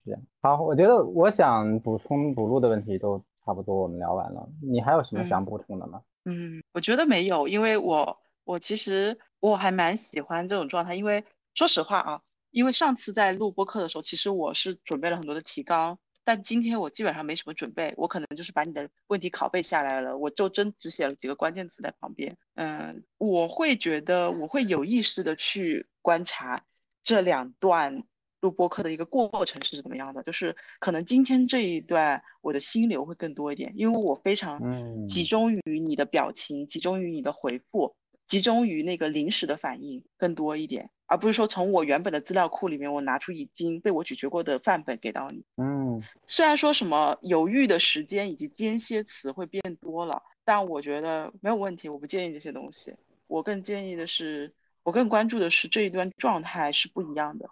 [0.05, 6.01] 这样好，我觉得我想补充补录的问题都差不多，我们聊完了，你还有什么想补充的吗？
[6.23, 9.19] 嗯，我觉得没有，因为我我其实。
[9.39, 11.23] 我还蛮喜欢这种状态，因为
[11.53, 22.35] 说实话啊，因为上次在录播课的时候，其实我是准备了很多的提纲，但今天我基本上没什么准备，我可能就是把你的问题拷贝下来了，我就真只写了几个关键词在旁边。
[22.55, 26.64] 嗯，我会觉得我会有意识的去观察
[27.03, 28.03] 这两段
[28.41, 34.59] 录播课的一个过程是怎么样的，就是可能今天这一段我的心流会更多一点，因为我非常
[35.07, 37.95] 集中于你的表情，集中于你的回复。
[38.27, 45.45] 集中于那个临时的反应更多一点，而不是说从我原本的资料库里面我拿出已经被我咀嚼过的范本给到你。
[45.55, 52.93] 嗯，虽然说什么犹豫的时间以及间歇词会变多了，但我觉得没有问题，我不建议这些东西。
[53.27, 57.49] 我更建议的是，我更关注的是这一段状态是不一样的。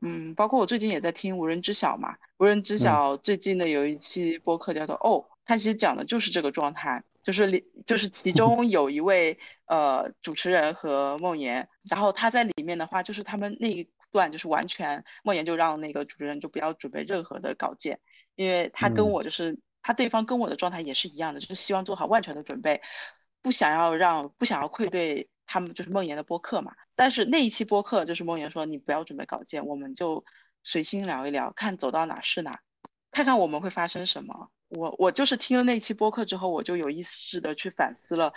[0.00, 7.02] 嗯，包括我最近也在听无人知晓嘛，无人知晓最近的有一期播客叫做哦，它其实讲的就是这个状态。
[7.24, 9.36] 就是里，就是其 中有一位
[9.66, 17.98] 呃主持人和梦妍，然后他在里面的话，就是他们那一段就是完全梦妍就让那个主持人就不要准备任何的稿件，
[18.36, 22.80] 因为他跟我就是他对方跟我的状态也是一样的，就是希望做好万全的准备，
[23.42, 26.72] 不想要让不想要愧对他们就是梦妍的播客嘛。
[26.94, 30.24] 但是那一期播客就是梦妍说你不要准备稿件，我们就
[30.62, 32.60] 随心聊一聊，看走到哪是哪，
[33.10, 34.50] 看看我们会发生什么。
[34.74, 38.32] 我我就是听了那期播客之后，我就有意识的去反思了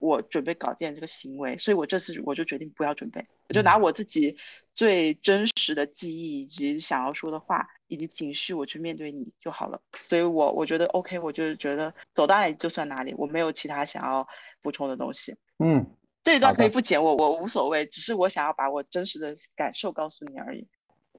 [0.00, 4.36] 我准备稿件这个行为，所以我这次我就决定不要准备，我就拿我自己
[4.74, 9.80] 最真实的记忆以及想要说的话以及情绪，我去面对你就好了。
[10.00, 14.26] 所以我我觉得 OK，我就是觉得走到哪里就算哪里，我没有其他想要
[14.60, 15.34] 补充的东西。
[15.58, 15.86] 嗯，
[16.22, 20.66] 这一段可以不剪我，我无所谓，只是我想要把我真实的感受告诉你而已。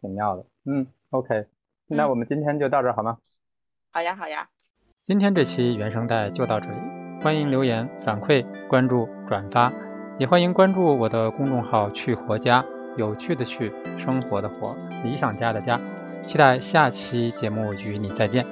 [0.01, 1.45] 挺妙的，嗯，OK，
[1.87, 3.17] 那我们今天就到这好吗？
[3.91, 4.49] 好呀，好呀。
[5.05, 6.77] 今天这期原声带就到这里，
[7.21, 9.71] 欢迎留言反馈、关注、转发，
[10.17, 12.65] 也欢迎关注我的公众号“去活家”，
[12.97, 15.79] 有趣的去，生活的活，理想家的家。
[16.23, 18.43] 期待下期节目与你再见。